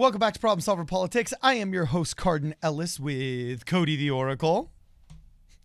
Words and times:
Welcome 0.00 0.18
back 0.18 0.32
to 0.32 0.40
Problem 0.40 0.62
Solver 0.62 0.86
Politics. 0.86 1.34
I 1.42 1.56
am 1.56 1.74
your 1.74 1.84
host, 1.84 2.16
Cardin 2.16 2.54
Ellis, 2.62 2.98
with 2.98 3.66
Cody 3.66 3.96
the 3.96 4.08
Oracle. 4.08 4.70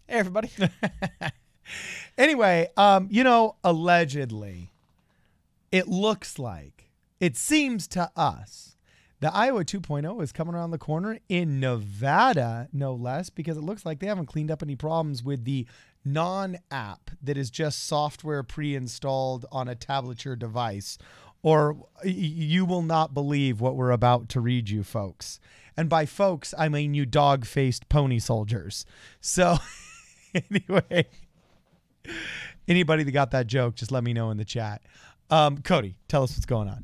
Hey, 0.10 0.18
everybody. 0.18 0.52
Anyway, 2.18 2.68
um, 2.76 3.08
you 3.10 3.24
know, 3.24 3.56
allegedly, 3.64 4.74
it 5.72 5.88
looks 5.88 6.38
like, 6.38 6.92
it 7.22 7.38
seems 7.38 7.88
to 7.88 8.12
us, 8.16 8.76
the 9.22 9.34
Iowa 9.34 9.64
2.0 9.64 10.22
is 10.22 10.34
coming 10.34 10.54
around 10.54 10.72
the 10.72 10.78
corner 10.78 11.20
in 11.30 11.62
Nevada, 11.62 12.68
no 12.74 12.94
less, 12.94 13.30
because 13.30 13.56
it 13.56 13.64
looks 13.64 13.86
like 13.86 14.00
they 14.00 14.08
haven't 14.08 14.28
cleaned 14.28 14.52
up 14.52 14.62
any 14.62 14.76
problems 14.76 15.24
with 15.24 15.46
the 15.46 15.66
non 16.06 16.58
app 16.70 17.10
that 17.24 17.38
is 17.38 17.50
just 17.50 17.86
software 17.86 18.44
pre 18.44 18.76
installed 18.76 19.46
on 19.52 19.68
a 19.68 19.76
tablature 19.76 20.38
device. 20.38 20.98
Or 21.46 21.78
you 22.04 22.66
will 22.66 22.82
not 22.82 23.14
believe 23.14 23.62
what 23.62 23.76
we're 23.76 23.92
about 23.92 24.30
to 24.30 24.42
read 24.42 24.68
you, 24.68 24.82
folks. 24.82 25.40
And 25.78 25.88
by 25.88 26.08
folks, 26.08 26.56
I 26.58 26.70
mean 26.70 26.96
you 26.96 27.06
dog 27.06 27.46
faced 27.46 27.88
pony 27.88 28.18
soldiers. 28.18 28.84
So, 29.22 29.58
anyway, 30.34 31.06
anybody 32.68 33.04
that 33.04 33.12
got 33.12 33.30
that 33.30 33.46
joke, 33.46 33.76
just 33.76 33.92
let 33.92 34.04
me 34.04 34.12
know 34.12 34.32
in 34.32 34.38
the 34.38 34.44
chat. 34.44 34.82
Um, 35.30 35.60
Cody, 35.60 35.98
tell 36.08 36.24
us 36.24 36.32
what's 36.32 36.48
going 36.48 36.68
on. 36.68 36.84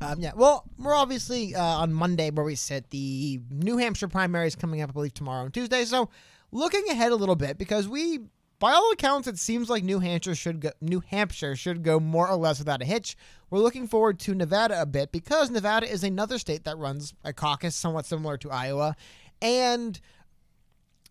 Um, 0.00 0.20
yeah, 0.20 0.34
well, 0.36 0.62
we're 0.78 0.94
obviously 0.94 1.56
uh, 1.56 1.60
on 1.60 1.92
Monday 1.92 2.30
where 2.30 2.44
we 2.44 2.54
sit. 2.54 2.90
The 2.90 3.40
New 3.50 3.76
Hampshire 3.76 4.06
primary 4.06 4.46
is 4.46 4.54
coming 4.54 4.82
up, 4.82 4.90
I 4.90 4.92
believe, 4.92 5.14
tomorrow 5.14 5.46
and 5.46 5.52
Tuesday. 5.52 5.84
So, 5.84 6.10
looking 6.52 6.88
ahead 6.90 7.10
a 7.10 7.16
little 7.16 7.34
bit 7.34 7.58
because 7.58 7.88
we, 7.88 8.20
by 8.60 8.72
all 8.72 8.92
accounts, 8.92 9.26
it 9.26 9.38
seems 9.38 9.68
like 9.68 9.82
New 9.82 9.98
Hampshire 9.98 10.34
should 10.34 10.60
go. 10.60 10.70
New 10.80 11.00
Hampshire 11.00 11.56
should 11.56 11.82
go 11.82 11.98
more 11.98 12.28
or 12.28 12.36
less 12.36 12.58
without 12.58 12.82
a 12.82 12.84
hitch. 12.84 13.16
We're 13.48 13.58
looking 13.58 13.88
forward 13.88 14.20
to 14.20 14.34
Nevada 14.34 14.80
a 14.80 14.86
bit 14.86 15.10
because 15.10 15.50
Nevada 15.50 15.90
is 15.90 16.04
another 16.04 16.38
state 16.38 16.64
that 16.64 16.78
runs 16.78 17.14
a 17.24 17.32
caucus 17.32 17.74
somewhat 17.74 18.06
similar 18.06 18.36
to 18.36 18.50
Iowa, 18.50 18.94
and 19.42 19.98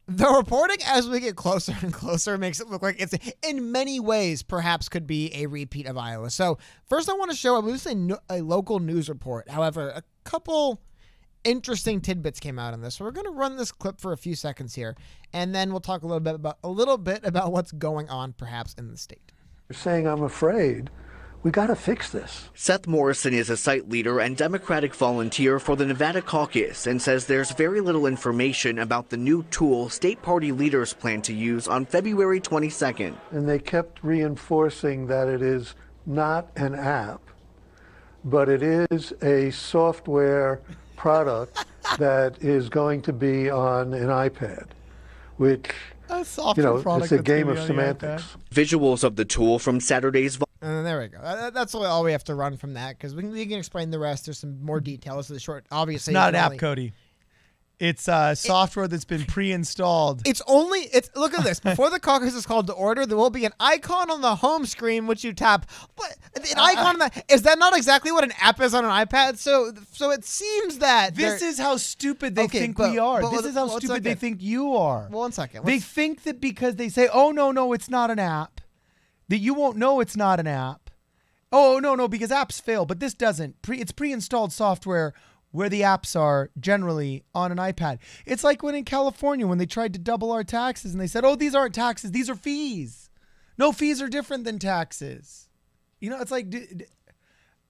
the 0.07 0.27
reporting 0.27 0.77
as 0.85 1.09
we 1.09 1.19
get 1.19 1.35
closer 1.35 1.75
and 1.81 1.91
closer 1.91 2.37
makes 2.37 2.59
it 2.59 2.67
look 2.67 2.81
like 2.81 2.95
it's 2.99 3.13
in 3.43 3.71
many 3.71 3.99
ways 3.99 4.41
perhaps 4.41 4.89
could 4.89 5.05
be 5.05 5.31
a 5.35 5.47
repeat 5.47 5.85
of 5.85 5.97
Iowa. 5.97 6.29
So 6.29 6.57
first, 6.85 7.09
I 7.09 7.13
want 7.13 7.31
to 7.31 7.37
show 7.37 7.57
I 7.57 7.61
believe 7.61 7.75
it's 7.75 7.85
a, 7.85 8.19
a 8.29 8.41
local 8.41 8.79
news 8.79 9.09
report. 9.09 9.49
However, 9.49 9.89
a 9.89 10.03
couple 10.23 10.81
interesting 11.43 12.01
tidbits 12.01 12.39
came 12.39 12.59
out 12.59 12.73
on 12.73 12.81
this. 12.81 12.95
So 12.95 13.05
we're 13.05 13.11
going 13.11 13.25
to 13.25 13.31
run 13.31 13.57
this 13.57 13.71
clip 13.71 13.99
for 13.99 14.11
a 14.11 14.17
few 14.17 14.35
seconds 14.35 14.75
here, 14.75 14.95
and 15.33 15.53
then 15.53 15.71
we'll 15.71 15.79
talk 15.79 16.03
a 16.03 16.07
little 16.07 16.19
bit 16.19 16.35
about 16.35 16.57
a 16.63 16.69
little 16.69 16.97
bit 16.97 17.21
about 17.23 17.51
what's 17.51 17.71
going 17.71 18.09
on 18.09 18.33
perhaps 18.33 18.73
in 18.75 18.89
the 18.89 18.97
state. 18.97 19.31
You're 19.69 19.77
saying 19.77 20.07
I'm 20.07 20.23
afraid. 20.23 20.89
We 21.41 21.51
got 21.51 21.67
to 21.67 21.75
fix 21.75 22.09
this. 22.09 22.49
Seth 22.53 22.85
Morrison 22.85 23.33
is 23.33 23.49
a 23.49 23.55
site 23.55 23.87
leader 23.87 24.19
and 24.19 24.35
Democratic 24.35 24.93
volunteer 24.93 25.57
for 25.57 25.77
the 25.77 25.85
Nevada 25.85 26.21
caucus 26.21 26.85
and 26.85 27.01
says 27.01 27.25
there's 27.25 27.51
very 27.51 27.79
little 27.79 28.07
information 28.07 28.77
about 28.77 29.09
the 29.09 29.15
new 29.15 29.43
tool 29.43 29.87
state 29.87 30.21
party 30.21 30.51
leaders 30.51 30.91
plan 30.91 31.21
to 31.21 31.33
use 31.33 31.65
on 31.65 31.85
February 31.85 32.41
22nd. 32.41 33.15
And 33.31 33.47
they 33.47 33.57
kept 33.57 34.03
reinforcing 34.03 35.07
that 35.07 35.29
it 35.29 35.41
is 35.41 35.75
not 36.05 36.49
an 36.57 36.75
app, 36.75 37.21
but 38.25 38.49
it 38.49 38.61
is 38.61 39.13
a 39.21 39.49
software 39.51 40.61
product 40.99 41.65
that 41.97 42.37
is 42.41 42.67
going 42.69 43.01
to 43.03 43.13
be 43.13 43.49
on 43.49 43.93
an 43.93 44.07
iPad, 44.09 44.65
which, 45.37 45.71
A 46.09 46.25
you 46.57 46.63
know, 46.63 46.83
it's 47.01 47.11
a 47.13 47.23
game 47.23 47.47
of 47.47 47.55
be 47.55 47.61
on 47.61 47.67
the 47.67 47.73
iPad. 47.73 47.99
semantics. 47.99 48.37
Visuals 48.53 49.03
of 49.05 49.15
the 49.15 49.23
tool 49.25 49.59
from 49.59 49.79
Saturday's 49.79 50.37
And 50.61 50.75
then 50.75 50.83
there 50.83 50.99
we 50.99 51.07
go. 51.07 51.19
That's 51.53 51.73
all, 51.73 51.85
all 51.85 52.03
we 52.03 52.11
have 52.11 52.25
to 52.25 52.35
run 52.35 52.57
from 52.57 52.73
that 52.73 52.97
because 52.97 53.15
we 53.15 53.21
can, 53.23 53.31
we 53.31 53.45
can 53.45 53.57
explain 53.57 53.91
the 53.91 53.99
rest. 53.99 54.25
There's 54.25 54.39
some 54.39 54.61
more 54.63 54.81
details 54.81 55.27
to 55.27 55.33
the 55.33 55.39
short. 55.39 55.65
Obviously, 55.71 56.11
It's 56.11 56.15
not 56.15 56.29
an 56.29 56.35
can 56.35 56.51
app, 56.53 56.59
Cody. 56.59 56.91
It's 57.79 58.09
uh, 58.09 58.35
software 58.35 58.89
that's 58.89 59.05
been 59.05 59.23
pre-installed. 59.25 60.21
It's 60.25 60.41
only 60.47 60.81
it's 60.91 61.09
look 61.15 61.33
at 61.33 61.45
this. 61.45 61.61
Before 61.61 61.89
the 61.89 61.99
caucus 61.99 62.35
is 62.35 62.45
called 62.45 62.67
to 62.67 62.73
order, 62.73 63.05
there 63.05 63.15
will 63.15 63.29
be 63.29 63.45
an 63.45 63.53
icon 63.57 64.11
on 64.11 64.19
the 64.19 64.35
home 64.35 64.65
screen 64.65 65.07
which 65.07 65.23
you 65.23 65.31
tap. 65.31 65.65
But 65.95 66.17
an 66.35 66.43
Uh, 66.59 66.61
icon 66.61 66.85
on 66.87 66.99
that 66.99 67.23
is 67.29 67.43
that 67.43 67.57
not 67.57 67.75
exactly 67.77 68.11
what 68.11 68.25
an 68.25 68.33
app 68.41 68.59
is 68.59 68.73
on 68.73 68.83
an 68.83 68.91
iPad? 68.91 69.37
So 69.37 69.71
so 69.93 70.11
it 70.11 70.25
seems 70.25 70.79
that 70.79 71.15
This 71.15 71.41
is 71.41 71.57
how 71.57 71.77
stupid 71.77 72.35
they 72.35 72.43
Okay, 72.43 72.59
think 72.59 72.75
but- 72.75 72.91
we 72.91 72.99
are. 72.99 73.21
but 73.21 73.31
This 73.31 73.45
is 73.45 73.55
how 73.55 73.67
well, 73.67 73.79
stupid 73.79 74.03
they 74.03 74.15
think 74.15 74.41
you 74.41 74.75
are. 74.75 75.07
Well, 75.09 75.21
one 75.21 75.31
second. 75.31 75.65
They 75.65 75.79
think 75.79 76.23
that 76.23 76.41
because 76.41 76.75
they 76.75 76.89
say, 76.89 77.07
"Oh 77.13 77.31
no, 77.31 77.51
no, 77.53 77.71
it's 77.71 77.89
not 77.89 78.11
an 78.11 78.19
app," 78.19 78.59
that 79.29 79.37
you 79.37 79.53
won't 79.53 79.77
know 79.77 80.01
it's 80.01 80.17
not 80.17 80.41
an 80.41 80.47
app. 80.47 80.89
Oh 81.49 81.79
no, 81.81 81.95
no, 81.95 82.09
because 82.09 82.29
apps 82.29 82.61
fail, 82.61 82.85
but 82.85 82.99
this 82.99 83.13
doesn't. 83.13 83.61
Pre, 83.61 83.77
it's 83.79 83.93
pre-installed 83.93 84.51
software 84.51 85.13
where 85.51 85.69
the 85.69 85.81
apps 85.81 86.19
are 86.19 86.51
generally 86.59 87.23
on 87.33 87.51
an 87.51 87.57
iPad. 87.57 87.99
It's 88.25 88.43
like 88.43 88.61
when 88.61 88.75
in 88.75 88.85
California 88.85 89.47
when 89.47 89.57
they 89.57 89.65
tried 89.65 89.93
to 89.93 89.99
double 89.99 90.31
our 90.31 90.43
taxes 90.43 90.91
and 90.91 91.01
they 91.01 91.07
said, 91.07 91.25
"Oh, 91.25 91.35
these 91.35 91.55
aren't 91.55 91.75
taxes; 91.75 92.11
these 92.11 92.29
are 92.29 92.35
fees." 92.35 93.09
No, 93.57 93.71
fees 93.71 94.01
are 94.01 94.07
different 94.07 94.45
than 94.45 94.59
taxes. 94.59 95.49
You 95.99 96.09
know, 96.09 96.21
it's 96.21 96.31
like 96.31 96.53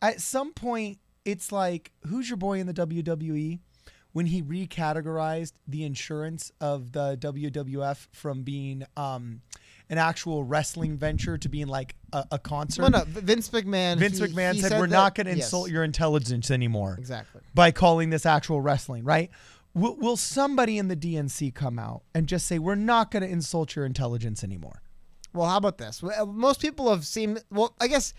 at 0.01 0.22
some 0.22 0.53
point, 0.53 1.00
it's 1.25 1.51
like 1.51 1.91
who's 2.07 2.29
your 2.29 2.38
boy 2.38 2.59
in 2.59 2.67
the 2.67 2.73
WWE 2.73 3.59
when 4.11 4.25
he 4.28 4.41
recategorized 4.41 5.53
the 5.67 5.84
insurance 5.84 6.51
of 6.59 6.91
the 6.94 7.17
WWF 7.17 8.07
from 8.11 8.44
being 8.44 8.84
um, 8.97 9.41
an 9.90 9.98
actual 9.98 10.44
wrestling 10.44 10.98
venture 10.98 11.38
to 11.38 11.50
being 11.50 11.68
like 11.68 11.96
a, 12.14 12.26
a 12.34 12.40
concert. 12.40 12.84
no, 12.84 12.88
no. 13.00 13.04
Vince 13.06 13.50
McMahon. 13.50 13.98
Vince 13.98 14.20
he- 14.20 14.26
McMahon 14.26 14.54
he 14.54 14.62
said, 14.62 14.74
"We're 14.74 14.88
that- 14.88 14.90
not 14.92 15.16
going 15.16 15.26
to 15.28 15.36
yes, 15.36 15.46
insult 15.46 15.70
your 15.70 15.84
intelligence 15.84 16.52
anymore 16.52 16.96
Exactly. 17.00 17.42
by 17.54 17.72
calling 17.72 18.10
this 18.10 18.26
actual 18.26 18.62
wrestling." 18.62 19.04
Right? 19.04 19.30
Will, 19.74 19.96
will 19.98 20.18
somebody 20.18 20.78
in 20.78 20.88
the 20.88 20.96
DNC 20.96 21.54
come 21.54 21.78
out 21.80 22.04
and 22.14 22.28
just 22.28 22.46
say, 22.46 22.60
"We're 22.60 22.76
not 22.76 23.12
going 23.12 23.24
to 23.24 23.30
insult 23.30 23.76
your 23.76 23.86
intelligence 23.86 24.44
anymore"? 24.44 24.82
Well, 25.34 25.48
how 25.48 25.58
about 25.58 25.78
this? 25.78 26.04
Uh, 26.04 26.26
most 26.26 26.60
people 26.62 26.90
have 26.90 27.06
seen. 27.06 27.38
Well, 27.52 27.76
I 27.80 27.88
guess 27.88 28.14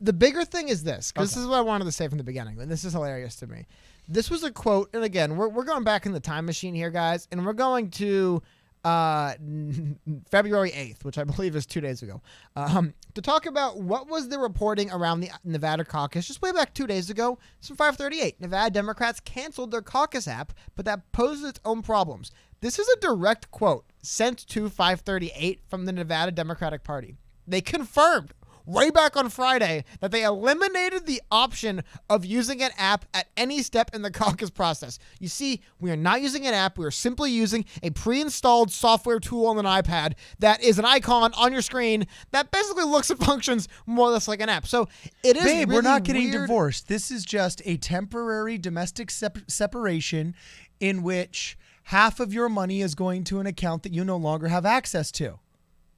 the 0.00 0.12
bigger 0.12 0.44
thing 0.44 0.68
is 0.68 0.82
this, 0.84 1.12
because 1.12 1.30
this 1.32 1.42
is 1.42 1.46
what 1.48 1.58
I 1.58 1.62
wanted 1.62 1.84
to 1.84 1.92
say 1.92 2.08
from 2.08 2.18
the 2.18 2.24
beginning, 2.24 2.60
and 2.60 2.70
this 2.70 2.84
is 2.84 2.92
hilarious 2.92 3.36
to 3.36 3.46
me. 3.46 3.66
This 4.08 4.30
was 4.30 4.44
a 4.44 4.50
quote, 4.52 4.90
and 4.94 5.02
again, 5.02 5.36
we're, 5.36 5.48
we're 5.48 5.64
going 5.64 5.82
back 5.84 6.06
in 6.06 6.12
the 6.12 6.20
time 6.20 6.44
machine 6.46 6.74
here, 6.74 6.90
guys, 6.90 7.26
and 7.32 7.44
we're 7.44 7.52
going 7.54 7.90
to 7.92 8.42
uh, 8.86 9.34
February 10.30 10.70
8th, 10.70 11.04
which 11.04 11.18
I 11.18 11.24
believe 11.24 11.56
is 11.56 11.66
two 11.66 11.80
days 11.80 12.02
ago, 12.02 12.22
um, 12.54 12.94
to 13.14 13.20
talk 13.20 13.46
about 13.46 13.80
what 13.80 14.08
was 14.08 14.28
the 14.28 14.38
reporting 14.38 14.92
around 14.92 15.20
the 15.20 15.30
Nevada 15.42 15.84
caucus 15.84 16.28
just 16.28 16.40
way 16.40 16.52
back 16.52 16.72
two 16.72 16.86
days 16.86 17.10
ago. 17.10 17.38
It's 17.58 17.66
from 17.66 17.76
538. 17.76 18.40
Nevada 18.40 18.70
Democrats 18.70 19.18
canceled 19.18 19.72
their 19.72 19.82
caucus 19.82 20.28
app, 20.28 20.52
but 20.76 20.84
that 20.84 21.10
poses 21.10 21.50
its 21.50 21.60
own 21.64 21.82
problems. 21.82 22.30
This 22.60 22.78
is 22.78 22.88
a 22.88 23.00
direct 23.00 23.50
quote 23.50 23.86
sent 24.02 24.46
to 24.48 24.68
538 24.68 25.62
from 25.66 25.84
the 25.84 25.92
Nevada 25.92 26.30
Democratic 26.30 26.84
Party. 26.84 27.16
They 27.44 27.60
confirmed 27.60 28.34
way 28.66 28.90
back 28.90 29.16
on 29.16 29.28
Friday 29.28 29.84
that 30.00 30.10
they 30.10 30.24
eliminated 30.24 31.06
the 31.06 31.22
option 31.30 31.82
of 32.10 32.24
using 32.24 32.62
an 32.62 32.70
app 32.76 33.04
at 33.14 33.28
any 33.36 33.62
step 33.62 33.94
in 33.94 34.02
the 34.02 34.10
caucus 34.12 34.50
process. 34.50 34.98
You 35.18 35.28
see, 35.28 35.62
we 35.80 35.90
are 35.90 35.96
not 35.96 36.20
using 36.20 36.46
an 36.46 36.54
app. 36.54 36.76
We 36.76 36.84
are 36.84 36.90
simply 36.90 37.30
using 37.30 37.64
a 37.82 37.90
pre 37.90 38.20
installed 38.20 38.70
software 38.70 39.20
tool 39.20 39.46
on 39.46 39.58
an 39.58 39.64
iPad 39.64 40.14
that 40.40 40.62
is 40.62 40.78
an 40.78 40.84
icon 40.84 41.32
on 41.34 41.52
your 41.52 41.62
screen 41.62 42.06
that 42.32 42.50
basically 42.50 42.84
looks 42.84 43.10
and 43.10 43.18
functions 43.24 43.68
more 43.86 44.08
or 44.08 44.10
less 44.10 44.28
like 44.28 44.40
an 44.40 44.48
app. 44.48 44.66
So 44.66 44.88
it 45.22 45.36
is. 45.36 45.44
Babe, 45.44 45.70
we're 45.70 45.82
not 45.82 46.02
getting 46.02 46.30
weird. 46.30 46.42
divorced. 46.42 46.88
This 46.88 47.10
is 47.10 47.24
just 47.24 47.62
a 47.64 47.76
temporary 47.76 48.58
domestic 48.58 49.10
sep- 49.10 49.38
separation 49.48 50.34
in 50.80 51.02
which 51.02 51.56
half 51.84 52.20
of 52.20 52.34
your 52.34 52.48
money 52.48 52.80
is 52.80 52.94
going 52.94 53.24
to 53.24 53.38
an 53.40 53.46
account 53.46 53.82
that 53.84 53.94
you 53.94 54.04
no 54.04 54.16
longer 54.16 54.48
have 54.48 54.66
access 54.66 55.12
to. 55.12 55.38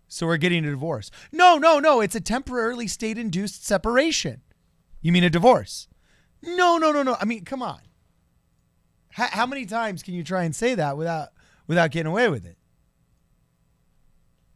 So 0.08 0.26
we're 0.26 0.38
getting 0.38 0.64
a 0.64 0.70
divorce. 0.70 1.10
No, 1.30 1.58
no, 1.58 1.78
no. 1.78 2.00
It's 2.00 2.14
a 2.14 2.20
temporarily 2.20 2.88
state 2.88 3.18
induced 3.18 3.64
separation. 3.64 4.40
You 5.02 5.12
mean 5.12 5.24
a 5.24 5.30
divorce? 5.30 5.86
No, 6.42 6.78
no, 6.78 6.90
no, 6.92 7.02
no. 7.02 7.16
I 7.20 7.24
mean, 7.24 7.44
come 7.44 7.62
on. 7.62 7.80
How, 9.10 9.26
how 9.26 9.46
many 9.46 9.66
times 9.66 10.02
can 10.02 10.14
you 10.14 10.24
try 10.24 10.44
and 10.44 10.54
say 10.54 10.74
that 10.74 10.96
without 10.96 11.28
without 11.66 11.90
getting 11.90 12.10
away 12.10 12.28
with 12.28 12.46
it? 12.46 12.56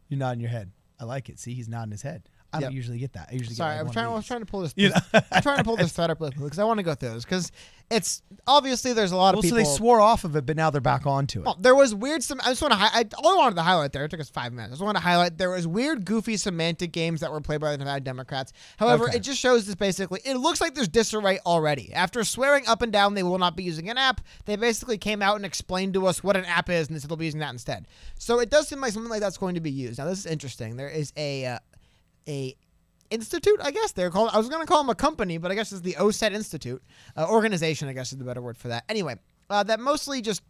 You're 0.09 0.19
nodding 0.19 0.41
your 0.41 0.51
head. 0.51 0.73
I 0.99 1.05
like 1.05 1.29
it. 1.29 1.39
See, 1.39 1.55
he's 1.55 1.69
nodding 1.69 1.93
his 1.93 2.03
head. 2.03 2.29
I 2.53 2.61
don't 2.61 2.73
usually 2.73 2.99
get 2.99 3.13
that. 3.15 3.29
I 3.31 3.35
usually 3.35 3.55
Sorry, 3.55 3.75
get 3.77 3.79
like 3.79 3.87
I'm 3.89 3.93
trying. 3.93 4.07
I 4.07 4.15
was 4.15 4.27
trying 4.27 4.41
to 4.41 4.47
pull 4.47 4.61
this. 4.61 4.75
You 4.77 4.91
know? 4.91 4.95
I'm 5.33 5.43
trying 5.43 5.59
to 5.59 5.65
pull 5.65 5.77
this 5.77 5.93
thread 5.93 6.11
up 6.11 6.19
because 6.19 6.59
I 6.59 6.65
want 6.65 6.79
to 6.79 6.83
go 6.85 6.95
through 6.95 7.11
this 7.15 7.25
because 7.25 7.51
it's 7.91 8.23
obviously 8.47 8.93
there's 8.95 9.13
a 9.13 9.17
lot 9.17 9.35
of 9.35 9.37
Well, 9.37 9.43
so 9.43 9.57
people. 9.57 9.59
they 9.59 9.77
swore 9.77 10.01
off 10.01 10.25
of 10.25 10.35
it, 10.37 10.47
but 10.47 10.57
now 10.57 10.71
they're 10.71 10.81
back 10.81 11.07
onto 11.07 11.41
it. 11.41 11.45
Well, 11.45 11.57
there 11.61 11.75
was 11.75 11.95
weird. 11.95 12.23
Some 12.23 12.41
I 12.43 12.49
just 12.51 12.63
want 12.63 12.73
to. 12.73 12.79
I, 12.81 13.05
I 13.05 13.37
wanted 13.37 13.57
to 13.57 13.63
highlight 13.63 13.93
there. 13.93 14.05
It 14.05 14.11
took 14.11 14.21
us 14.21 14.31
five 14.31 14.53
minutes. 14.53 14.71
I 14.71 14.75
just 14.75 14.83
want 14.83 14.97
to 14.97 15.03
highlight 15.03 15.39
there 15.39 15.51
was 15.51 15.67
weird, 15.67 16.05
goofy 16.05 16.37
semantic 16.37 16.93
games 16.93 17.21
that 17.21 17.31
were 17.31 17.41
played 17.41 17.61
by 17.61 17.73
the 17.73 17.79
Nevada 17.79 18.01
Democrats. 18.01 18.53
However, 18.79 19.05
Okay. 19.05 19.17
it 19.17 19.21
just 19.21 19.39
shows 19.39 19.67
this 19.67 19.75
basically. 19.75 20.21
It 20.25 20.37
looks 20.37 20.61
like 20.61 20.75
there's 20.75 20.89
disarray 20.89 21.39
already. 21.45 21.93
After 21.93 22.25
swearing 22.25 22.67
up 22.67 22.83
and 22.83 22.93
down 22.93 23.15
they 23.15 23.23
will 23.23 23.39
not 23.39 23.57
be 23.57 23.63
using 23.63 23.91
an 23.91 23.99
app, 23.99 24.21
they 24.47 24.57
basically 24.57 24.97
came 24.99 25.21
out 25.23 25.37
and 25.37 25.45
explained 25.45 25.95
to 25.95 26.07
us 26.07 26.23
what 26.25 26.37
an 26.37 26.45
app 26.47 26.71
is, 26.71 26.87
and 26.89 26.97
they 26.97 27.01
said 27.01 27.11
they'll 27.11 27.17
be 27.17 27.27
using 27.27 27.41
that 27.41 27.53
instead. 27.53 27.87
So 28.19 28.39
it 28.41 28.49
does 28.51 28.69
seem 28.69 28.81
like 28.81 28.93
something 28.93 29.11
like 29.11 29.21
that's 29.21 29.39
going 29.39 29.55
to 29.55 29.61
be 29.61 29.71
used. 29.71 29.99
Now 29.99 30.07
this 30.07 30.19
is 30.21 30.27
interesting. 30.27 30.77
There 30.77 30.89
is 30.89 31.13
a 31.17 31.45
uh, 31.47 31.59
a 32.29 32.57
Institute, 33.11 33.61
I 33.63 33.71
guess 33.71 33.93
they're 33.93 34.11
called. 34.11 34.31
I 34.33 34.39
was 34.39 34.49
going 34.49 34.63
to 34.63 34.67
call 34.67 34.83
them 34.83 34.89
a 34.89 34.95
company, 34.95 35.37
but 35.37 35.51
I 35.51 35.55
guess 35.55 35.71
it's 35.71 35.83
the 35.83 35.95
OSET 35.95 36.33
Institute 36.33 36.83
uh, 37.15 37.29
organization. 37.29 37.89
I 37.89 37.93
guess 37.93 38.11
is 38.11 38.19
the 38.19 38.25
better 38.25 38.41
word 38.41 38.57
for 38.57 38.69
that. 38.69 38.85
Anyway, 38.89 39.17
uh, 39.51 39.63
that 39.65 39.81
mostly 39.81 40.23
just 40.23 40.43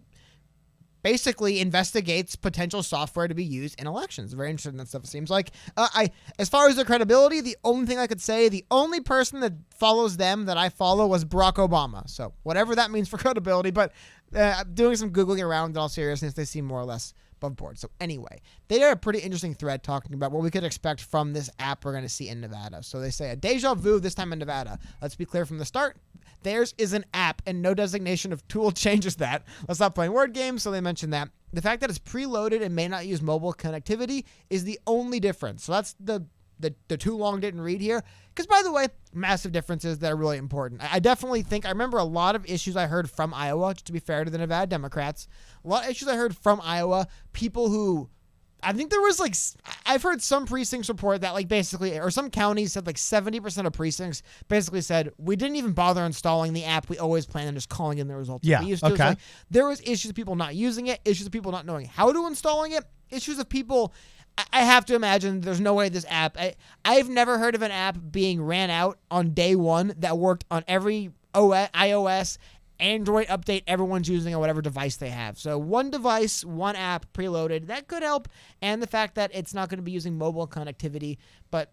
basically 1.02 1.58
investigates 1.58 2.36
potential 2.36 2.82
software 2.82 3.26
to 3.26 3.34
be 3.34 3.44
used 3.44 3.80
in 3.80 3.86
elections. 3.86 4.32
Very 4.32 4.50
interesting 4.50 4.76
that 4.76 4.88
stuff. 4.88 5.04
It 5.04 5.08
seems 5.08 5.30
like. 5.30 5.50
Uh, 5.76 5.88
I, 5.92 6.10
as 6.38 6.48
far 6.48 6.68
as 6.68 6.76
their 6.76 6.84
credibility, 6.84 7.40
the 7.40 7.56
only 7.64 7.86
thing 7.86 7.98
I 7.98 8.06
could 8.06 8.20
say, 8.20 8.48
the 8.48 8.64
only 8.70 9.00
person 9.00 9.40
that 9.40 9.54
follows 9.74 10.16
them 10.16 10.44
that 10.46 10.56
I 10.56 10.68
follow 10.68 11.06
was 11.06 11.24
Barack 11.24 11.54
Obama. 11.54 12.08
So 12.08 12.32
whatever 12.44 12.76
that 12.76 12.90
means 12.90 13.08
for 13.08 13.18
credibility, 13.18 13.72
but 13.72 13.92
uh, 14.36 14.64
doing 14.72 14.96
some 14.96 15.10
googling 15.10 15.44
around 15.44 15.70
in 15.70 15.78
all 15.78 15.88
seriousness, 15.88 16.34
they 16.34 16.44
seem 16.44 16.64
more 16.64 16.80
or 16.80 16.84
less 16.84 17.12
above 17.42 17.56
board. 17.56 17.78
So 17.78 17.90
anyway, 18.00 18.40
they 18.68 18.78
did 18.78 18.92
a 18.92 18.96
pretty 18.96 19.18
interesting 19.18 19.54
thread 19.54 19.82
talking 19.82 20.14
about 20.14 20.32
what 20.32 20.42
we 20.42 20.50
could 20.50 20.64
expect 20.64 21.00
from 21.00 21.32
this 21.32 21.50
app 21.58 21.84
we're 21.84 21.92
going 21.92 22.04
to 22.04 22.08
see 22.08 22.28
in 22.28 22.40
Nevada. 22.40 22.82
So 22.82 23.00
they 23.00 23.10
say 23.10 23.30
a 23.30 23.36
deja 23.36 23.74
vu 23.74 23.98
this 23.98 24.14
time 24.14 24.32
in 24.32 24.38
Nevada. 24.38 24.78
Let's 25.00 25.16
be 25.16 25.24
clear 25.24 25.44
from 25.44 25.58
the 25.58 25.64
start. 25.64 25.96
Theirs 26.42 26.74
is 26.76 26.92
an 26.92 27.04
app, 27.14 27.40
and 27.46 27.62
no 27.62 27.72
designation 27.72 28.32
of 28.32 28.46
tool 28.48 28.72
changes 28.72 29.16
that. 29.16 29.44
Let's 29.68 29.78
stop 29.78 29.94
playing 29.94 30.12
word 30.12 30.32
games. 30.32 30.62
So 30.62 30.70
they 30.70 30.80
mentioned 30.80 31.12
that. 31.12 31.30
The 31.52 31.62
fact 31.62 31.80
that 31.82 31.90
it's 31.90 31.98
preloaded 31.98 32.62
and 32.62 32.74
may 32.74 32.88
not 32.88 33.06
use 33.06 33.20
mobile 33.20 33.52
connectivity 33.52 34.24
is 34.50 34.64
the 34.64 34.80
only 34.86 35.20
difference. 35.20 35.64
So 35.64 35.72
that's 35.72 35.94
the 36.00 36.24
the, 36.62 36.74
the 36.88 36.96
too 36.96 37.16
long 37.16 37.40
didn't 37.40 37.60
read 37.60 37.80
here. 37.80 38.02
Because, 38.28 38.46
by 38.46 38.62
the 38.62 38.72
way, 38.72 38.88
massive 39.12 39.52
differences 39.52 39.98
that 39.98 40.10
are 40.10 40.16
really 40.16 40.38
important. 40.38 40.82
I, 40.82 40.96
I 40.96 40.98
definitely 40.98 41.42
think, 41.42 41.66
I 41.66 41.68
remember 41.68 41.98
a 41.98 42.04
lot 42.04 42.34
of 42.34 42.46
issues 42.46 42.76
I 42.76 42.86
heard 42.86 43.10
from 43.10 43.34
Iowa, 43.34 43.74
just 43.74 43.86
to 43.86 43.92
be 43.92 43.98
fair 43.98 44.24
to 44.24 44.30
the 44.30 44.38
Nevada 44.38 44.68
Democrats. 44.68 45.28
A 45.64 45.68
lot 45.68 45.84
of 45.84 45.90
issues 45.90 46.08
I 46.08 46.16
heard 46.16 46.36
from 46.36 46.60
Iowa, 46.62 47.08
people 47.32 47.68
who 47.68 48.08
I 48.62 48.72
think 48.72 48.90
there 48.90 49.00
was 49.00 49.18
like 49.18 49.34
I've 49.86 50.02
heard 50.02 50.22
some 50.22 50.46
precincts 50.46 50.88
report 50.88 51.22
that 51.22 51.32
like 51.34 51.48
basically 51.48 51.98
or 51.98 52.10
some 52.10 52.30
counties 52.30 52.72
said 52.72 52.86
like 52.86 52.96
70% 52.96 53.66
of 53.66 53.72
precincts 53.72 54.22
basically 54.48 54.82
said 54.82 55.10
we 55.18 55.34
didn't 55.34 55.56
even 55.56 55.72
bother 55.72 56.04
installing 56.04 56.52
the 56.52 56.64
app. 56.64 56.88
We 56.88 56.98
always 56.98 57.26
plan 57.26 57.48
on 57.48 57.54
just 57.54 57.68
calling 57.68 57.98
in 57.98 58.06
the 58.06 58.14
results. 58.14 58.46
Yeah. 58.46 58.60
We 58.60 58.68
used 58.68 58.84
to. 58.84 58.92
Okay. 58.92 59.08
Like, 59.10 59.18
there 59.50 59.66
was 59.66 59.80
issues 59.80 60.10
of 60.10 60.14
people 60.14 60.36
not 60.36 60.54
using 60.54 60.86
it, 60.86 61.00
issues 61.04 61.26
of 61.26 61.32
people 61.32 61.50
not 61.50 61.66
knowing 61.66 61.86
how 61.86 62.12
to 62.12 62.26
installing 62.26 62.72
it, 62.72 62.84
issues 63.10 63.38
of 63.38 63.48
people 63.48 63.92
I 64.52 64.62
have 64.62 64.86
to 64.86 64.94
imagine 64.94 65.40
there's 65.40 65.60
no 65.60 65.74
way 65.74 65.88
this 65.88 66.06
app 66.08 66.38
I, 66.38 66.54
I've 66.84 67.08
never 67.08 67.38
heard 67.38 67.54
of 67.54 67.62
an 67.62 67.70
app 67.70 67.98
being 68.10 68.42
ran 68.42 68.70
out 68.70 68.98
on 69.10 69.30
day 69.30 69.54
1 69.54 69.94
that 69.98 70.18
worked 70.18 70.44
on 70.50 70.64
every 70.66 71.10
OS, 71.34 71.68
iOS 71.74 72.38
Android 72.80 73.28
update 73.28 73.62
everyone's 73.66 74.08
using 74.08 74.34
on 74.34 74.40
whatever 74.40 74.60
device 74.60 74.96
they 74.96 75.10
have. 75.10 75.38
So 75.38 75.56
one 75.56 75.90
device, 75.90 76.44
one 76.44 76.74
app 76.74 77.12
preloaded, 77.12 77.68
that 77.68 77.86
could 77.86 78.02
help. 78.02 78.28
And 78.60 78.82
the 78.82 78.86
fact 78.86 79.14
that 79.14 79.30
it's 79.32 79.54
not 79.54 79.68
going 79.68 79.78
to 79.78 79.84
be 79.84 79.92
using 79.92 80.18
mobile 80.18 80.48
connectivity, 80.48 81.18
but 81.50 81.72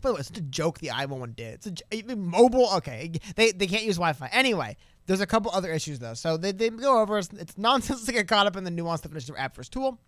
by 0.00 0.10
the 0.10 0.14
way, 0.14 0.20
it's 0.20 0.30
a 0.30 0.40
joke 0.42 0.78
the 0.78 0.90
Iowa 0.90 1.16
one 1.16 1.32
did. 1.32 1.66
It's 1.90 2.10
a 2.10 2.16
mobile. 2.16 2.68
Okay, 2.74 3.12
they 3.36 3.52
they 3.52 3.66
can't 3.66 3.84
use 3.84 3.96
Wi-Fi 3.96 4.28
anyway. 4.32 4.76
There's 5.06 5.20
a 5.20 5.26
couple 5.26 5.50
other 5.50 5.72
issues 5.72 5.98
though, 5.98 6.14
so 6.14 6.36
they, 6.36 6.52
they 6.52 6.68
go 6.70 7.00
over. 7.00 7.18
It's, 7.18 7.30
it's 7.32 7.56
nonsense 7.58 8.04
to 8.04 8.12
get 8.12 8.28
caught 8.28 8.46
up 8.46 8.56
in 8.56 8.64
the 8.64 8.70
nuanced 8.70 9.02
definition 9.02 9.34
of 9.34 9.40
app 9.40 9.54
first 9.54 9.72
tool. 9.72 9.98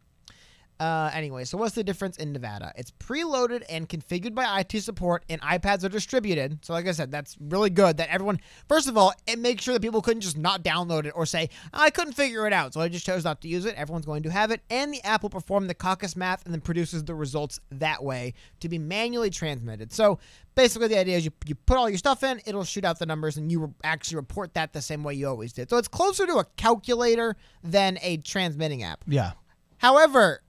Uh, 0.79 1.11
anyway, 1.15 1.45
so 1.45 1.57
what's 1.57 1.75
the 1.75 1.83
difference 1.83 2.19
in 2.19 2.33
Nevada? 2.33 2.73
It's 2.77 2.91
preloaded 2.91 3.63
and 3.71 3.89
configured 3.89 4.35
by 4.35 4.61
IT 4.61 4.83
support, 4.83 5.25
and 5.31 5.41
iPads 5.41 5.85
are 5.85 5.89
distributed. 5.89 6.59
So, 6.65 6.75
like 6.75 6.87
I 6.87 6.93
said, 6.93 7.11
that's 7.11 7.37
really 7.41 7.71
good 7.71 7.97
that 7.97 8.11
everyone, 8.11 8.41
first 8.69 8.87
of 8.87 8.97
all, 8.97 9.15
it 9.27 9.39
makes 9.39 9.65
sure 9.65 9.73
that 9.73 9.81
people 9.81 10.03
couldn't 10.03 10.21
just 10.21 10.37
not 10.37 10.63
download 10.63 11.07
it 11.07 11.13
or 11.17 11.25
say, 11.25 11.49
I 11.73 11.89
couldn't 11.89 12.13
figure 12.13 12.47
it 12.47 12.53
out, 12.53 12.75
so 12.75 12.81
I 12.81 12.89
just 12.89 13.07
chose 13.07 13.25
not 13.25 13.41
to 13.41 13.49
use 13.49 13.65
it. 13.65 13.75
Everyone's 13.77 14.05
going 14.05 14.23
to 14.25 14.31
have 14.31 14.51
it, 14.51 14.61
and 14.69 14.93
the 14.93 15.03
app 15.03 15.23
will 15.23 15.31
perform 15.31 15.67
the 15.67 15.75
caucus 15.75 16.15
math 16.15 16.45
and 16.45 16.53
then 16.53 16.61
produces 16.61 17.05
the 17.05 17.15
results 17.15 17.59
that 17.71 18.05
way 18.05 18.35
to 18.61 18.69
be 18.69 18.79
manually 18.79 19.31
transmitted. 19.31 19.95
So, 19.95 20.19
basically, 20.55 20.89
the 20.89 20.99
idea 20.99 21.17
is 21.17 21.25
you, 21.25 21.33
you 21.47 21.55
put 21.55 21.79
all 21.79 21.89
your 21.89 21.99
stuff 21.99 22.23
in, 22.23 22.43
it'll 22.45 22.65
shoot 22.65 22.85
out 22.85 22.99
the 22.99 23.07
numbers, 23.07 23.39
and 23.39 23.51
you 23.51 23.61
re- 23.61 23.73
actually 23.83 24.17
report 24.17 24.53
that 24.55 24.75
the 24.75 24.83
same 24.83 25.03
way 25.03 25.15
you 25.15 25.27
always 25.27 25.55
did. 25.55 25.71
So, 25.71 25.79
it's 25.79 25.89
closer 25.89 26.27
to 26.27 26.37
a 26.37 26.45
calculator 26.59 27.35
than 27.65 27.99
a 28.03 28.19
transmitting 28.19 28.83
app. 28.83 29.03
Yeah. 29.07 29.33
However, 29.79 30.43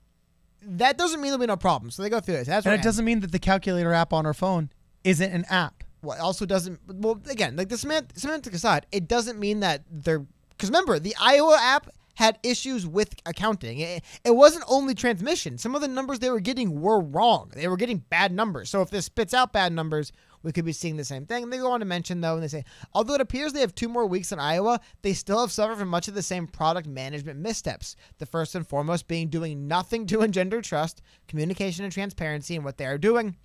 that 0.76 0.98
doesn't 0.98 1.20
mean 1.20 1.30
there'll 1.30 1.40
be 1.40 1.46
no 1.46 1.56
problem. 1.56 1.90
So 1.90 2.02
they 2.02 2.10
go 2.10 2.20
through 2.20 2.34
this. 2.34 2.48
That's 2.48 2.66
And 2.66 2.74
it 2.74 2.82
doesn't 2.82 3.04
mean 3.04 3.20
that 3.20 3.32
the 3.32 3.38
calculator 3.38 3.92
app 3.92 4.12
on 4.12 4.26
our 4.26 4.34
phone 4.34 4.70
isn't 5.04 5.32
an 5.32 5.44
app. 5.48 5.84
Well, 6.02 6.16
it 6.16 6.20
also 6.20 6.46
doesn't. 6.46 6.80
Well, 6.86 7.20
again, 7.28 7.56
like 7.56 7.68
the 7.68 7.76
semant- 7.76 8.16
semantic 8.16 8.54
aside, 8.54 8.86
it 8.92 9.08
doesn't 9.08 9.38
mean 9.38 9.60
that 9.60 9.82
they're. 9.90 10.24
Because 10.50 10.70
remember, 10.70 10.98
the 10.98 11.14
Iowa 11.20 11.56
app 11.60 11.88
had 12.14 12.38
issues 12.42 12.86
with 12.86 13.14
accounting. 13.26 13.78
It, 13.78 14.02
it 14.24 14.32
wasn't 14.32 14.64
only 14.68 14.94
transmission. 14.94 15.56
Some 15.56 15.74
of 15.76 15.80
the 15.80 15.88
numbers 15.88 16.18
they 16.18 16.30
were 16.30 16.40
getting 16.40 16.80
were 16.80 17.00
wrong. 17.00 17.52
They 17.54 17.68
were 17.68 17.76
getting 17.76 17.98
bad 18.10 18.32
numbers. 18.32 18.70
So 18.70 18.82
if 18.82 18.90
this 18.90 19.06
spits 19.06 19.32
out 19.32 19.52
bad 19.52 19.72
numbers, 19.72 20.12
we 20.42 20.52
could 20.52 20.64
be 20.64 20.72
seeing 20.72 20.96
the 20.96 21.04
same 21.04 21.26
thing. 21.26 21.42
And 21.44 21.52
they 21.52 21.58
go 21.58 21.72
on 21.72 21.80
to 21.80 21.86
mention, 21.86 22.20
though, 22.20 22.34
and 22.34 22.42
they 22.42 22.48
say, 22.48 22.64
although 22.94 23.14
it 23.14 23.20
appears 23.20 23.52
they 23.52 23.60
have 23.60 23.74
two 23.74 23.88
more 23.88 24.06
weeks 24.06 24.30
in 24.32 24.38
Iowa, 24.38 24.80
they 25.02 25.12
still 25.12 25.40
have 25.40 25.50
suffered 25.52 25.78
from 25.78 25.88
much 25.88 26.08
of 26.08 26.14
the 26.14 26.22
same 26.22 26.46
product 26.46 26.86
management 26.86 27.38
missteps. 27.38 27.96
The 28.18 28.26
first 28.26 28.54
and 28.54 28.66
foremost 28.66 29.08
being 29.08 29.28
doing 29.28 29.66
nothing 29.68 30.06
to 30.06 30.22
engender 30.22 30.62
trust, 30.62 31.02
communication, 31.26 31.84
and 31.84 31.92
transparency 31.92 32.54
in 32.54 32.62
what 32.64 32.76
they 32.78 32.86
are 32.86 32.98
doing. 32.98 33.36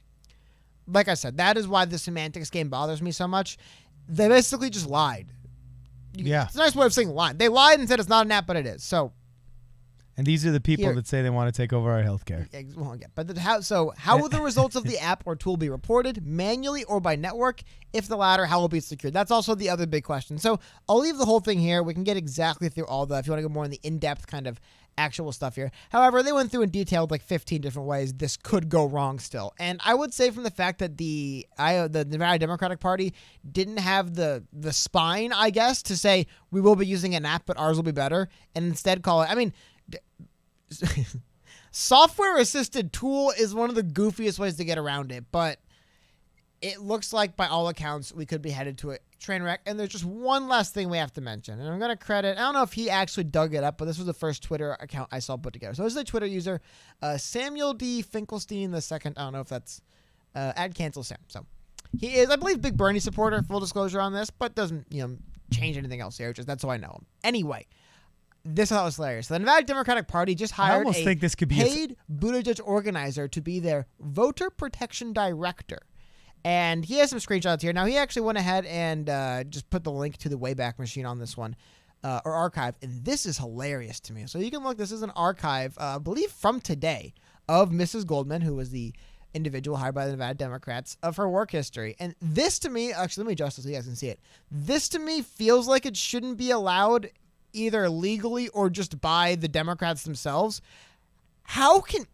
Like 0.87 1.07
I 1.07 1.13
said, 1.13 1.37
that 1.37 1.57
is 1.57 1.67
why 1.67 1.85
the 1.85 1.97
semantics 1.97 2.49
game 2.49 2.69
bothers 2.69 3.01
me 3.01 3.11
so 3.11 3.27
much. 3.27 3.57
They 4.07 4.27
basically 4.27 4.69
just 4.69 4.87
lied. 4.89 5.27
You- 6.15 6.25
Yeah. 6.25 6.45
It's 6.45 6.55
a 6.55 6.59
nice 6.59 6.75
way 6.75 6.85
of 6.85 6.93
saying 6.93 7.09
lied. 7.09 7.39
They 7.39 7.47
lied 7.49 7.79
and 7.79 7.87
said 7.87 7.99
it's 7.99 8.09
not 8.09 8.25
an 8.25 8.31
app, 8.31 8.45
but 8.45 8.57
it 8.57 8.67
is. 8.67 8.83
So 8.83 9.13
And 10.15 10.27
these 10.27 10.45
are 10.45 10.51
the 10.51 10.61
people 10.61 10.85
Here- 10.85 10.95
that 10.95 11.07
say 11.07 11.21
they 11.21 11.29
want 11.29 11.53
to 11.53 11.61
take 11.61 11.73
over 11.73 11.91
our 11.91 12.03
healthcare. 12.03 12.47
Well, 12.75 12.95
yeah, 12.95 13.07
but 13.15 13.27
the, 13.27 13.39
how 13.39 13.61
so? 13.61 13.93
How 13.97 14.17
will 14.19 14.29
the 14.29 14.41
results 14.49 14.75
of 14.75 14.83
the 14.83 14.99
app 14.99 15.23
or 15.25 15.35
tool 15.35 15.57
be 15.57 15.69
reported 15.69 16.25
manually 16.25 16.83
or 16.83 16.99
by 16.99 17.15
network? 17.15 17.63
If 17.93 18.07
the 18.07 18.17
latter, 18.17 18.45
how 18.45 18.59
will 18.59 18.65
it 18.65 18.71
be 18.71 18.79
secured? 18.79 19.13
That's 19.13 19.31
also 19.31 19.55
the 19.55 19.69
other 19.69 19.85
big 19.85 20.03
question. 20.03 20.37
So 20.37 20.59
I'll 20.87 20.99
leave 20.99 21.17
the 21.17 21.25
whole 21.25 21.39
thing 21.39 21.59
here. 21.59 21.83
We 21.83 21.93
can 21.93 22.03
get 22.03 22.17
exactly 22.17 22.69
through 22.69 22.85
all 22.85 23.05
the. 23.05 23.17
If 23.17 23.27
you 23.27 23.31
want 23.31 23.43
to 23.43 23.47
go 23.47 23.53
more 23.53 23.65
in 23.65 23.71
the 23.71 23.79
in-depth 23.83 24.27
kind 24.27 24.47
of 24.47 24.59
actual 24.97 25.31
stuff 25.31 25.55
here. 25.55 25.71
However, 25.89 26.23
they 26.23 26.31
went 26.31 26.51
through 26.51 26.63
and 26.63 26.71
detailed 26.71 27.11
like 27.11 27.21
15 27.21 27.61
different 27.61 27.87
ways 27.87 28.13
this 28.13 28.37
could 28.37 28.69
go 28.69 28.85
wrong 28.85 29.19
still. 29.19 29.53
And 29.59 29.79
I 29.83 29.93
would 29.93 30.13
say 30.13 30.29
from 30.31 30.43
the 30.43 30.51
fact 30.51 30.79
that 30.79 30.97
the 30.97 31.47
I 31.57 31.87
the 31.87 32.05
Nevada 32.05 32.39
Democratic 32.39 32.79
Party 32.79 33.13
didn't 33.49 33.77
have 33.77 34.15
the 34.15 34.43
the 34.51 34.73
spine, 34.73 35.33
I 35.33 35.49
guess, 35.49 35.81
to 35.83 35.97
say 35.97 36.27
we 36.51 36.61
will 36.61 36.75
be 36.75 36.85
using 36.85 37.15
an 37.15 37.25
app, 37.25 37.45
but 37.45 37.57
ours 37.57 37.75
will 37.75 37.83
be 37.83 37.91
better, 37.91 38.29
and 38.55 38.65
instead 38.65 39.01
call 39.03 39.21
it. 39.21 39.29
I 39.29 39.35
mean. 39.35 39.53
software 41.71 42.37
assisted 42.37 42.93
tool 42.93 43.33
is 43.37 43.53
one 43.53 43.69
of 43.69 43.75
the 43.75 43.83
goofiest 43.83 44.39
ways 44.39 44.55
to 44.55 44.63
get 44.63 44.77
around 44.77 45.11
it, 45.11 45.25
but 45.31 45.59
it 46.61 46.79
looks 46.79 47.11
like 47.11 47.35
by 47.35 47.47
all 47.47 47.67
accounts 47.67 48.13
we 48.13 48.25
could 48.25 48.41
be 48.41 48.51
headed 48.51 48.77
to 48.77 48.91
a 48.91 48.97
train 49.19 49.43
wreck. 49.43 49.61
And 49.65 49.77
there's 49.77 49.89
just 49.89 50.05
one 50.05 50.47
last 50.47 50.73
thing 50.73 50.89
we 50.89 50.97
have 50.97 51.11
to 51.13 51.21
mention, 51.21 51.59
and 51.59 51.69
I'm 51.69 51.79
gonna 51.79 51.97
credit. 51.97 52.37
I 52.37 52.41
don't 52.41 52.53
know 52.53 52.63
if 52.63 52.73
he 52.73 52.89
actually 52.89 53.25
dug 53.25 53.53
it 53.53 53.63
up, 53.63 53.77
but 53.77 53.85
this 53.85 53.97
was 53.97 54.05
the 54.05 54.13
first 54.13 54.43
Twitter 54.43 54.77
account 54.79 55.09
I 55.11 55.19
saw 55.19 55.35
put 55.35 55.51
together. 55.53 55.73
So 55.73 55.83
this 55.83 55.93
is 55.93 55.97
a 55.97 56.03
Twitter 56.03 56.25
user, 56.25 56.61
uh, 57.01 57.17
Samuel 57.17 57.73
D. 57.73 58.01
Finkelstein 58.01 58.71
the 58.71 58.81
second. 58.81 59.17
I 59.17 59.23
don't 59.23 59.33
know 59.33 59.41
if 59.41 59.49
that's 59.49 59.81
uh, 60.35 60.53
ad 60.55 60.75
cancel 60.75 61.03
Sam. 61.03 61.17
So 61.27 61.45
he 61.99 62.15
is, 62.15 62.29
I 62.29 62.35
believe, 62.37 62.61
big 62.61 62.77
Bernie 62.77 62.99
supporter. 62.99 63.41
Full 63.41 63.59
disclosure 63.59 63.99
on 63.99 64.13
this, 64.13 64.29
but 64.29 64.55
doesn't 64.55 64.85
you 64.89 65.01
know 65.01 65.17
change 65.51 65.75
anything 65.75 66.01
else 66.01 66.17
here. 66.17 66.31
Just 66.33 66.47
that's 66.47 66.63
how 66.63 66.69
I 66.69 66.77
know 66.77 66.91
him. 66.91 67.05
Anyway. 67.23 67.65
This 68.45 68.71
I 68.71 68.75
thought 68.75 68.85
was 68.85 68.95
hilarious. 68.97 69.27
The 69.27 69.39
Nevada 69.39 69.65
Democratic 69.65 70.07
Party 70.07 70.35
just 70.35 70.53
hired 70.53 70.73
I 70.73 70.77
almost 70.79 70.99
a 70.99 71.03
think 71.05 71.21
this 71.21 71.33
could 71.33 71.47
be 71.47 71.61
a 71.61 71.63
paid 71.63 71.95
Buttigieg 72.11 72.59
organizer 72.63 73.27
to 73.29 73.41
be 73.41 73.59
their 73.59 73.87
voter 74.01 74.49
protection 74.49 75.13
director. 75.13 75.79
And 76.43 76.83
he 76.83 76.97
has 76.97 77.09
some 77.09 77.19
screenshots 77.19 77.61
here. 77.61 77.71
Now, 77.71 77.85
he 77.85 77.95
actually 77.95 78.23
went 78.23 78.37
ahead 78.37 78.65
and 78.65 79.09
uh, 79.09 79.45
just 79.45 79.69
put 79.69 79.85
the 79.85 79.91
link 79.91 80.17
to 80.17 80.29
the 80.29 80.37
Wayback 80.37 80.77
Machine 80.77 81.05
on 81.05 81.19
this 81.19 81.37
one, 81.37 81.55
uh, 82.03 82.19
or 82.25 82.33
archive. 82.33 82.75
And 82.81 83.05
this 83.05 83.25
is 83.25 83.37
hilarious 83.37 84.01
to 84.01 84.13
me. 84.13 84.27
So 84.27 84.39
you 84.39 84.51
can 84.51 84.61
look, 84.61 84.77
this 84.77 84.91
is 84.91 85.03
an 85.03 85.11
archive, 85.11 85.77
uh, 85.77 85.95
I 85.95 85.99
believe 85.99 86.29
from 86.29 86.59
today, 86.59 87.13
of 87.47 87.69
Mrs. 87.69 88.05
Goldman, 88.05 88.41
who 88.41 88.55
was 88.55 88.71
the 88.71 88.93
individual 89.33 89.77
hired 89.77 89.95
by 89.95 90.05
the 90.05 90.11
Nevada 90.11 90.35
Democrats, 90.35 90.97
of 91.01 91.15
her 91.15 91.29
work 91.29 91.51
history. 91.51 91.95
And 91.97 92.13
this 92.21 92.59
to 92.59 92.69
me, 92.69 92.91
actually, 92.91 93.23
let 93.23 93.27
me 93.27 93.33
adjust 93.33 93.55
this 93.55 93.63
so 93.63 93.69
you 93.69 93.75
guys 93.75 93.85
can 93.85 93.95
see 93.95 94.09
it. 94.09 94.19
This 94.51 94.89
to 94.89 94.99
me 94.99 95.21
feels 95.21 95.65
like 95.65 95.85
it 95.85 95.95
shouldn't 95.95 96.37
be 96.37 96.51
allowed 96.51 97.09
either 97.53 97.89
legally 97.89 98.47
or 98.49 98.69
just 98.69 98.99
by 98.99 99.35
the 99.35 99.47
Democrats 99.47 100.03
themselves. 100.03 100.61
How 101.43 101.81
can 101.81 102.05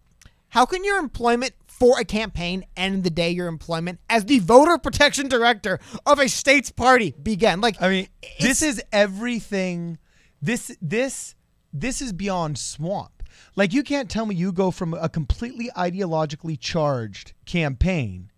how 0.50 0.66
can 0.66 0.84
your 0.84 0.98
employment 0.98 1.54
for 1.68 2.00
a 2.00 2.06
campaign 2.06 2.66
end 2.76 3.04
the 3.04 3.10
day 3.10 3.30
your 3.30 3.48
employment 3.48 4.00
as 4.10 4.26
the 4.26 4.40
voter 4.40 4.78
protection 4.78 5.28
director 5.28 5.80
of 6.06 6.20
a 6.20 6.28
state's 6.28 6.72
party 6.72 7.14
began? 7.22 7.62
Like 7.62 7.82
I 7.82 7.90
mean, 7.90 8.08
this 8.40 8.62
is 8.62 8.82
everything. 8.92 9.98
This 10.42 10.76
this 10.82 11.36
this 11.72 12.02
is 12.02 12.14
beyond 12.14 12.58
swamp. 12.58 13.24
Like 13.56 13.74
you 13.74 13.84
can't 13.84 14.10
tell 14.10 14.26
me 14.26 14.36
you 14.36 14.52
go 14.52 14.72
from 14.72 14.94
a 14.94 15.10
completely 15.10 15.70
ideologically 15.76 16.60
charged 16.60 17.34
campaign 17.46 18.32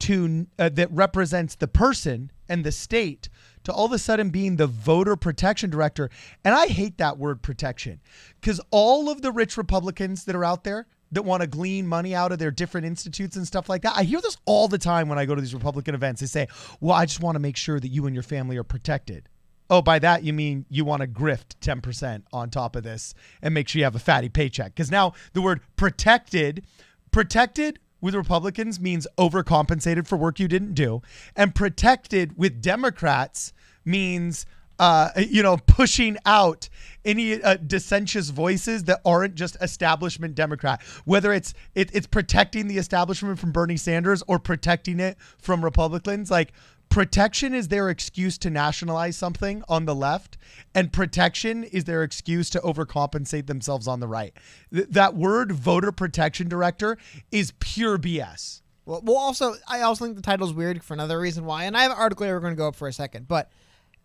to 0.00 0.46
uh, 0.58 0.68
that 0.70 0.90
represents 0.90 1.54
the 1.54 1.68
person 1.68 2.30
and 2.48 2.64
the 2.64 2.72
state 2.72 3.28
to 3.64 3.72
all 3.72 3.86
of 3.86 3.92
a 3.92 3.98
sudden 3.98 4.30
being 4.30 4.56
the 4.56 4.66
voter 4.66 5.16
protection 5.16 5.70
director. 5.70 6.10
And 6.44 6.54
I 6.54 6.68
hate 6.68 6.98
that 6.98 7.18
word 7.18 7.42
protection 7.42 8.00
because 8.40 8.60
all 8.70 9.10
of 9.10 9.22
the 9.22 9.32
rich 9.32 9.56
Republicans 9.56 10.24
that 10.24 10.36
are 10.36 10.44
out 10.44 10.64
there, 10.64 10.86
that 11.12 11.22
want 11.22 11.42
to 11.42 11.46
glean 11.46 11.86
money 11.86 12.14
out 12.14 12.32
of 12.32 12.38
their 12.38 12.50
different 12.50 12.86
institutes 12.86 13.36
and 13.36 13.46
stuff 13.46 13.68
like 13.68 13.82
that. 13.82 13.96
I 13.96 14.02
hear 14.02 14.20
this 14.20 14.36
all 14.46 14.68
the 14.68 14.78
time 14.78 15.08
when 15.08 15.18
I 15.18 15.26
go 15.26 15.34
to 15.34 15.40
these 15.40 15.54
Republican 15.54 15.94
events. 15.94 16.20
They 16.20 16.26
say, 16.26 16.48
"Well, 16.80 16.94
I 16.94 17.06
just 17.06 17.20
want 17.20 17.36
to 17.36 17.40
make 17.40 17.56
sure 17.56 17.78
that 17.78 17.88
you 17.88 18.06
and 18.06 18.14
your 18.14 18.22
family 18.22 18.56
are 18.56 18.64
protected." 18.64 19.28
Oh, 19.70 19.80
by 19.80 19.98
that 20.00 20.24
you 20.24 20.32
mean 20.32 20.66
you 20.68 20.84
want 20.84 21.00
to 21.00 21.08
grift 21.08 21.56
10% 21.60 22.24
on 22.32 22.50
top 22.50 22.76
of 22.76 22.82
this 22.82 23.14
and 23.40 23.54
make 23.54 23.68
sure 23.68 23.78
you 23.78 23.84
have 23.84 23.94
a 23.94 24.00
fatty 24.00 24.28
paycheck. 24.28 24.74
Because 24.74 24.90
now 24.90 25.14
the 25.32 25.40
word 25.40 25.60
protected, 25.76 26.66
protected 27.10 27.78
with 28.04 28.14
Republicans 28.14 28.78
means 28.78 29.06
overcompensated 29.16 30.06
for 30.06 30.18
work 30.18 30.38
you 30.38 30.46
didn't 30.46 30.74
do, 30.74 31.00
and 31.34 31.54
protected 31.54 32.36
with 32.36 32.60
Democrats 32.60 33.54
means 33.82 34.44
uh, 34.78 35.10
you 35.16 35.42
know, 35.42 35.56
pushing 35.56 36.18
out 36.26 36.68
any 37.04 37.42
uh, 37.42 37.56
dissentious 37.66 38.30
voices 38.30 38.84
that 38.84 39.00
aren't 39.04 39.36
just 39.36 39.56
establishment 39.62 40.34
Democrat. 40.34 40.82
Whether 41.04 41.32
it's 41.32 41.54
it, 41.74 41.90
it's 41.94 42.06
protecting 42.06 42.66
the 42.66 42.76
establishment 42.76 43.38
from 43.38 43.52
Bernie 43.52 43.76
Sanders 43.76 44.22
or 44.26 44.38
protecting 44.38 45.00
it 45.00 45.16
from 45.38 45.64
Republicans, 45.64 46.30
like 46.30 46.52
protection 46.88 47.54
is 47.54 47.68
their 47.68 47.90
excuse 47.90 48.38
to 48.38 48.50
nationalize 48.50 49.16
something 49.16 49.62
on 49.68 49.84
the 49.84 49.94
left, 49.94 50.36
and 50.74 50.92
protection 50.92 51.64
is 51.64 51.84
their 51.84 52.02
excuse 52.02 52.50
to 52.50 52.60
overcompensate 52.60 53.46
themselves 53.46 53.88
on 53.88 54.00
the 54.00 54.08
right. 54.08 54.32
Th- 54.72 54.88
that 54.90 55.14
word, 55.14 55.52
voter 55.52 55.92
protection 55.92 56.48
director, 56.48 56.96
is 57.30 57.52
pure 57.58 57.98
BS. 57.98 58.62
Well, 58.86 59.00
well, 59.04 59.16
also, 59.16 59.54
I 59.66 59.80
also 59.80 60.04
think 60.04 60.16
the 60.16 60.22
title's 60.22 60.52
weird 60.52 60.84
for 60.84 60.94
another 60.94 61.18
reason 61.18 61.44
why, 61.44 61.64
and 61.64 61.76
I 61.76 61.82
have 61.82 61.92
an 61.92 61.98
article 61.98 62.26
here 62.26 62.34
we're 62.34 62.40
going 62.40 62.54
to 62.54 62.58
go 62.58 62.68
up 62.68 62.76
for 62.76 62.86
a 62.86 62.92
second, 62.92 63.28
but 63.28 63.50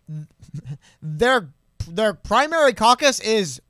their 1.02 1.50
their 1.88 2.14
primary 2.14 2.74
caucus 2.74 3.20
is 3.20 3.62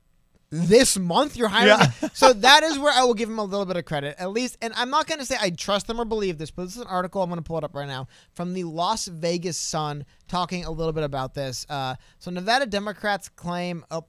this 0.50 0.98
month 0.98 1.36
you're 1.36 1.48
hiring 1.48 1.78
Yeah. 2.02 2.08
so 2.12 2.32
that 2.32 2.62
is 2.64 2.76
where 2.78 2.92
i 2.92 3.04
will 3.04 3.14
give 3.14 3.28
them 3.28 3.38
a 3.38 3.44
little 3.44 3.66
bit 3.66 3.76
of 3.76 3.84
credit 3.84 4.16
at 4.18 4.30
least. 4.32 4.58
And 4.60 4.72
i'm 4.76 4.90
not 4.90 5.06
going 5.06 5.20
to 5.20 5.24
say 5.26 5.36
i 5.40 5.50
trust 5.50 5.86
them 5.86 6.00
or 6.00 6.04
believe 6.04 6.38
this 6.38 6.50
but 6.50 6.64
this 6.64 6.74
is 6.76 6.82
an 6.82 6.88
article 6.88 7.22
i'm 7.22 7.30
going 7.30 7.38
to 7.40 7.46
pull 7.46 7.58
it 7.58 7.64
up 7.64 7.74
right 7.74 7.86
now 7.86 8.08
from 8.34 8.52
the 8.52 8.64
las 8.64 9.06
vegas 9.06 9.56
sun 9.56 10.04
talking 10.28 10.64
a 10.64 10.70
little 10.70 10.92
bit 10.92 11.04
about 11.04 11.34
this. 11.34 11.66
Uh, 11.68 11.94
so 12.18 12.30
nevada 12.32 12.66
democrats 12.66 13.28
claim 13.28 13.84
oh, 13.92 14.04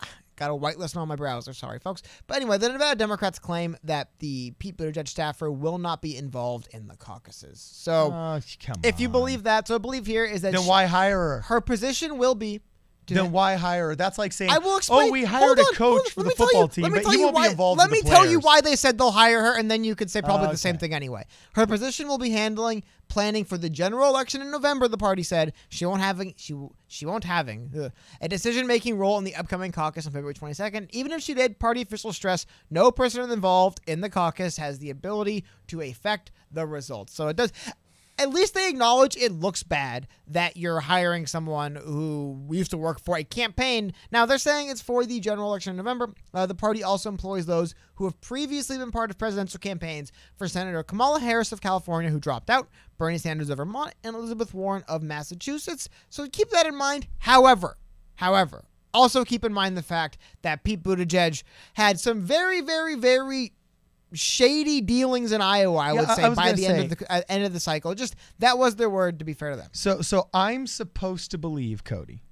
got 0.36 0.50
a 0.50 0.54
whitelist 0.54 0.96
on 0.96 1.08
my 1.08 1.16
browser 1.16 1.52
sorry 1.52 1.80
folks. 1.80 2.02
But 2.28 2.36
anyway 2.36 2.58
the 2.58 2.68
nevada 2.68 2.96
democrats 2.96 3.40
claim 3.40 3.76
that 3.82 4.10
the 4.20 4.52
pete 4.60 4.76
buttigieg 4.76 5.08
staffer 5.08 5.50
will 5.50 5.78
not 5.78 6.00
be 6.02 6.16
involved 6.16 6.68
in 6.72 6.86
the 6.86 6.96
caucuses. 6.96 7.60
So 7.60 8.12
Oh, 8.14 8.40
if 8.84 9.00
you 9.00 9.08
believe 9.08 9.42
that 9.42 9.66
so 9.66 9.74
I 9.74 9.78
believe 9.78 10.06
here 10.06 10.24
is 10.24 10.42
that 10.42 10.52
then 10.52 10.62
she- 10.62 10.68
why 10.68 10.86
hire 10.86 11.18
her? 11.18 11.40
her 11.48 11.60
position 11.60 12.16
will 12.16 12.36
be 12.36 12.60
Then 13.14 13.32
why 13.32 13.54
hire 13.56 13.88
her? 13.88 13.96
That's 13.96 14.18
like 14.18 14.32
saying, 14.32 14.50
I 14.50 14.58
will 14.58 14.70
oh, 14.70 14.76
explain. 14.78 15.08
"Oh, 15.08 15.12
we 15.12 15.24
hired 15.24 15.58
a 15.58 15.62
on, 15.62 15.74
hold 15.74 15.76
coach 15.76 16.06
on, 16.06 16.10
for 16.10 16.22
the 16.22 16.30
football 16.30 16.62
you- 16.62 16.68
team, 16.68 16.90
but 16.90 17.04
he 17.06 17.12
you 17.12 17.22
won't 17.22 17.34
why, 17.34 17.46
be 17.46 17.50
involved 17.52 17.78
Let 17.78 17.90
me 17.90 18.02
tell 18.02 18.26
you 18.26 18.40
why 18.40 18.60
they 18.60 18.76
said 18.76 18.98
they'll 18.98 19.10
hire 19.10 19.40
her, 19.42 19.58
and 19.58 19.70
then 19.70 19.84
you 19.84 19.94
could 19.94 20.10
say 20.10 20.22
probably 20.22 20.48
Oh, 20.48 20.52
the 20.52 20.56
same 20.56 20.78
thing 20.78 20.94
anyway. 20.94 21.24
Her 21.54 21.66
position 21.66 22.08
will 22.08 22.18
be 22.18 22.30
handling 22.30 22.82
planning 23.10 23.44
for 23.44 23.58
the 23.58 23.68
general 23.68 24.08
election 24.08 24.40
in 24.40 24.50
November. 24.50 24.88
The 24.88 24.96
party 24.96 25.22
said 25.22 25.52
she 25.68 25.84
won't 25.84 26.00
having 26.00 26.32
she 26.36 26.54
she 26.88 27.04
won't 27.04 27.24
having 27.24 27.70
ugh, 27.78 27.92
a 28.22 28.28
decision 28.28 28.66
making 28.66 28.96
role 28.96 29.18
in 29.18 29.24
the 29.24 29.34
upcoming 29.34 29.72
caucus 29.72 30.06
on 30.06 30.12
February 30.12 30.34
22nd. 30.34 30.88
Even 30.92 31.12
if 31.12 31.20
she 31.20 31.34
did, 31.34 31.58
party 31.58 31.82
officials 31.82 32.16
stress 32.16 32.46
no 32.70 32.90
person 32.90 33.28
involved 33.30 33.80
in 33.86 34.00
the 34.00 34.08
caucus 34.08 34.56
has 34.56 34.78
the 34.78 34.88
ability 34.88 35.44
to 35.66 35.82
affect 35.82 36.30
the 36.50 36.66
results. 36.66 37.12
So 37.12 37.28
it 37.28 37.36
does 37.36 37.52
at 38.20 38.28
least 38.28 38.52
they 38.52 38.68
acknowledge 38.68 39.16
it 39.16 39.32
looks 39.32 39.62
bad 39.62 40.06
that 40.26 40.54
you're 40.54 40.80
hiring 40.80 41.26
someone 41.26 41.74
who 41.76 42.46
used 42.50 42.70
to 42.70 42.76
work 42.76 43.00
for 43.00 43.16
a 43.16 43.24
campaign. 43.24 43.94
Now 44.12 44.26
they're 44.26 44.36
saying 44.36 44.68
it's 44.68 44.82
for 44.82 45.06
the 45.06 45.20
general 45.20 45.48
election 45.48 45.70
in 45.70 45.78
November. 45.78 46.12
Uh, 46.34 46.44
the 46.44 46.54
party 46.54 46.82
also 46.82 47.08
employs 47.08 47.46
those 47.46 47.74
who 47.94 48.04
have 48.04 48.20
previously 48.20 48.76
been 48.76 48.90
part 48.90 49.10
of 49.10 49.16
presidential 49.16 49.58
campaigns 49.58 50.12
for 50.36 50.46
Senator 50.46 50.82
Kamala 50.82 51.18
Harris 51.20 51.50
of 51.50 51.62
California, 51.62 52.10
who 52.10 52.20
dropped 52.20 52.50
out, 52.50 52.68
Bernie 52.98 53.16
Sanders 53.16 53.48
of 53.48 53.56
Vermont, 53.56 53.94
and 54.04 54.14
Elizabeth 54.14 54.52
Warren 54.52 54.84
of 54.86 55.02
Massachusetts. 55.02 55.88
So 56.10 56.28
keep 56.28 56.50
that 56.50 56.66
in 56.66 56.76
mind. 56.76 57.06
However, 57.20 57.78
however, 58.16 58.66
also 58.92 59.24
keep 59.24 59.46
in 59.46 59.52
mind 59.52 59.78
the 59.78 59.82
fact 59.82 60.18
that 60.42 60.62
Pete 60.62 60.82
Buttigieg 60.82 61.42
had 61.74 61.98
some 61.98 62.20
very, 62.20 62.60
very, 62.60 62.96
very 62.96 63.52
shady 64.12 64.80
dealings 64.80 65.32
in 65.32 65.40
Iowa. 65.40 65.78
I 65.78 65.92
Yeah, 65.92 66.00
would 66.00 66.10
say 66.10 66.22
I 66.24 66.34
by 66.34 66.52
the 66.52 66.66
end 66.66 66.92
of 66.92 66.98
the 66.98 67.12
uh, 67.12 67.22
end 67.28 67.44
of 67.44 67.52
the 67.52 67.60
cycle. 67.60 67.94
Just 67.94 68.16
that 68.38 68.58
was 68.58 68.76
their 68.76 68.90
word. 68.90 69.18
To 69.18 69.24
be 69.24 69.32
fair 69.32 69.50
to 69.50 69.56
them, 69.56 69.68
So, 69.72 70.00
so 70.00 70.28
I'm 70.34 70.66
supposed 70.66 71.30
to 71.32 71.38
believe, 71.38 71.84
Cody, 71.84 72.22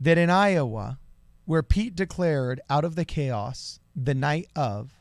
that 0.00 0.18
in 0.18 0.30
Iowa, 0.30 0.98
where 1.44 1.62
Pete 1.62 1.94
declared 1.94 2.60
out 2.68 2.84
of 2.84 2.96
the 2.96 3.04
chaos 3.04 3.80
the 3.94 4.14
night 4.14 4.48
of, 4.54 4.92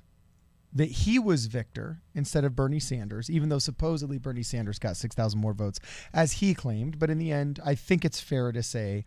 that 0.71 0.91
he 0.91 1.17
was 1.17 1.47
victor 1.47 2.01
instead 2.13 2.43
of 2.43 2.55
Bernie 2.55 2.79
Sanders, 2.79 3.29
even 3.29 3.49
though 3.49 3.59
supposedly 3.59 4.17
Bernie 4.17 4.43
Sanders 4.43 4.77
got 4.77 4.97
6,000 4.97 5.39
more 5.39 5.53
votes, 5.53 5.79
as 6.13 6.33
he 6.33 6.53
claimed. 6.53 6.99
But 6.99 7.09
in 7.09 7.17
the 7.17 7.31
end, 7.31 7.59
I 7.65 7.75
think 7.75 8.03
it's 8.03 8.19
fair 8.19 8.51
to 8.51 8.61
say 8.61 9.05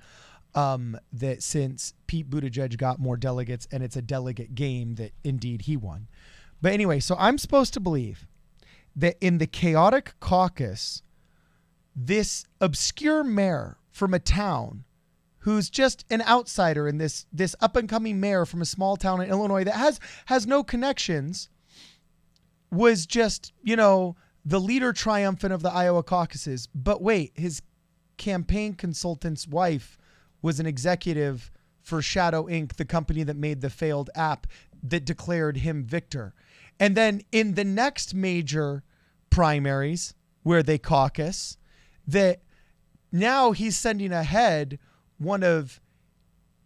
um, 0.54 0.98
that 1.12 1.42
since 1.42 1.92
Pete 2.06 2.28
Buttigieg 2.30 2.76
got 2.78 2.98
more 2.98 3.16
delegates 3.18 3.68
and 3.70 3.82
it's 3.82 3.96
a 3.96 4.02
delegate 4.02 4.54
game, 4.54 4.94
that 4.94 5.12
indeed 5.22 5.62
he 5.62 5.76
won. 5.76 6.08
But 6.60 6.72
anyway, 6.72 7.00
so 7.00 7.16
I'm 7.18 7.38
supposed 7.38 7.74
to 7.74 7.80
believe 7.80 8.26
that 8.96 9.16
in 9.20 9.38
the 9.38 9.46
chaotic 9.46 10.14
caucus, 10.20 11.02
this 11.94 12.44
obscure 12.60 13.22
mayor 13.22 13.78
from 13.90 14.14
a 14.14 14.18
town 14.18 14.84
who's 15.40 15.70
just 15.70 16.04
an 16.10 16.22
outsider 16.22 16.88
in 16.88 16.98
this 16.98 17.26
this 17.32 17.54
up 17.60 17.76
and 17.76 17.88
coming 17.88 18.20
mayor 18.20 18.44
from 18.44 18.60
a 18.60 18.66
small 18.66 18.96
town 18.96 19.20
in 19.20 19.30
Illinois 19.30 19.64
that 19.64 19.74
has 19.74 20.00
has 20.26 20.46
no 20.46 20.62
connections 20.62 21.48
was 22.70 23.06
just, 23.06 23.52
you 23.62 23.76
know, 23.76 24.16
the 24.44 24.60
leader 24.60 24.92
triumphant 24.92 25.52
of 25.52 25.62
the 25.62 25.72
Iowa 25.72 26.02
caucuses. 26.02 26.68
But 26.74 27.02
wait, 27.02 27.32
his 27.34 27.62
campaign 28.16 28.74
consultant's 28.74 29.46
wife 29.46 29.96
was 30.42 30.60
an 30.60 30.66
executive 30.66 31.50
for 31.80 32.02
Shadow 32.02 32.44
Inc., 32.44 32.74
the 32.74 32.84
company 32.84 33.22
that 33.22 33.36
made 33.36 33.60
the 33.60 33.70
failed 33.70 34.10
app 34.14 34.46
that 34.82 35.04
declared 35.04 35.58
him 35.58 35.84
victor. 35.84 36.34
And 36.80 36.97
then 36.97 37.23
in 37.32 37.54
the 37.54 37.64
next 37.64 38.14
major 38.14 38.82
primaries 39.30 40.14
where 40.42 40.62
they 40.62 40.78
caucus, 40.78 41.56
that 42.06 42.40
now 43.11 43.52
he's 43.52 43.76
sending 43.76 44.12
ahead 44.12 44.78
one 45.18 45.42
of 45.42 45.80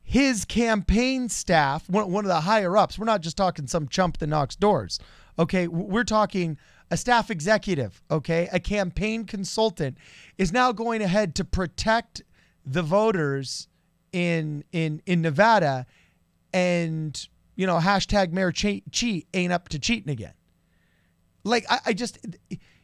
his 0.02 0.44
campaign 0.44 1.28
staff, 1.28 1.88
one, 1.88 2.12
one 2.12 2.24
of 2.24 2.28
the 2.28 2.42
higher 2.42 2.76
ups. 2.76 2.98
We're 2.98 3.06
not 3.06 3.22
just 3.22 3.36
talking 3.36 3.66
some 3.66 3.88
chump 3.88 4.18
that 4.18 4.26
knocks 4.26 4.56
doors. 4.56 4.98
Okay. 5.38 5.66
We're 5.66 6.04
talking 6.04 6.58
a 6.90 6.96
staff 6.96 7.30
executive. 7.30 8.02
Okay. 8.10 8.48
A 8.52 8.60
campaign 8.60 9.24
consultant 9.24 9.96
is 10.36 10.52
now 10.52 10.72
going 10.72 11.00
ahead 11.00 11.34
to 11.36 11.44
protect 11.44 12.22
the 12.66 12.82
voters 12.82 13.68
in, 14.12 14.64
in, 14.72 15.00
in 15.06 15.22
Nevada 15.22 15.86
and, 16.52 17.28
you 17.54 17.66
know, 17.66 17.78
hashtag 17.78 18.32
mayor 18.32 18.52
cheat, 18.52 18.90
cheat 18.92 19.28
ain't 19.34 19.52
up 19.52 19.68
to 19.70 19.78
cheating 19.78 20.10
again. 20.10 20.34
Like, 21.44 21.64
I, 21.70 21.78
I 21.86 21.92
just, 21.92 22.18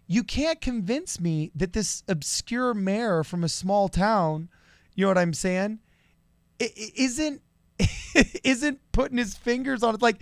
you 0.06 0.24
can't 0.24 0.60
convince 0.60 1.20
me 1.20 1.52
that 1.54 1.72
this 1.72 2.02
obscure 2.08 2.74
mayor 2.74 3.22
from 3.24 3.44
a 3.44 3.48
small 3.48 3.88
town, 3.88 4.48
you 4.94 5.04
know 5.04 5.10
what 5.10 5.18
I'm 5.18 5.34
saying? 5.34 5.80
isn't 6.60 7.40
isn't 8.44 8.80
putting 8.92 9.18
his 9.18 9.36
fingers 9.36 9.82
on 9.82 9.94
it 9.94 10.02
like 10.02 10.20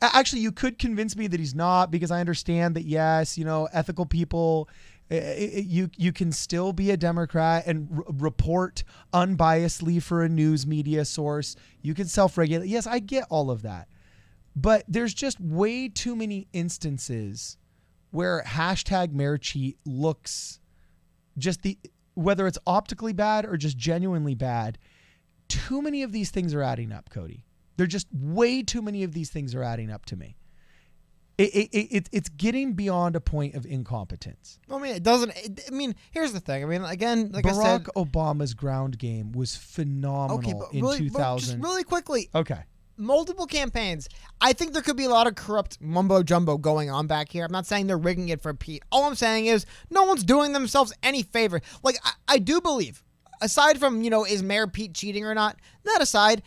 actually 0.00 0.40
you 0.40 0.52
could 0.52 0.78
convince 0.78 1.16
me 1.16 1.26
that 1.26 1.38
he's 1.38 1.54
not 1.54 1.90
because 1.90 2.10
i 2.10 2.20
understand 2.20 2.74
that 2.74 2.84
yes 2.84 3.36
you 3.36 3.44
know 3.44 3.68
ethical 3.72 4.06
people 4.06 4.68
you 5.10 5.90
you 5.96 6.12
can 6.12 6.32
still 6.32 6.72
be 6.72 6.90
a 6.90 6.96
democrat 6.96 7.64
and 7.66 7.88
r- 7.94 8.04
report 8.08 8.84
unbiasedly 9.12 10.02
for 10.02 10.22
a 10.22 10.28
news 10.28 10.66
media 10.66 11.04
source. 11.04 11.56
You 11.82 11.94
can 11.94 12.06
self-regulate. 12.06 12.68
Yes 12.68 12.86
i 12.86 12.98
get 12.98 13.26
all 13.30 13.50
of 13.50 13.62
that. 13.62 13.88
But 14.56 14.84
there's 14.88 15.14
just 15.14 15.40
way 15.40 15.88
too 15.88 16.14
many 16.16 16.48
instances 16.52 17.58
where 18.10 18.42
hashtag 18.46 19.12
mayor 19.12 19.36
cheat 19.36 19.76
looks 19.84 20.60
just 21.36 21.62
the 21.62 21.78
whether 22.14 22.46
it's 22.46 22.58
optically 22.66 23.12
bad 23.12 23.44
or 23.44 23.56
just 23.56 23.76
genuinely 23.76 24.34
bad 24.34 24.78
too 25.48 25.82
many 25.82 26.02
of 26.02 26.12
these 26.12 26.30
things 26.30 26.54
are 26.54 26.62
adding 26.62 26.92
up 26.92 27.10
cody. 27.10 27.44
They're 27.76 27.86
just 27.86 28.06
way 28.12 28.62
too 28.62 28.80
many 28.80 29.02
of 29.02 29.12
these 29.12 29.30
things 29.30 29.54
are 29.54 29.62
adding 29.62 29.90
up 29.90 30.06
to 30.06 30.16
me 30.16 30.36
it, 31.38 31.54
it, 31.54 31.68
it, 31.72 31.88
it- 31.96 32.08
it's 32.12 32.28
getting 32.28 32.74
beyond 32.74 33.16
a 33.16 33.20
point 33.20 33.54
of 33.54 33.66
incompetence 33.66 34.58
I 34.70 34.78
mean, 34.78 34.94
it 34.94 35.02
doesn't. 35.02 35.30
It, 35.36 35.60
I 35.68 35.70
mean, 35.70 35.94
here's 36.10 36.32
the 36.32 36.40
thing. 36.40 36.62
I 36.62 36.66
mean, 36.66 36.84
again, 36.84 37.30
like 37.32 37.46
I 37.46 37.50
barack 37.50 37.62
said, 37.62 37.84
obama's 37.96 38.54
ground 38.54 38.98
game 38.98 39.32
was 39.32 39.56
phenomenal 39.56 40.38
okay, 40.38 40.52
but 40.58 40.72
in 40.72 40.82
really, 40.82 40.98
but 41.08 41.18
2000 41.18 41.38
just 41.56 41.58
really 41.62 41.84
quickly, 41.84 42.30
okay 42.34 42.60
multiple 42.96 43.46
campaigns. 43.46 44.08
I 44.40 44.52
think 44.52 44.72
there 44.72 44.80
could 44.80 44.96
be 44.96 45.04
a 45.04 45.08
lot 45.08 45.26
of 45.26 45.34
corrupt 45.34 45.80
mumbo 45.80 46.22
jumbo 46.22 46.56
going 46.58 46.90
on 46.90 47.08
back 47.08 47.28
here. 47.28 47.44
I'm 47.44 47.50
not 47.50 47.66
saying 47.66 47.88
they're 47.88 47.98
rigging 47.98 48.28
it 48.28 48.40
for 48.40 48.54
Pete. 48.54 48.84
All 48.92 49.02
I'm 49.02 49.16
saying 49.16 49.46
is 49.46 49.66
no 49.90 50.04
one's 50.04 50.22
doing 50.22 50.52
themselves 50.52 50.92
any 51.02 51.24
favor. 51.24 51.60
Like 51.82 51.96
I, 52.04 52.12
I 52.28 52.38
do 52.38 52.60
believe, 52.60 53.02
aside 53.40 53.80
from 53.80 54.02
you 54.02 54.10
know, 54.10 54.24
is 54.24 54.44
Mayor 54.44 54.68
Pete 54.68 54.94
cheating 54.94 55.24
or 55.24 55.34
not? 55.34 55.56
That 55.82 56.02
aside, 56.02 56.42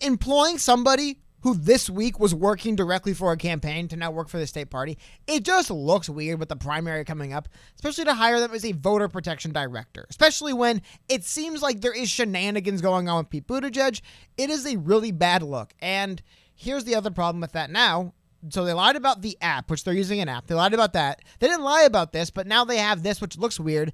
employing 0.00 0.58
somebody 0.58 1.20
who 1.42 1.54
this 1.54 1.88
week 1.88 2.18
was 2.18 2.34
working 2.34 2.74
directly 2.74 3.14
for 3.14 3.32
a 3.32 3.36
campaign 3.36 3.88
to 3.88 3.96
now 3.96 4.10
work 4.10 4.28
for 4.28 4.38
the 4.38 4.46
state 4.46 4.70
party. 4.70 4.98
It 5.26 5.44
just 5.44 5.70
looks 5.70 6.08
weird 6.08 6.40
with 6.40 6.48
the 6.48 6.56
primary 6.56 7.04
coming 7.04 7.32
up, 7.32 7.48
especially 7.76 8.04
to 8.04 8.14
hire 8.14 8.40
them 8.40 8.52
as 8.52 8.64
a 8.64 8.72
voter 8.72 9.08
protection 9.08 9.52
director, 9.52 10.06
especially 10.10 10.52
when 10.52 10.82
it 11.08 11.24
seems 11.24 11.62
like 11.62 11.80
there 11.80 11.94
is 11.94 12.10
shenanigans 12.10 12.80
going 12.80 13.08
on 13.08 13.18
with 13.18 13.30
Pete 13.30 13.46
Buttigieg. 13.46 14.00
It 14.36 14.50
is 14.50 14.66
a 14.66 14.76
really 14.76 15.12
bad 15.12 15.42
look. 15.42 15.74
And 15.80 16.20
here's 16.54 16.84
the 16.84 16.94
other 16.94 17.10
problem 17.10 17.40
with 17.40 17.52
that 17.52 17.70
now. 17.70 18.14
So 18.50 18.64
they 18.64 18.72
lied 18.72 18.96
about 18.96 19.22
the 19.22 19.36
app, 19.40 19.68
which 19.70 19.82
they're 19.82 19.94
using 19.94 20.20
an 20.20 20.28
app. 20.28 20.46
They 20.46 20.54
lied 20.54 20.74
about 20.74 20.92
that. 20.92 21.22
They 21.40 21.48
didn't 21.48 21.64
lie 21.64 21.82
about 21.82 22.12
this, 22.12 22.30
but 22.30 22.46
now 22.46 22.64
they 22.64 22.78
have 22.78 23.02
this, 23.02 23.20
which 23.20 23.36
looks 23.36 23.58
weird. 23.58 23.92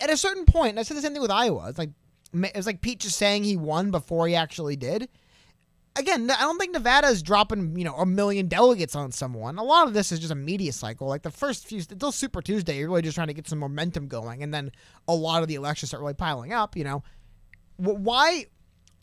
At, 0.00 0.10
a 0.10 0.16
certain 0.16 0.44
point, 0.44 0.78
I 0.78 0.82
said 0.82 0.96
the 0.96 1.02
same 1.02 1.12
thing 1.12 1.22
with 1.22 1.30
Iowa. 1.30 1.68
It's 1.68 1.78
like 1.78 1.90
it 2.32 2.56
was 2.56 2.66
like 2.66 2.80
Pete 2.80 3.00
just 3.00 3.18
saying 3.18 3.44
he 3.44 3.56
won 3.56 3.90
before 3.90 4.26
he 4.26 4.34
actually 4.34 4.76
did 4.76 5.08
again, 5.96 6.30
I 6.30 6.40
don't 6.40 6.58
think 6.58 6.72
Nevada 6.72 7.08
is 7.08 7.22
dropping, 7.22 7.76
you 7.76 7.84
know, 7.84 7.94
a 7.94 8.06
million 8.06 8.48
delegates 8.48 8.94
on 8.96 9.12
someone. 9.12 9.58
A 9.58 9.62
lot 9.62 9.86
of 9.86 9.94
this 9.94 10.12
is 10.12 10.18
just 10.18 10.32
a 10.32 10.36
media 10.36 10.72
cycle. 10.72 11.08
Like 11.08 11.22
the 11.22 11.30
first 11.30 11.66
few, 11.66 11.82
until 11.90 12.12
Super 12.12 12.42
Tuesday, 12.42 12.78
you're 12.78 12.88
really 12.88 13.02
just 13.02 13.14
trying 13.14 13.28
to 13.28 13.34
get 13.34 13.48
some 13.48 13.58
momentum 13.58 14.08
going, 14.08 14.42
and 14.42 14.52
then 14.52 14.72
a 15.08 15.14
lot 15.14 15.42
of 15.42 15.48
the 15.48 15.54
elections 15.54 15.90
start 15.90 16.02
really 16.02 16.14
piling 16.14 16.52
up. 16.52 16.76
You 16.76 16.84
know, 16.84 17.02
why? 17.76 18.46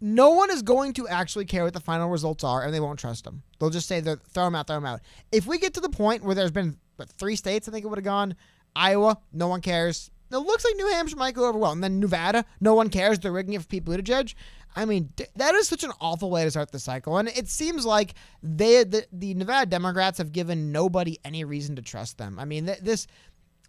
No 0.01 0.29
one 0.29 0.49
is 0.49 0.61
going 0.61 0.93
to 0.93 1.09
actually 1.09 1.43
care 1.43 1.65
what 1.65 1.73
the 1.73 1.81
final 1.81 2.09
results 2.09 2.43
are, 2.45 2.63
and 2.63 2.73
they 2.73 2.79
won't 2.79 2.99
trust 2.99 3.25
them. 3.25 3.43
They'll 3.59 3.69
just 3.69 3.87
say, 3.87 3.99
"Throw 3.99 4.45
them 4.45 4.55
out, 4.55 4.67
throw 4.67 4.77
them 4.77 4.85
out." 4.85 5.01
If 5.31 5.45
we 5.45 5.59
get 5.59 5.73
to 5.73 5.81
the 5.81 5.89
point 5.89 6.23
where 6.23 6.35
there's 6.35 6.51
been 6.51 6.77
what, 6.95 7.09
three 7.09 7.35
states, 7.35 7.67
I 7.67 7.71
think 7.71 7.83
it 7.83 7.89
would 7.89 7.97
have 7.97 8.05
gone. 8.05 8.35
Iowa, 8.75 9.17
no 9.33 9.47
one 9.47 9.61
cares. 9.61 10.09
It 10.31 10.37
looks 10.37 10.63
like 10.63 10.75
New 10.75 10.87
Hampshire 10.89 11.15
might 11.15 11.33
go 11.33 11.47
over 11.47 11.57
well, 11.57 11.71
and 11.71 11.83
then 11.83 11.99
Nevada, 11.99 12.45
no 12.61 12.75
one 12.75 12.89
cares. 12.89 13.17
They're 13.19 13.31
rigging 13.31 13.55
it 13.55 13.61
for 13.61 13.67
Pete 13.67 13.83
Buttigieg. 13.83 14.35
I 14.75 14.85
mean, 14.85 15.11
that 15.35 15.55
is 15.55 15.67
such 15.67 15.83
an 15.83 15.91
awful 15.99 16.29
way 16.29 16.43
to 16.43 16.51
start 16.51 16.71
the 16.71 16.79
cycle, 16.79 17.17
and 17.17 17.27
it 17.27 17.47
seems 17.47 17.85
like 17.85 18.13
they 18.43 18.83
the, 18.83 19.05
the 19.11 19.33
Nevada 19.33 19.65
Democrats 19.69 20.19
have 20.19 20.31
given 20.31 20.71
nobody 20.71 21.17
any 21.25 21.43
reason 21.43 21.75
to 21.75 21.81
trust 21.81 22.17
them. 22.17 22.37
I 22.39 22.45
mean, 22.45 22.67
th- 22.67 22.79
this 22.79 23.07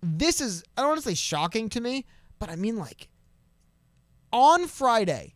this 0.02 0.40
is 0.40 0.62
I 0.76 0.82
don't 0.82 0.90
want 0.90 1.02
to 1.02 1.08
say 1.08 1.14
shocking 1.14 1.68
to 1.70 1.80
me, 1.80 2.06
but 2.38 2.50
I 2.50 2.56
mean 2.56 2.76
like 2.76 3.08
on 4.32 4.66
Friday 4.66 5.34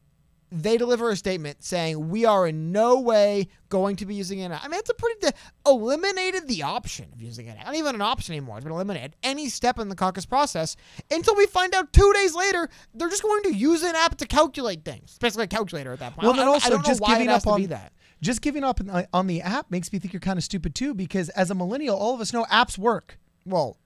they 0.52 0.76
deliver 0.76 1.10
a 1.10 1.16
statement 1.16 1.64
saying 1.64 2.10
we 2.10 2.24
are 2.24 2.46
in 2.46 2.70
no 2.70 3.00
way 3.00 3.48
going 3.68 3.96
to 3.96 4.06
be 4.06 4.14
using 4.14 4.38
it. 4.38 4.50
I 4.52 4.68
mean, 4.68 4.78
it's 4.78 4.90
a 4.90 4.94
pretty 4.94 5.20
de- 5.20 5.32
eliminated 5.66 6.46
the 6.46 6.62
option 6.62 7.06
of 7.12 7.20
using 7.20 7.46
it. 7.48 7.56
Not 7.64 7.74
even 7.74 7.94
an 7.94 8.02
option 8.02 8.34
anymore. 8.34 8.56
It's 8.58 8.64
been 8.64 8.72
eliminated 8.72 9.16
any 9.22 9.48
step 9.48 9.78
in 9.78 9.88
the 9.88 9.96
caucus 9.96 10.26
process 10.26 10.76
until 11.10 11.34
we 11.34 11.46
find 11.46 11.74
out 11.74 11.92
two 11.92 12.12
days 12.14 12.34
later 12.34 12.68
they're 12.94 13.08
just 13.08 13.22
going 13.22 13.42
to 13.44 13.54
use 13.54 13.82
an 13.82 13.96
app 13.96 14.16
to 14.18 14.26
calculate 14.26 14.84
things. 14.84 15.18
basically 15.20 15.44
a 15.44 15.48
calculator 15.48 15.92
at 15.92 15.98
that 15.98 16.14
point. 16.14 16.24
Well, 16.24 16.34
then 16.34 16.46
also 16.48 16.78
just 16.78 17.02
giving 17.04 17.28
up 17.28 17.46
on 17.46 17.62
that. 17.64 17.92
Just 18.20 18.40
giving 18.40 18.64
up 18.64 18.80
on 19.12 19.26
the 19.26 19.42
app 19.42 19.70
makes 19.70 19.92
me 19.92 19.98
think 19.98 20.12
you're 20.12 20.20
kind 20.20 20.38
of 20.38 20.44
stupid 20.44 20.74
too, 20.74 20.94
because 20.94 21.28
as 21.30 21.50
a 21.50 21.54
millennial, 21.54 21.96
all 21.96 22.14
of 22.14 22.20
us 22.20 22.32
know 22.32 22.44
apps 22.44 22.78
work. 22.78 23.18
Well, 23.44 23.76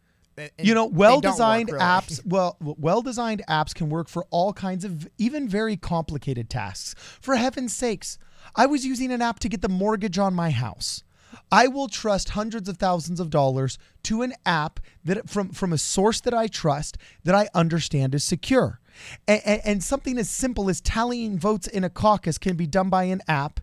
you 0.58 0.74
know, 0.74 0.86
well-designed 0.86 1.70
really. 1.70 1.84
apps, 1.84 2.20
well, 2.26 2.56
well-designed 2.60 3.42
apps 3.48 3.74
can 3.74 3.88
work 3.88 4.08
for 4.08 4.26
all 4.30 4.52
kinds 4.52 4.84
of 4.84 5.08
even 5.18 5.48
very 5.48 5.76
complicated 5.76 6.48
tasks. 6.50 6.94
For 7.20 7.36
heaven's 7.36 7.74
sakes, 7.74 8.18
I 8.54 8.66
was 8.66 8.84
using 8.84 9.12
an 9.12 9.22
app 9.22 9.38
to 9.40 9.48
get 9.48 9.62
the 9.62 9.68
mortgage 9.68 10.18
on 10.18 10.34
my 10.34 10.50
house. 10.50 11.02
I 11.50 11.66
will 11.66 11.88
trust 11.88 12.30
hundreds 12.30 12.68
of 12.68 12.78
thousands 12.78 13.20
of 13.20 13.30
dollars 13.30 13.78
to 14.04 14.22
an 14.22 14.34
app 14.46 14.80
that 15.04 15.28
from 15.28 15.50
from 15.50 15.72
a 15.72 15.78
source 15.78 16.20
that 16.22 16.34
I 16.34 16.46
trust 16.46 16.98
that 17.24 17.34
I 17.34 17.48
understand 17.54 18.14
is 18.14 18.24
secure. 18.24 18.80
And, 19.26 19.42
and, 19.44 19.60
and 19.64 19.84
something 19.84 20.18
as 20.18 20.28
simple 20.28 20.68
as 20.68 20.80
tallying 20.80 21.38
votes 21.38 21.66
in 21.66 21.84
a 21.84 21.90
caucus 21.90 22.38
can 22.38 22.56
be 22.56 22.66
done 22.66 22.88
by 22.90 23.04
an 23.04 23.22
app 23.28 23.60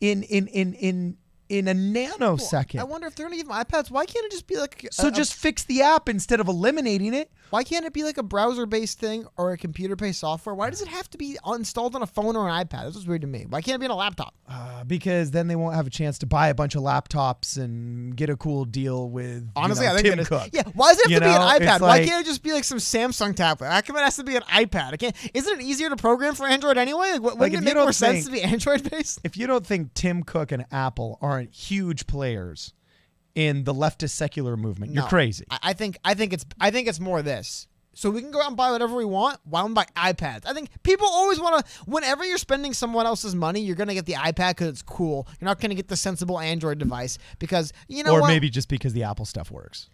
in 0.00 0.22
in 0.22 0.46
in 0.48 0.74
in 0.74 1.16
in 1.48 1.68
a 1.68 1.74
nanosecond. 1.74 2.78
I 2.80 2.84
wonder 2.84 3.06
if 3.06 3.14
they're 3.14 3.26
gonna 3.26 3.36
give 3.36 3.48
them 3.48 3.56
iPads. 3.56 3.90
Why 3.90 4.06
can't 4.06 4.26
it 4.26 4.32
just 4.32 4.46
be 4.46 4.56
like 4.56 4.84
a, 4.84 4.92
so? 4.92 5.10
Just 5.10 5.34
fix 5.34 5.64
the 5.64 5.82
app 5.82 6.08
instead 6.08 6.40
of 6.40 6.48
eliminating 6.48 7.14
it. 7.14 7.30
Why 7.50 7.64
can't 7.64 7.86
it 7.86 7.92
be 7.92 8.04
like 8.04 8.18
a 8.18 8.22
browser-based 8.22 8.98
thing 8.98 9.26
or 9.36 9.52
a 9.52 9.56
computer-based 9.56 10.20
software? 10.20 10.54
Why 10.54 10.70
does 10.70 10.82
it 10.82 10.88
have 10.88 11.08
to 11.10 11.18
be 11.18 11.38
installed 11.46 11.94
on 11.96 12.02
a 12.02 12.06
phone 12.06 12.36
or 12.36 12.48
an 12.48 12.66
iPad? 12.66 12.86
This 12.86 12.96
is 12.96 13.06
weird 13.06 13.22
to 13.22 13.26
me. 13.26 13.46
Why 13.48 13.62
can't 13.62 13.76
it 13.76 13.78
be 13.78 13.86
on 13.86 13.90
a 13.90 13.96
laptop? 13.96 14.34
Uh, 14.48 14.84
because 14.84 15.30
then 15.30 15.48
they 15.48 15.56
won't 15.56 15.74
have 15.74 15.86
a 15.86 15.90
chance 15.90 16.18
to 16.18 16.26
buy 16.26 16.48
a 16.48 16.54
bunch 16.54 16.74
of 16.74 16.82
laptops 16.82 17.56
and 17.56 18.16
get 18.16 18.28
a 18.28 18.36
cool 18.36 18.64
deal 18.64 19.08
with. 19.08 19.48
Honestly, 19.56 19.86
you 19.86 19.92
know, 19.92 19.98
I 19.98 20.02
think 20.02 20.14
Tim 20.16 20.24
Cook. 20.24 20.50
Yeah, 20.52 20.62
why 20.74 20.92
does 20.92 20.98
it 20.98 21.04
have 21.04 21.10
you 21.10 21.20
to 21.20 21.26
know? 21.26 21.38
be 21.38 21.64
an 21.64 21.68
iPad? 21.68 21.80
Why 21.80 22.04
can't 22.04 22.26
it 22.26 22.28
just 22.28 22.42
be 22.42 22.52
like 22.52 22.64
some 22.64 22.78
Samsung 22.78 23.34
tablet? 23.34 23.68
How 23.70 23.80
come 23.80 23.96
it 23.96 24.00
has 24.00 24.16
to 24.16 24.24
be 24.24 24.36
an 24.36 24.42
iPad? 24.42 24.92
I 24.92 24.96
can't. 24.96 25.16
Isn't 25.34 25.60
it 25.60 25.64
easier 25.64 25.88
to 25.88 25.96
program 25.96 26.34
for 26.34 26.46
Android 26.46 26.76
anyway? 26.76 27.12
Like, 27.12 27.22
wouldn't 27.22 27.40
like 27.40 27.52
it 27.54 27.62
make 27.62 27.74
more 27.74 27.84
think, 27.86 27.94
sense 27.94 28.26
to 28.26 28.32
be 28.32 28.42
Android-based? 28.42 29.20
If 29.24 29.36
you 29.36 29.46
don't 29.46 29.66
think 29.66 29.94
Tim 29.94 30.22
Cook 30.22 30.52
and 30.52 30.66
Apple 30.70 31.18
aren't 31.20 31.54
huge 31.54 32.06
players 32.06 32.74
in 33.34 33.64
the 33.64 33.74
leftist 33.74 34.10
secular 34.10 34.56
movement, 34.56 34.92
no, 34.92 35.02
you're 35.02 35.08
crazy. 35.08 35.44
I 35.62 35.72
think 35.72 35.98
I 36.04 36.14
think 36.14 36.32
it's 36.32 36.46
I 36.60 36.70
think 36.70 36.88
it's 36.88 37.00
more 37.00 37.22
this 37.22 37.68
so 37.98 38.10
we 38.10 38.20
can 38.20 38.30
go 38.30 38.40
out 38.40 38.46
and 38.46 38.56
buy 38.56 38.70
whatever 38.70 38.94
we 38.94 39.04
want. 39.04 39.40
Why 39.42 39.62
don't 39.62 39.70
we 39.70 39.74
buy 39.74 39.86
iPads? 40.12 40.46
I 40.46 40.52
think 40.52 40.70
people 40.84 41.08
always 41.08 41.40
want 41.40 41.66
to. 41.66 41.72
Whenever 41.86 42.24
you're 42.24 42.38
spending 42.38 42.72
someone 42.72 43.06
else's 43.06 43.34
money, 43.34 43.60
you're 43.60 43.74
gonna 43.74 43.92
get 43.92 44.06
the 44.06 44.12
iPad 44.12 44.50
because 44.50 44.68
it's 44.68 44.82
cool. 44.82 45.26
You're 45.40 45.46
not 45.46 45.58
gonna 45.58 45.74
get 45.74 45.88
the 45.88 45.96
sensible 45.96 46.38
Android 46.38 46.78
device 46.78 47.18
because 47.40 47.72
you 47.88 48.04
know. 48.04 48.12
Or 48.12 48.20
what? 48.20 48.28
maybe 48.28 48.50
just 48.50 48.68
because 48.68 48.92
the 48.92 49.02
Apple 49.02 49.24
stuff 49.24 49.50
works. 49.50 49.90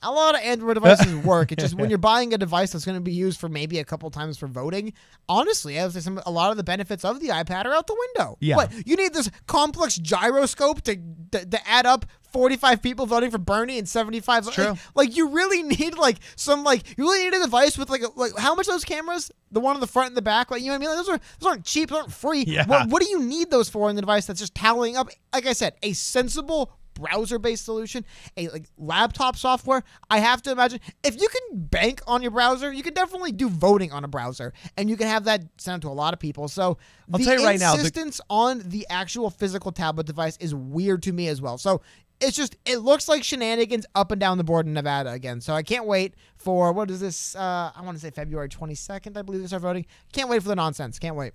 A 0.00 0.12
lot 0.12 0.36
of 0.36 0.42
Android 0.42 0.74
devices 0.74 1.12
work. 1.24 1.50
It's 1.50 1.60
just 1.60 1.74
when 1.74 1.90
you're 1.90 1.98
buying 2.12 2.32
a 2.34 2.38
device 2.38 2.70
that's 2.70 2.84
going 2.84 2.98
to 2.98 3.02
be 3.02 3.12
used 3.12 3.40
for 3.40 3.48
maybe 3.48 3.80
a 3.80 3.84
couple 3.84 4.08
times 4.10 4.38
for 4.38 4.46
voting. 4.46 4.92
Honestly, 5.28 5.80
I 5.80 5.84
would 5.84 5.94
say 5.94 6.00
some 6.00 6.20
a 6.26 6.30
lot 6.30 6.52
of 6.52 6.56
the 6.56 6.62
benefits 6.62 7.04
of 7.04 7.18
the 7.18 7.28
iPad 7.28 7.64
are 7.64 7.74
out 7.74 7.88
the 7.88 7.96
window. 8.14 8.36
Yeah. 8.38 8.56
What 8.56 8.70
you 8.86 8.94
need 8.94 9.12
this 9.12 9.28
complex 9.48 9.96
gyroscope 9.96 10.82
to 10.82 10.96
to, 11.32 11.46
to 11.46 11.68
add 11.68 11.84
up 11.84 12.06
45 12.34 12.82
people 12.82 13.06
voting 13.06 13.30
for 13.30 13.38
Bernie 13.38 13.78
and 13.78 13.88
75. 13.88 14.50
True. 14.50 14.64
Like, 14.64 14.78
like, 14.94 15.16
you 15.16 15.28
really 15.30 15.62
need 15.62 15.96
like 15.96 16.18
some 16.34 16.64
like 16.64 16.82
you 16.98 17.04
really 17.04 17.24
need 17.24 17.34
a 17.34 17.40
device 17.44 17.78
with 17.78 17.88
like 17.88 18.02
a, 18.02 18.08
like 18.16 18.36
how 18.36 18.54
much 18.54 18.66
those 18.66 18.84
cameras? 18.84 19.30
The 19.52 19.60
one 19.60 19.76
on 19.76 19.80
the 19.80 19.86
front 19.86 20.08
and 20.08 20.16
the 20.16 20.22
back, 20.22 20.50
like 20.50 20.60
you 20.60 20.66
know 20.66 20.72
what 20.72 20.76
I 20.76 20.78
mean? 20.80 20.88
Like, 20.88 20.98
those 20.98 21.08
are 21.08 21.20
those 21.38 21.48
aren't 21.48 21.64
cheap, 21.64 21.90
those 21.90 22.00
aren't 22.00 22.12
free. 22.12 22.42
Yeah. 22.44 22.66
What, 22.66 22.88
what 22.88 23.02
do 23.02 23.08
you 23.08 23.22
need 23.22 23.50
those 23.50 23.68
for 23.68 23.88
in 23.88 23.94
the 23.96 24.02
device 24.02 24.26
that's 24.26 24.40
just 24.40 24.54
tallying 24.54 24.96
up? 24.96 25.08
Like 25.32 25.46
I 25.46 25.52
said, 25.52 25.74
a 25.82 25.92
sensible 25.92 26.72
browser-based 26.94 27.64
solution, 27.64 28.04
a 28.36 28.48
like 28.48 28.66
laptop 28.78 29.36
software, 29.36 29.82
I 30.10 30.20
have 30.20 30.42
to 30.42 30.52
imagine 30.52 30.80
if 31.02 31.20
you 31.20 31.28
can 31.28 31.66
bank 31.66 32.00
on 32.06 32.22
your 32.22 32.30
browser, 32.30 32.72
you 32.72 32.82
can 32.82 32.94
definitely 32.94 33.32
do 33.32 33.48
voting 33.48 33.92
on 33.92 34.04
a 34.04 34.08
browser, 34.08 34.52
and 34.76 34.88
you 34.88 34.96
can 34.96 35.06
have 35.08 35.24
that 35.24 35.42
sent 35.58 35.82
to 35.82 35.88
a 35.88 35.90
lot 35.90 36.14
of 36.14 36.20
people. 36.20 36.48
So 36.48 36.78
I'll 37.12 37.18
the 37.18 37.24
tell 37.24 37.40
you 37.40 37.44
right 37.44 37.60
now, 37.60 37.74
insistence 37.74 38.18
the- 38.18 38.24
on 38.30 38.62
the 38.64 38.86
actual 38.88 39.30
physical 39.30 39.72
tablet 39.72 40.06
device 40.06 40.36
is 40.38 40.54
weird 40.54 41.02
to 41.04 41.12
me 41.12 41.28
as 41.28 41.42
well. 41.42 41.58
So 41.58 41.82
it's 42.20 42.36
just 42.36 42.56
it 42.64 42.78
looks 42.78 43.08
like 43.08 43.24
shenanigans 43.24 43.86
up 43.94 44.10
and 44.10 44.20
down 44.20 44.38
the 44.38 44.44
board 44.44 44.66
in 44.66 44.72
Nevada 44.72 45.10
again. 45.10 45.40
So 45.40 45.54
I 45.54 45.62
can't 45.62 45.86
wait 45.86 46.14
for 46.36 46.72
what 46.72 46.90
is 46.90 47.00
this? 47.00 47.36
Uh, 47.36 47.70
I 47.74 47.82
want 47.82 47.96
to 47.96 48.00
say 48.00 48.10
February 48.10 48.48
22nd, 48.48 49.16
I 49.16 49.22
believe 49.22 49.40
they 49.40 49.46
start 49.46 49.62
voting. 49.62 49.86
Can't 50.12 50.28
wait 50.28 50.42
for 50.42 50.48
the 50.48 50.56
nonsense. 50.56 50.98
Can't 50.98 51.16
wait. 51.16 51.32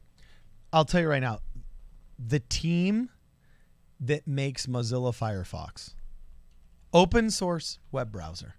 I'll 0.71 0.85
tell 0.85 1.01
you 1.01 1.07
right 1.07 1.21
now, 1.21 1.39
the 2.17 2.39
team 2.39 3.09
that 3.99 4.27
makes 4.27 4.67
Mozilla 4.67 5.15
Firefox, 5.15 5.93
open 6.93 7.29
source 7.29 7.79
web 7.91 8.11
browser, 8.11 8.55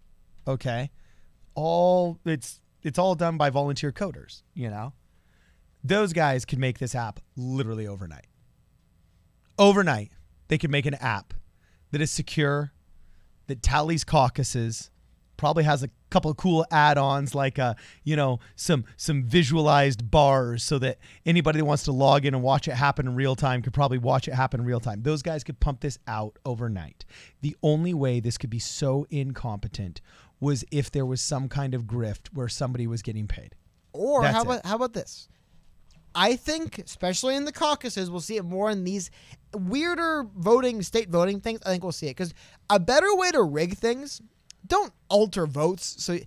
okay, 0.46 0.90
all 1.54 2.18
it's 2.24 2.60
it's 2.82 2.98
all 2.98 3.14
done 3.14 3.36
by 3.36 3.50
volunteer 3.50 3.92
coders. 3.92 4.42
You 4.54 4.70
know, 4.70 4.92
those 5.82 6.12
guys 6.12 6.44
could 6.44 6.58
make 6.58 6.78
this 6.78 6.94
app 6.94 7.20
literally 7.36 7.86
overnight. 7.86 8.26
Overnight, 9.58 10.10
they 10.48 10.58
could 10.58 10.70
make 10.70 10.86
an 10.86 10.94
app 10.94 11.34
that 11.90 12.00
is 12.00 12.10
secure, 12.10 12.72
that 13.46 13.62
tallies 13.62 14.04
caucuses, 14.04 14.90
probably 15.36 15.64
has 15.64 15.82
a 15.82 15.88
couple 16.10 16.30
of 16.30 16.36
cool 16.36 16.66
add-ons 16.70 17.34
like 17.34 17.58
uh, 17.58 17.72
you 18.04 18.14
know 18.14 18.38
some 18.56 18.84
some 18.98 19.22
visualized 19.24 20.10
bars 20.10 20.62
so 20.62 20.78
that 20.78 20.98
anybody 21.24 21.58
that 21.58 21.64
wants 21.64 21.84
to 21.84 21.92
log 21.92 22.26
in 22.26 22.34
and 22.34 22.42
watch 22.42 22.68
it 22.68 22.72
happen 22.74 23.06
in 23.06 23.14
real 23.14 23.34
time 23.34 23.62
could 23.62 23.72
probably 23.72 23.96
watch 23.96 24.28
it 24.28 24.34
happen 24.34 24.60
in 24.60 24.66
real 24.66 24.80
time. 24.80 25.02
Those 25.02 25.22
guys 25.22 25.42
could 25.42 25.58
pump 25.58 25.80
this 25.80 25.98
out 26.06 26.38
overnight. 26.44 27.06
The 27.40 27.56
only 27.62 27.94
way 27.94 28.20
this 28.20 28.36
could 28.36 28.50
be 28.50 28.58
so 28.58 29.06
incompetent 29.08 30.02
was 30.40 30.62
if 30.70 30.90
there 30.90 31.06
was 31.06 31.22
some 31.22 31.48
kind 31.48 31.74
of 31.74 31.84
grift 31.84 32.28
where 32.34 32.48
somebody 32.48 32.86
was 32.86 33.00
getting 33.00 33.26
paid. 33.26 33.54
Or 33.92 34.22
That's 34.22 34.34
how 34.34 34.42
about 34.42 34.58
it. 34.58 34.66
how 34.66 34.76
about 34.76 34.92
this? 34.92 35.28
I 36.14 36.36
think, 36.36 36.78
especially 36.78 37.36
in 37.36 37.44
the 37.44 37.52
caucuses, 37.52 38.10
we'll 38.10 38.20
see 38.20 38.36
it 38.36 38.44
more 38.44 38.70
in 38.70 38.84
these 38.84 39.10
weirder 39.54 40.26
voting, 40.36 40.82
state 40.82 41.08
voting 41.08 41.40
things. 41.40 41.60
I 41.64 41.70
think 41.70 41.82
we'll 41.82 41.92
see 41.92 42.06
it 42.06 42.16
because 42.16 42.34
a 42.68 42.78
better 42.78 43.14
way 43.14 43.30
to 43.30 43.42
rig 43.42 43.76
things, 43.76 44.20
don't 44.66 44.92
alter 45.08 45.46
votes. 45.46 45.96
So 45.98 46.18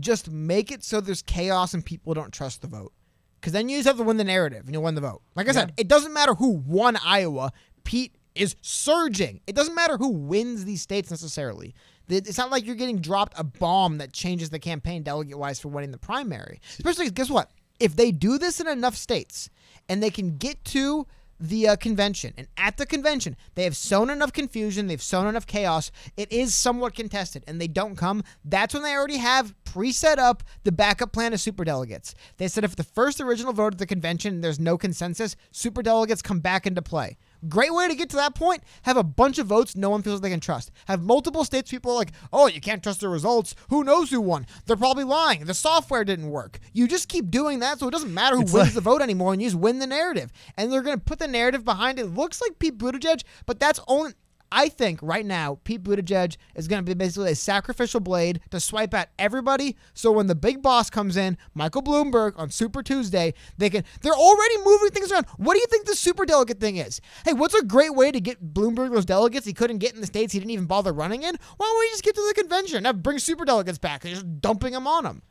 just 0.00 0.30
make 0.30 0.70
it 0.70 0.82
so 0.84 1.00
there's 1.00 1.22
chaos 1.22 1.74
and 1.74 1.84
people 1.84 2.14
don't 2.14 2.32
trust 2.32 2.62
the 2.62 2.68
vote. 2.68 2.92
Because 3.40 3.52
then 3.52 3.68
you 3.68 3.78
just 3.78 3.88
have 3.88 3.96
to 3.96 4.04
win 4.04 4.18
the 4.18 4.24
narrative 4.24 4.64
and 4.66 4.72
you'll 4.72 4.84
win 4.84 4.94
the 4.94 5.00
vote. 5.00 5.22
Like 5.34 5.48
I 5.48 5.52
said, 5.52 5.72
it 5.76 5.88
doesn't 5.88 6.12
matter 6.12 6.34
who 6.34 6.50
won 6.50 6.96
Iowa. 7.04 7.52
Pete 7.82 8.14
is 8.36 8.54
surging. 8.62 9.40
It 9.48 9.56
doesn't 9.56 9.74
matter 9.74 9.96
who 9.96 10.10
wins 10.10 10.64
these 10.64 10.80
states 10.80 11.10
necessarily. 11.10 11.74
It's 12.08 12.38
not 12.38 12.50
like 12.50 12.64
you're 12.64 12.76
getting 12.76 13.00
dropped 13.00 13.38
a 13.38 13.42
bomb 13.42 13.98
that 13.98 14.12
changes 14.12 14.50
the 14.50 14.60
campaign 14.60 15.02
delegate 15.02 15.38
wise 15.38 15.58
for 15.58 15.68
winning 15.68 15.90
the 15.90 15.98
primary. 15.98 16.60
Especially, 16.78 17.10
guess 17.10 17.30
what? 17.30 17.50
if 17.82 17.96
they 17.96 18.12
do 18.12 18.38
this 18.38 18.60
in 18.60 18.68
enough 18.68 18.94
states 18.94 19.50
and 19.88 20.00
they 20.00 20.10
can 20.10 20.36
get 20.36 20.64
to 20.64 21.04
the 21.42 21.68
uh, 21.68 21.76
convention. 21.76 22.32
And 22.36 22.46
at 22.56 22.76
the 22.76 22.86
convention, 22.86 23.36
they 23.54 23.64
have 23.64 23.76
sown 23.76 24.08
enough 24.10 24.32
confusion, 24.32 24.86
they've 24.86 25.02
sown 25.02 25.26
enough 25.26 25.46
chaos. 25.46 25.90
It 26.16 26.32
is 26.32 26.54
somewhat 26.54 26.94
contested, 26.94 27.42
and 27.46 27.60
they 27.60 27.68
don't 27.68 27.96
come. 27.96 28.22
That's 28.44 28.72
when 28.72 28.82
they 28.82 28.94
already 28.94 29.18
have 29.18 29.54
pre-set 29.64 30.18
up 30.18 30.42
the 30.64 30.72
backup 30.72 31.12
plan 31.12 31.32
of 31.32 31.40
superdelegates. 31.40 32.14
They 32.36 32.48
said 32.48 32.64
if 32.64 32.76
the 32.76 32.84
first 32.84 33.20
original 33.20 33.52
vote 33.52 33.74
at 33.74 33.78
the 33.78 33.86
convention 33.86 34.40
there's 34.40 34.60
no 34.60 34.78
consensus, 34.78 35.36
superdelegates 35.52 36.22
come 36.22 36.40
back 36.40 36.66
into 36.66 36.82
play. 36.82 37.16
Great 37.48 37.74
way 37.74 37.88
to 37.88 37.94
get 37.94 38.08
to 38.10 38.16
that 38.16 38.34
point. 38.34 38.62
Have 38.82 38.96
a 38.96 39.02
bunch 39.02 39.38
of 39.38 39.46
votes 39.46 39.74
no 39.76 39.90
one 39.90 40.02
feels 40.02 40.20
they 40.20 40.30
can 40.30 40.40
trust. 40.40 40.70
Have 40.86 41.02
multiple 41.02 41.44
states 41.44 41.70
people 41.70 41.94
like, 41.94 42.12
oh, 42.32 42.46
you 42.46 42.60
can't 42.60 42.82
trust 42.82 43.00
the 43.00 43.08
results. 43.08 43.54
Who 43.70 43.82
knows 43.84 44.10
who 44.10 44.20
won? 44.20 44.46
They're 44.66 44.76
probably 44.76 45.04
lying. 45.04 45.44
The 45.44 45.54
software 45.54 46.04
didn't 46.04 46.30
work. 46.30 46.58
You 46.72 46.86
just 46.86 47.08
keep 47.08 47.30
doing 47.30 47.58
that, 47.60 47.78
so 47.80 47.88
it 47.88 47.92
doesn't 47.92 48.14
matter 48.14 48.36
who 48.36 48.42
It's 48.42 48.52
wins 48.52 48.66
like- 48.68 48.74
the 48.74 48.80
vote 48.80 49.02
anymore, 49.02 49.32
and 49.32 49.42
you 49.42 49.48
just 49.48 49.58
win 49.60 49.78
the 49.80 49.86
narrative. 49.86 50.32
And 50.56 50.70
they're 50.70 50.82
going 50.82 50.98
to 50.98 51.04
put 51.04 51.18
the 51.18 51.28
narrative 51.28 51.64
behind 51.64 51.98
it. 51.98 52.06
Looks 52.06 52.40
like 52.40 52.58
Pete 52.58 52.78
Buttigieg, 52.78 53.22
but 53.46 53.58
that's 53.58 53.80
only. 53.88 54.12
I 54.52 54.68
think 54.68 55.00
right 55.02 55.24
now 55.24 55.58
Pete 55.64 55.82
Buttigieg 55.82 56.36
is 56.54 56.68
going 56.68 56.84
to 56.84 56.88
be 56.88 56.92
basically 56.92 57.32
a 57.32 57.34
sacrificial 57.34 58.00
blade 58.00 58.40
to 58.50 58.60
swipe 58.60 58.92
at 58.92 59.10
everybody. 59.18 59.76
So 59.94 60.12
when 60.12 60.26
the 60.26 60.34
big 60.34 60.60
boss 60.60 60.90
comes 60.90 61.16
in, 61.16 61.38
Michael 61.54 61.82
Bloomberg 61.82 62.34
on 62.36 62.50
Super 62.50 62.82
Tuesday, 62.82 63.32
they 63.56 63.70
can. 63.70 63.82
They're 64.02 64.12
already 64.12 64.58
moving 64.58 64.90
things 64.90 65.10
around. 65.10 65.26
What 65.38 65.54
do 65.54 65.60
you 65.60 65.66
think 65.68 65.86
the 65.86 65.96
super 65.96 66.26
delegate 66.26 66.60
thing 66.60 66.76
is? 66.76 67.00
Hey, 67.24 67.32
what's 67.32 67.54
a 67.54 67.64
great 67.64 67.94
way 67.94 68.12
to 68.12 68.20
get 68.20 68.52
Bloomberg 68.52 68.92
those 68.92 69.06
delegates 69.06 69.46
he 69.46 69.54
couldn't 69.54 69.78
get 69.78 69.94
in 69.94 70.02
the 70.02 70.06
states? 70.06 70.34
He 70.34 70.38
didn't 70.38 70.50
even 70.50 70.66
bother 70.66 70.92
running 70.92 71.22
in. 71.22 71.34
Why 71.56 71.66
don't 71.66 71.80
we 71.80 71.88
just 71.88 72.04
get 72.04 72.14
to 72.14 72.26
the 72.28 72.34
convention? 72.38 72.82
Now 72.82 72.92
bring 72.92 73.18
super 73.18 73.46
delegates 73.46 73.78
back. 73.78 74.02
They're 74.02 74.12
just 74.12 74.40
dumping 74.42 74.74
them 74.74 74.86
on 74.86 75.04
them. 75.04 75.22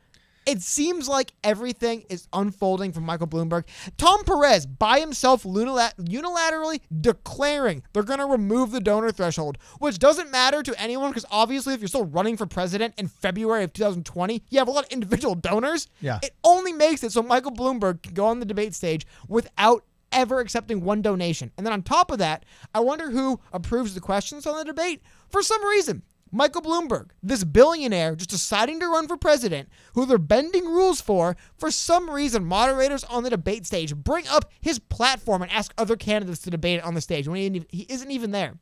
It 0.46 0.60
seems 0.62 1.08
like 1.08 1.32
everything 1.44 2.04
is 2.08 2.26
unfolding 2.32 2.92
from 2.92 3.04
Michael 3.04 3.26
Bloomberg. 3.26 3.64
Tom 3.96 4.24
Perez 4.24 4.66
by 4.66 5.00
himself 5.00 5.44
unilaterally 5.44 6.80
declaring 7.00 7.82
they're 7.92 8.02
going 8.02 8.18
to 8.18 8.26
remove 8.26 8.72
the 8.72 8.80
donor 8.80 9.12
threshold, 9.12 9.58
which 9.78 9.98
doesn't 9.98 10.30
matter 10.30 10.62
to 10.62 10.80
anyone 10.80 11.10
because 11.10 11.26
obviously, 11.30 11.74
if 11.74 11.80
you're 11.80 11.88
still 11.88 12.06
running 12.06 12.36
for 12.36 12.46
president 12.46 12.94
in 12.98 13.08
February 13.08 13.64
of 13.64 13.72
2020, 13.72 14.42
you 14.50 14.58
have 14.58 14.68
a 14.68 14.70
lot 14.72 14.84
of 14.84 14.90
individual 14.90 15.34
donors. 15.34 15.88
Yeah. 16.00 16.18
It 16.22 16.34
only 16.42 16.72
makes 16.72 17.04
it 17.04 17.12
so 17.12 17.22
Michael 17.22 17.52
Bloomberg 17.52 18.02
can 18.02 18.14
go 18.14 18.26
on 18.26 18.40
the 18.40 18.46
debate 18.46 18.74
stage 18.74 19.06
without 19.28 19.84
ever 20.12 20.40
accepting 20.40 20.82
one 20.82 21.02
donation. 21.02 21.50
And 21.56 21.66
then 21.66 21.72
on 21.72 21.82
top 21.82 22.10
of 22.10 22.18
that, 22.18 22.44
I 22.74 22.80
wonder 22.80 23.10
who 23.10 23.40
approves 23.52 23.94
the 23.94 24.00
questions 24.00 24.46
on 24.46 24.56
the 24.56 24.64
debate. 24.64 25.02
For 25.30 25.42
some 25.42 25.64
reason, 25.64 26.02
Michael 26.34 26.62
Bloomberg, 26.62 27.10
this 27.22 27.44
billionaire 27.44 28.16
just 28.16 28.30
deciding 28.30 28.80
to 28.80 28.88
run 28.88 29.06
for 29.06 29.18
president, 29.18 29.68
who 29.94 30.06
they're 30.06 30.16
bending 30.16 30.64
rules 30.64 31.02
for, 31.02 31.36
for 31.58 31.70
some 31.70 32.08
reason, 32.08 32.42
moderators 32.44 33.04
on 33.04 33.22
the 33.22 33.30
debate 33.30 33.66
stage 33.66 33.94
bring 33.94 34.26
up 34.28 34.50
his 34.58 34.78
platform 34.78 35.42
and 35.42 35.52
ask 35.52 35.74
other 35.76 35.94
candidates 35.94 36.40
to 36.40 36.50
debate 36.50 36.78
it 36.78 36.84
on 36.84 36.94
the 36.94 37.02
stage 37.02 37.28
when 37.28 37.36
he, 37.70 37.86
isn't- 37.88 38.10
even 38.10 38.30
there. 38.30 38.58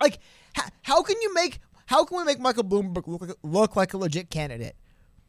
Like, 0.00 0.18
how, 0.82 1.02
can 1.02 1.16
you 1.20 1.34
make, 1.34 1.60
how 1.86 2.04
can 2.04 2.16
we 2.16 2.24
make 2.24 2.40
Michael 2.40 2.64
Bloomberg 2.64 3.06
look 3.06 3.20
like, 3.20 3.36
look 3.42 3.76
like 3.76 3.92
a 3.92 3.98
legit 3.98 4.30
candidate? 4.30 4.76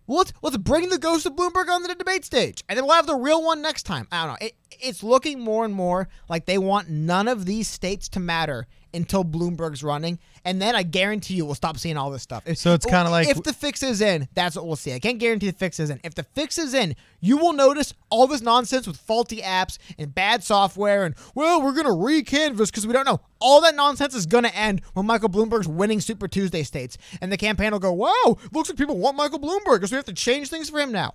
Let's 0.09 0.31
let's 0.41 0.55
bring 0.55 0.87
the 0.87 0.97
ghost 0.97 1.25
of 1.25 1.35
Bloomberg 1.35 1.67
on 1.67 1.83
the 1.83 1.93
debate 1.93 2.23
stage, 2.23 2.63
and 2.69 2.77
then 2.77 2.85
we'll 2.85 2.95
have 2.95 3.07
the 3.07 3.15
real 3.15 3.43
one 3.43 3.61
next 3.61 3.83
time. 3.83 4.07
I 4.09 4.25
don't 4.25 4.39
know. 4.41 4.47
It, 4.47 4.55
it's 4.71 5.03
looking 5.03 5.41
more 5.41 5.65
and 5.65 5.73
more 5.73 6.07
like 6.29 6.45
they 6.45 6.57
want 6.57 6.89
none 6.89 7.27
of 7.27 7.45
these 7.45 7.67
states 7.67 8.07
to 8.09 8.21
matter 8.21 8.67
until 8.93 9.23
Bloomberg's 9.23 9.83
running, 9.83 10.19
and 10.45 10.61
then 10.61 10.75
I 10.75 10.83
guarantee 10.83 11.35
you 11.35 11.45
we'll 11.45 11.55
stop 11.55 11.77
seeing 11.77 11.97
all 11.97 12.09
this 12.11 12.23
stuff. 12.23 12.43
So 12.55 12.73
it's 12.73 12.85
kinda 12.85 13.09
like- 13.09 13.27
if 13.27 13.43
the 13.43 13.53
fix 13.53 13.83
is 13.83 14.01
in, 14.01 14.27
that's 14.33 14.55
what 14.55 14.65
we'll 14.65 14.75
see. 14.75 14.93
I 14.93 14.99
can't 14.99 15.19
guarantee 15.19 15.47
the 15.49 15.57
fix 15.57 15.79
is 15.79 15.89
in. 15.89 15.99
If 16.03 16.15
the 16.15 16.23
fix 16.23 16.57
is 16.57 16.73
in, 16.73 16.95
you 17.19 17.37
will 17.37 17.53
notice 17.53 17.93
all 18.09 18.27
this 18.27 18.41
nonsense 18.41 18.87
with 18.87 18.97
faulty 18.97 19.41
apps 19.41 19.77
and 19.97 20.13
bad 20.13 20.43
software, 20.43 21.05
and 21.05 21.15
well, 21.35 21.61
we're 21.61 21.73
gonna 21.73 21.93
re-canvas 21.93 22.71
because 22.71 22.87
we 22.87 22.93
don't 22.93 23.05
know. 23.05 23.19
All 23.39 23.61
that 23.61 23.75
nonsense 23.75 24.15
is 24.15 24.25
gonna 24.25 24.47
end 24.49 24.81
when 24.93 25.05
Michael 25.05 25.29
Bloomberg's 25.29 25.67
winning 25.67 26.01
Super 26.01 26.27
Tuesday 26.27 26.63
states, 26.63 26.97
and 27.21 27.31
the 27.31 27.37
campaign 27.37 27.71
will 27.71 27.79
go, 27.79 27.91
"Wow, 27.93 28.37
looks 28.51 28.69
like 28.69 28.77
people 28.77 28.97
want 28.97 29.17
Michael 29.17 29.39
Bloomberg, 29.39 29.81
so 29.87 29.91
we 29.91 29.97
have 29.97 30.05
to 30.05 30.13
change 30.13 30.49
things 30.49 30.69
for 30.69 30.79
him 30.79 30.91
now." 30.91 31.13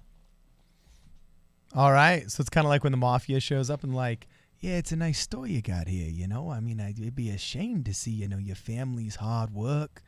All 1.74 1.92
right. 1.92 2.30
So 2.30 2.40
it's 2.42 2.50
kind 2.50 2.66
of 2.66 2.68
like 2.68 2.82
when 2.84 2.90
the 2.92 2.98
mafia 2.98 3.40
shows 3.40 3.70
up 3.70 3.82
and 3.82 3.94
like, 3.94 4.26
yeah, 4.62 4.78
it's 4.78 4.92
a 4.92 4.96
nice 4.96 5.18
store 5.18 5.46
you 5.46 5.60
got 5.60 5.88
here. 5.88 6.08
You 6.08 6.26
know, 6.28 6.50
I 6.50 6.60
mean, 6.60 6.80
I, 6.80 6.90
it'd 6.90 7.14
be 7.16 7.28
a 7.30 7.36
shame 7.38 7.82
to 7.84 7.92
see 7.92 8.12
you 8.12 8.28
know 8.28 8.38
your 8.38 8.56
family's 8.56 9.16
hard 9.16 9.50
work. 9.52 10.02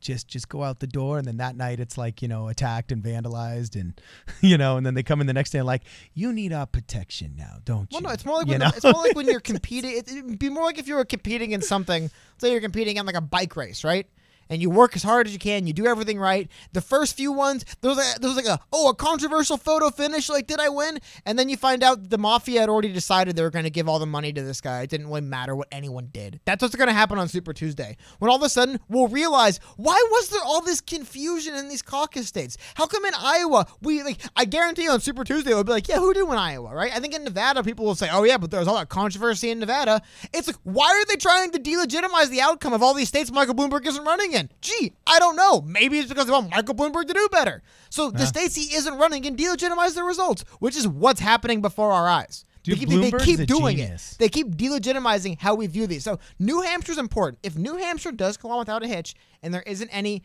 Just 0.00 0.28
just 0.28 0.50
go 0.50 0.62
out 0.62 0.80
the 0.80 0.86
door, 0.86 1.16
and 1.16 1.26
then 1.26 1.38
that 1.38 1.56
night 1.56 1.80
it's 1.80 1.96
like 1.96 2.20
you 2.20 2.28
know 2.28 2.48
attacked 2.48 2.92
and 2.92 3.02
vandalized, 3.02 3.80
and 3.80 3.98
you 4.42 4.58
know, 4.58 4.76
and 4.76 4.84
then 4.84 4.92
they 4.92 5.02
come 5.02 5.22
in 5.22 5.26
the 5.26 5.32
next 5.32 5.50
day 5.50 5.58
and 5.60 5.66
like, 5.66 5.82
you 6.12 6.30
need 6.32 6.52
our 6.52 6.66
protection 6.66 7.34
now, 7.38 7.56
don't 7.64 7.90
Well, 7.90 8.02
you? 8.02 8.04
Well, 8.04 8.10
no, 8.10 8.10
it's 8.10 8.26
more 8.26 8.36
like 8.36 8.46
you 8.46 8.50
when 8.52 8.60
know? 8.60 8.70
it's 8.76 8.84
more 8.84 8.92
like 8.92 9.16
when 9.16 9.26
you're 9.26 9.40
competing. 9.52 9.96
It, 9.96 10.10
it'd 10.10 10.38
be 10.38 10.50
more 10.50 10.64
like 10.64 10.78
if 10.78 10.86
you 10.86 10.96
were 10.96 11.06
competing 11.06 11.52
in 11.52 11.62
something. 11.62 12.10
Say 12.36 12.52
you're 12.52 12.60
competing 12.60 12.98
in 12.98 13.06
like 13.06 13.14
a 13.16 13.22
bike 13.22 13.56
race, 13.56 13.82
right? 13.82 14.06
And 14.48 14.60
you 14.60 14.70
work 14.70 14.96
as 14.96 15.02
hard 15.02 15.26
as 15.26 15.32
you 15.32 15.38
can. 15.38 15.66
You 15.66 15.72
do 15.72 15.86
everything 15.86 16.18
right. 16.18 16.48
The 16.72 16.80
first 16.80 17.16
few 17.16 17.32
ones, 17.32 17.64
there 17.80 17.90
was, 17.90 18.14
there 18.18 18.28
was 18.28 18.36
like 18.36 18.46
a 18.46 18.60
oh 18.72 18.90
a 18.90 18.94
controversial 18.94 19.56
photo 19.56 19.90
finish. 19.90 20.28
Like, 20.28 20.46
did 20.46 20.60
I 20.60 20.68
win? 20.68 20.98
And 21.24 21.38
then 21.38 21.48
you 21.48 21.56
find 21.56 21.82
out 21.82 22.10
the 22.10 22.18
mafia 22.18 22.60
had 22.60 22.68
already 22.68 22.92
decided 22.92 23.36
they 23.36 23.42
were 23.42 23.50
going 23.50 23.64
to 23.64 23.70
give 23.70 23.88
all 23.88 23.98
the 23.98 24.06
money 24.06 24.32
to 24.32 24.42
this 24.42 24.60
guy. 24.60 24.82
It 24.82 24.90
didn't 24.90 25.08
really 25.08 25.22
matter 25.22 25.54
what 25.54 25.68
anyone 25.72 26.10
did. 26.12 26.40
That's 26.44 26.62
what's 26.62 26.76
going 26.76 26.88
to 26.88 26.94
happen 26.94 27.18
on 27.18 27.28
Super 27.28 27.52
Tuesday. 27.52 27.96
When 28.18 28.30
all 28.30 28.36
of 28.36 28.42
a 28.42 28.48
sudden 28.48 28.80
we'll 28.88 29.08
realize 29.08 29.58
why 29.76 30.02
was 30.10 30.28
there 30.28 30.42
all 30.44 30.60
this 30.60 30.80
confusion 30.80 31.54
in 31.54 31.68
these 31.68 31.82
caucus 31.82 32.26
states? 32.26 32.56
How 32.74 32.86
come 32.86 33.04
in 33.04 33.14
Iowa 33.16 33.66
we 33.80 34.02
like? 34.02 34.20
I 34.36 34.44
guarantee 34.44 34.84
you 34.84 34.90
on 34.90 35.00
Super 35.00 35.24
Tuesday 35.24 35.50
it'll 35.50 35.64
be 35.64 35.72
like, 35.72 35.88
yeah, 35.88 35.98
who 35.98 36.12
did 36.12 36.24
win 36.24 36.38
Iowa, 36.38 36.74
right? 36.74 36.92
I 36.94 37.00
think 37.00 37.14
in 37.14 37.24
Nevada 37.24 37.62
people 37.62 37.84
will 37.84 37.94
say, 37.94 38.08
oh 38.12 38.24
yeah, 38.24 38.38
but 38.38 38.50
there's 38.50 38.68
all 38.68 38.76
that 38.76 38.88
controversy 38.88 39.50
in 39.50 39.58
Nevada. 39.58 40.02
It's 40.32 40.46
like, 40.46 40.56
why 40.64 40.88
are 40.88 41.04
they 41.06 41.16
trying 41.16 41.50
to 41.52 41.58
delegitimize 41.58 42.28
the 42.28 42.40
outcome 42.40 42.72
of 42.72 42.82
all 42.82 42.94
these 42.94 43.08
states 43.08 43.30
Michael 43.32 43.54
Bloomberg 43.54 43.86
isn't 43.86 44.04
running 44.04 44.33
in? 44.34 44.50
Gee, 44.60 44.92
I 45.06 45.18
don't 45.18 45.36
know. 45.36 45.60
Maybe 45.62 45.98
it's 45.98 46.08
because 46.08 46.26
they 46.26 46.32
want 46.32 46.50
Michael 46.50 46.74
Bloomberg 46.74 47.06
to 47.06 47.14
do 47.14 47.28
better. 47.30 47.62
So 47.90 48.10
the 48.10 48.26
states 48.26 48.54
he 48.54 48.74
isn't 48.74 48.94
running 48.98 49.22
can 49.22 49.36
delegitimize 49.36 49.94
the 49.94 50.04
results, 50.04 50.44
which 50.58 50.76
is 50.76 50.86
what's 50.86 51.20
happening 51.20 51.62
before 51.62 51.92
our 51.92 52.08
eyes. 52.08 52.44
Dude, 52.64 52.78
they 52.80 52.86
keep, 52.86 53.12
they 53.12 53.24
keep 53.24 53.46
doing 53.46 53.76
genius. 53.76 54.12
it. 54.12 54.18
They 54.18 54.28
keep 54.30 54.56
delegitimizing 54.56 55.38
how 55.38 55.54
we 55.54 55.66
view 55.66 55.86
these. 55.86 56.02
So 56.02 56.18
New 56.38 56.62
Hampshire's 56.62 56.96
important. 56.96 57.40
If 57.42 57.56
New 57.56 57.76
Hampshire 57.76 58.12
does 58.12 58.38
come 58.38 58.50
on 58.50 58.58
without 58.58 58.82
a 58.82 58.88
hitch 58.88 59.14
and 59.42 59.52
there 59.52 59.62
isn't 59.62 59.90
any 59.90 60.22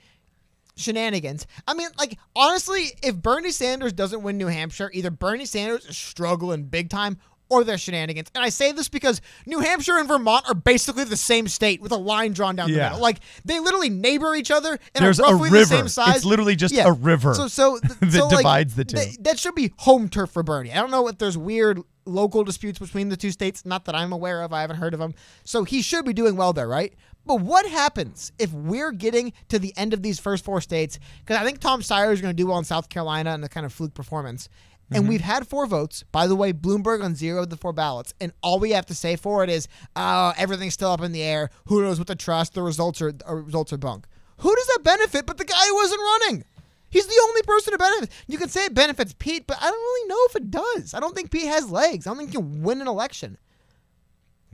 shenanigans. 0.78 1.46
I 1.68 1.74
mean, 1.74 1.90
like 1.98 2.18
honestly, 2.36 2.92
if 3.04 3.16
Bernie 3.16 3.52
Sanders 3.52 3.94
doesn't 3.94 4.24
win 4.24 4.38
New 4.38 4.48
Hampshire, 4.48 4.90
either 4.94 5.12
Bernie 5.12 5.46
Sanders 5.46 5.86
is 5.86 5.98
struggling 5.98 6.64
big 6.64 6.90
time 6.90 7.18
or 7.50 7.64
there's 7.64 7.82
shenanigans. 7.82 8.30
And 8.36 8.44
I 8.44 8.50
say 8.50 8.72
this 8.72 8.90
because 8.90 9.22
New 9.46 9.60
Hampshire 9.60 9.98
and 9.98 10.08
Vermont 10.08 10.48
are 10.48 10.54
basically 10.56 11.04
the 11.04 11.18
same 11.18 11.48
state 11.48 11.82
with 11.82 11.92
a 11.92 11.98
line 11.98 12.34
drawn 12.34 12.56
down 12.56 12.72
the 12.72 12.78
middle. 12.78 13.00
Like 13.00 13.20
they 13.46 13.60
literally 13.60 13.90
neighbor 13.90 14.36
each 14.36 14.52
other 14.52 14.78
and 14.96 15.04
There's 15.06 15.20
are 15.20 15.32
a 15.32 15.34
roughly 15.34 15.50
river. 15.50 15.66
the 15.66 15.78
same 15.78 15.88
size. 15.88 16.18
It's 16.18 16.26
literally 16.26 16.56
just 16.56 16.76
a 16.78 16.92
river 16.92 17.34
So 17.34 17.48
so 17.48 17.80
th- 17.82 17.94
that 18.00 18.12
so, 18.12 18.28
like, 18.28 18.38
divides 18.38 18.76
the 18.76 18.86
two. 18.86 18.98
th- 18.98 19.18
that 19.22 19.40
should 19.40 19.56
be 19.56 19.74
home 19.78 20.10
turf 20.10 20.30
for 20.32 20.44
Bernie. 20.44 20.72
I 20.72 20.76
don't 20.76 20.92
know 20.92 21.08
if 21.08 21.18
there's 21.18 21.38
weird 21.38 21.80
local 22.06 22.44
disputes 22.44 22.80
between 22.80 23.10
the 23.10 23.18
two 23.18 23.32
states, 23.32 23.66
not 23.66 23.86
that 23.86 23.96
I'm 23.96 24.12
aware 24.12 24.42
of. 24.44 24.52
I 24.54 24.62
haven't 24.62 24.78
heard 24.78 24.94
of 24.94 25.00
them. 25.00 25.14
So 25.44 25.64
he 25.64 25.82
should 25.82 26.06
be 26.06 26.14
doing 26.14 26.36
well 26.36 26.54
there, 26.54 26.68
right? 26.68 26.94
But 27.26 27.42
what 27.42 27.68
happens 27.68 28.32
if 28.40 28.52
we're 28.52 28.92
getting 28.92 29.34
to 29.50 29.60
the 29.60 29.74
end 29.78 29.94
of 29.94 30.02
these 30.02 30.20
first 30.20 30.44
four 30.44 30.62
states? 30.62 30.98
Because 31.20 31.38
I 31.40 31.44
think 31.46 31.60
Tom 31.60 31.82
Steyer 31.82 32.12
is 32.12 32.22
going 32.22 32.32
to 32.34 32.36
do 32.36 32.48
well 32.48 32.58
in 32.58 32.64
South 32.64 32.90
Carolina 32.90 33.36
in 33.36 33.44
a 33.44 33.50
kind 33.50 33.66
of 33.66 33.74
fluke 33.74 33.94
performance. 33.94 34.50
And 34.92 35.04
Mm-hmm. 35.04 35.10
we've 35.10 35.22
had 35.22 35.48
four 35.48 35.68
votes. 35.68 36.04
By 36.12 36.26
the 36.26 36.36
way, 36.36 36.52
Bloomberg 36.52 37.04
on 37.04 37.14
zero 37.16 37.44
of 37.44 37.50
the 37.50 37.58
four 37.58 37.74
ballots. 37.74 38.14
And 38.20 38.32
all 38.42 38.60
we 38.60 38.72
have 38.72 38.86
to 38.88 38.96
say 38.96 39.16
for 39.16 39.44
it 39.44 39.50
is, 39.50 39.68
uh, 39.96 40.34
everything's 40.38 40.74
still 40.74 40.92
up 40.92 41.02
in 41.02 41.12
the 41.12 41.22
air. 41.22 41.52
Who 41.66 41.82
knows 41.84 42.00
what 42.00 42.08
to 42.08 42.16
trust? 42.16 42.54
The 42.56 42.64
results 42.64 43.02
are, 43.02 43.14
uh, 43.28 43.36
results 43.36 43.72
are 43.72 43.78
bunk. 43.78 44.08
Who 44.38 44.56
does 44.56 44.68
that 44.68 44.80
benefit 44.84 45.26
but 45.26 45.38
the 45.38 45.46
guy 45.46 45.64
who 45.68 45.76
wasn't 45.76 46.02
running? 46.02 46.46
He's 46.90 47.06
the 47.06 47.22
only 47.30 47.44
person 47.44 47.72
to 47.74 47.78
benefit. 47.78 48.10
You 48.28 48.40
can 48.40 48.50
say 48.50 48.66
it 48.66 48.74
benefits 48.74 49.14
Pete, 49.20 49.46
but 49.46 49.58
I 49.62 49.70
don't 49.70 49.74
really 49.80 50.08
know 50.10 50.20
if 50.30 50.36
it 50.38 50.50
does. 50.50 50.94
I 50.96 51.00
don't 51.00 51.14
think 51.16 51.30
Pete 51.30 51.46
has 51.48 51.70
legs. 51.70 52.08
I 52.08 52.10
don't 52.10 52.18
think 52.18 52.32
he 52.32 52.38
can 52.38 52.64
win 52.64 52.82
an 52.82 52.88
election. 52.88 53.38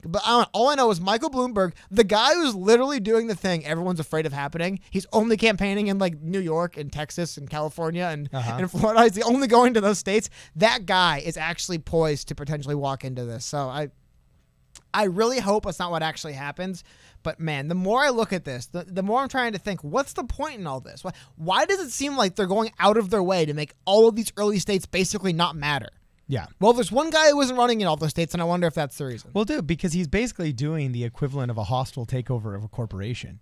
But 0.08 0.22
I 0.26 0.30
don't, 0.30 0.50
all 0.54 0.70
I 0.70 0.76
know 0.76 0.92
is 0.92 1.02
Michael 1.02 1.30
Bloomberg, 1.30 1.74
the 1.90 2.04
guy 2.04 2.34
who's 2.36 2.56
literally 2.56 3.00
doing 3.00 3.28
the 3.28 3.36
thing 3.36 3.66
everyone's 3.66 4.00
afraid 4.00 4.26
of 4.26 4.34
happening. 4.34 4.80
He's 4.90 5.06
only 5.14 5.38
campaigning 5.38 5.88
in 5.88 5.98
like 6.00 6.22
New 6.22 6.40
York 6.40 6.78
and 6.78 6.92
Texas 6.92 7.38
and 7.38 7.50
California 7.50 8.06
and, 8.12 8.30
Uh-huh. 8.34 8.56
and 8.60 8.72
Florida. 8.72 9.04
He's 9.04 9.14
the 9.14 9.24
only 9.24 9.48
going 9.48 9.74
to 9.74 9.82
those 9.82 10.00
states. 10.00 10.30
That 10.56 10.86
guy 10.86 11.20
is 11.20 11.38
actually 11.38 11.80
poised 11.80 12.28
to 12.30 12.36
potentially 12.36 12.76
walk 12.76 13.04
into 13.04 13.26
this. 13.26 13.46
So 13.46 13.58
I, 13.60 13.90
I 14.94 15.06
really 15.06 15.40
hope 15.40 15.66
it's 15.66 15.80
not 15.80 15.92
what 15.92 16.04
actually 16.04 16.34
happens. 16.34 16.84
But 17.24 17.40
man, 17.40 17.68
the 17.70 17.76
more 17.76 18.02
I 18.02 18.10
look 18.10 18.32
at 18.32 18.46
this, 18.46 18.68
the, 18.68 18.84
the 18.84 19.02
more 19.02 19.20
I'm 19.22 19.30
trying 19.30 19.54
to 19.54 19.58
think, 19.60 19.84
what's 19.84 20.14
the 20.14 20.24
point 20.24 20.60
in 20.60 20.68
all 20.68 20.80
this? 20.80 21.04
Why, 21.04 21.12
why 21.38 21.66
does 21.66 21.80
it 21.80 21.90
seem 21.92 22.16
like 22.16 22.36
they're 22.36 22.46
going 22.46 22.72
out 22.80 22.98
of 22.98 23.10
their 23.10 23.24
way 23.24 23.46
to 23.46 23.54
make 23.56 23.74
all 23.86 24.08
of 24.08 24.16
these 24.16 24.32
early 24.38 24.60
states 24.60 24.86
basically 24.86 25.34
not 25.34 25.56
matter? 25.56 25.90
Yeah. 26.28 26.48
Well, 26.60 26.74
there's 26.74 26.92
one 26.92 27.10
guy 27.10 27.30
who 27.30 27.38
wasn't 27.38 27.60
running 27.60 27.82
in 27.82 27.88
all 27.88 27.98
those 27.98 28.10
states, 28.10 28.34
and 28.34 28.42
I 28.42 28.46
wonder 28.46 28.68
if 28.68 28.74
that's 28.74 28.98
the 28.98 29.06
reason. 29.06 29.32
Well, 29.34 29.46
dude, 29.46 29.68
because 29.68 29.94
he's 29.94 30.08
basically 30.08 30.54
doing 30.54 30.92
the 30.92 31.04
equivalent 31.04 31.52
of 31.52 31.58
a 31.58 31.66
hostile 31.66 32.06
takeover 32.06 32.56
of 32.56 32.64
a 32.64 32.68
corporation. 32.68 33.40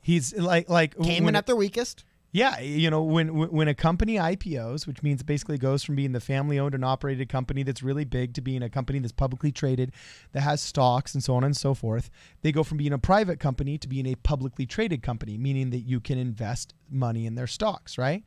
He's 0.00 0.34
like, 0.34 0.68
like 0.68 0.96
Came 0.96 1.24
when 1.24 1.34
in 1.34 1.36
at 1.36 1.46
their 1.46 1.56
weakest. 1.56 2.04
Yeah, 2.32 2.60
you 2.60 2.90
know, 2.90 3.02
when 3.02 3.50
when 3.50 3.66
a 3.66 3.74
company 3.74 4.14
IPOs, 4.14 4.86
which 4.86 5.02
means 5.02 5.20
it 5.20 5.26
basically 5.26 5.58
goes 5.58 5.82
from 5.82 5.96
being 5.96 6.12
the 6.12 6.20
family-owned 6.20 6.76
and 6.76 6.84
operated 6.84 7.28
company 7.28 7.64
that's 7.64 7.82
really 7.82 8.04
big 8.04 8.34
to 8.34 8.40
being 8.40 8.62
a 8.62 8.70
company 8.70 9.00
that's 9.00 9.12
publicly 9.12 9.50
traded, 9.50 9.90
that 10.30 10.42
has 10.42 10.60
stocks 10.60 11.12
and 11.12 11.24
so 11.24 11.34
on 11.34 11.42
and 11.42 11.56
so 11.56 11.74
forth, 11.74 12.08
they 12.42 12.52
go 12.52 12.62
from 12.62 12.78
being 12.78 12.92
a 12.92 12.98
private 12.98 13.40
company 13.40 13.78
to 13.78 13.88
being 13.88 14.06
a 14.06 14.14
publicly 14.14 14.64
traded 14.64 15.02
company, 15.02 15.36
meaning 15.38 15.70
that 15.70 15.80
you 15.80 15.98
can 15.98 16.18
invest 16.18 16.72
money 16.88 17.26
in 17.26 17.34
their 17.34 17.48
stocks, 17.48 17.98
right? 17.98 18.22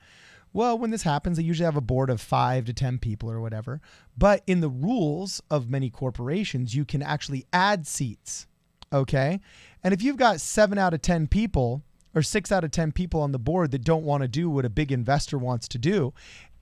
Well, 0.53 0.77
when 0.77 0.91
this 0.91 1.01
happens, 1.01 1.37
they 1.37 1.43
usually 1.43 1.65
have 1.65 1.75
a 1.75 1.81
board 1.81 2.11
of 2.11 2.21
five 2.21 2.65
to 2.65 2.73
10 2.73 2.99
people 2.99 3.29
or 3.29 3.41
whatever. 3.41 3.81
But 4.15 4.43
in 4.45 4.61
the 4.61 4.69
rules 4.69 5.41
of 5.49 5.69
many 5.69 5.89
corporations, 5.89 6.75
you 6.75 6.85
can 6.85 7.01
actually 7.01 7.45
add 7.51 7.87
seats. 7.87 8.45
Okay. 8.93 9.39
And 9.83 9.93
if 9.93 10.03
you've 10.03 10.17
got 10.17 10.39
seven 10.39 10.77
out 10.77 10.93
of 10.93 11.01
10 11.01 11.27
people 11.27 11.81
or 12.13 12.21
six 12.21 12.51
out 12.51 12.63
of 12.63 12.69
10 12.69 12.91
people 12.91 13.21
on 13.21 13.31
the 13.31 13.39
board 13.39 13.71
that 13.71 13.83
don't 13.83 14.03
want 14.03 14.21
to 14.21 14.27
do 14.27 14.47
what 14.47 14.65
a 14.65 14.69
big 14.69 14.91
investor 14.91 15.39
wants 15.39 15.67
to 15.69 15.79
do, 15.79 16.13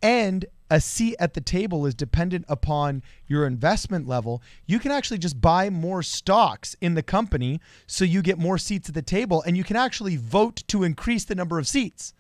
and 0.02 0.46
a 0.70 0.80
seat 0.80 1.18
at 1.20 1.34
the 1.34 1.42
table 1.42 1.86
is 1.86 1.94
dependent 1.94 2.46
upon 2.48 3.04
your 3.28 3.46
investment 3.46 4.08
level, 4.08 4.42
you 4.66 4.80
can 4.80 4.90
actually 4.90 5.18
just 5.18 5.42
buy 5.42 5.70
more 5.70 6.02
stocks 6.02 6.78
in 6.80 6.94
the 6.94 7.04
company 7.04 7.60
so 7.86 8.06
you 8.06 8.22
get 8.22 8.40
more 8.40 8.58
seats 8.58 8.88
at 8.88 8.96
the 8.96 9.02
table 9.02 9.44
and 9.46 9.58
you 9.58 9.66
can 9.66 9.76
actually 9.76 10.16
vote 10.16 10.64
to 10.68 10.84
increase 10.84 11.26
the 11.26 11.36
number 11.36 11.60
of 11.60 11.68
seats 11.68 12.14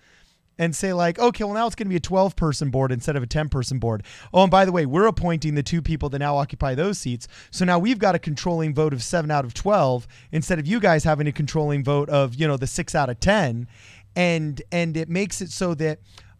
and 0.57 0.75
say 0.75 0.93
like, 0.93 1.17
okay, 1.19 1.43
well 1.43 1.53
now 1.53 1.65
it's 1.65 1.75
going 1.75 1.87
to 1.87 1.89
be 1.89 1.95
a 1.95 1.99
12 1.99 2.35
person 2.35 2.69
board 2.69 2.91
instead 2.91 3.15
of 3.15 3.23
a 3.23 3.27
10 3.27 3.49
person 3.49 3.79
board. 3.79 4.03
Oh, 4.33 4.43
and 4.43 4.51
by 4.51 4.65
the 4.65 4.71
way, 4.71 4.85
we're 4.85 5.07
appointing 5.07 5.55
the 5.55 5.63
two 5.63 5.81
people 5.81 6.09
that 6.09 6.19
now 6.19 6.37
occupy 6.37 6.75
those 6.75 6.97
seats. 6.97 7.27
So 7.49 7.65
now 7.65 7.79
we've 7.79 7.99
got 7.99 8.15
a 8.15 8.19
controlling 8.19 8.73
vote 8.73 8.93
of 8.93 9.01
7 9.03 9.29
out 9.31 9.45
of 9.45 9.53
12 9.53 10.07
instead 10.31 10.59
of 10.59 10.67
you 10.67 10.79
guys 10.79 11.03
having 11.03 11.27
a 11.27 11.31
controlling 11.31 11.83
vote 11.83 12.09
of, 12.09 12.35
you 12.35 12.47
know, 12.47 12.57
the 12.57 12.67
6 12.67 12.95
out 12.95 13.09
of 13.09 13.19
10. 13.19 13.67
And 14.15 14.61
and 14.71 14.97
it 14.97 15.07
makes 15.09 15.41
it 15.41 15.51
so 15.51 15.73
that 15.75 15.99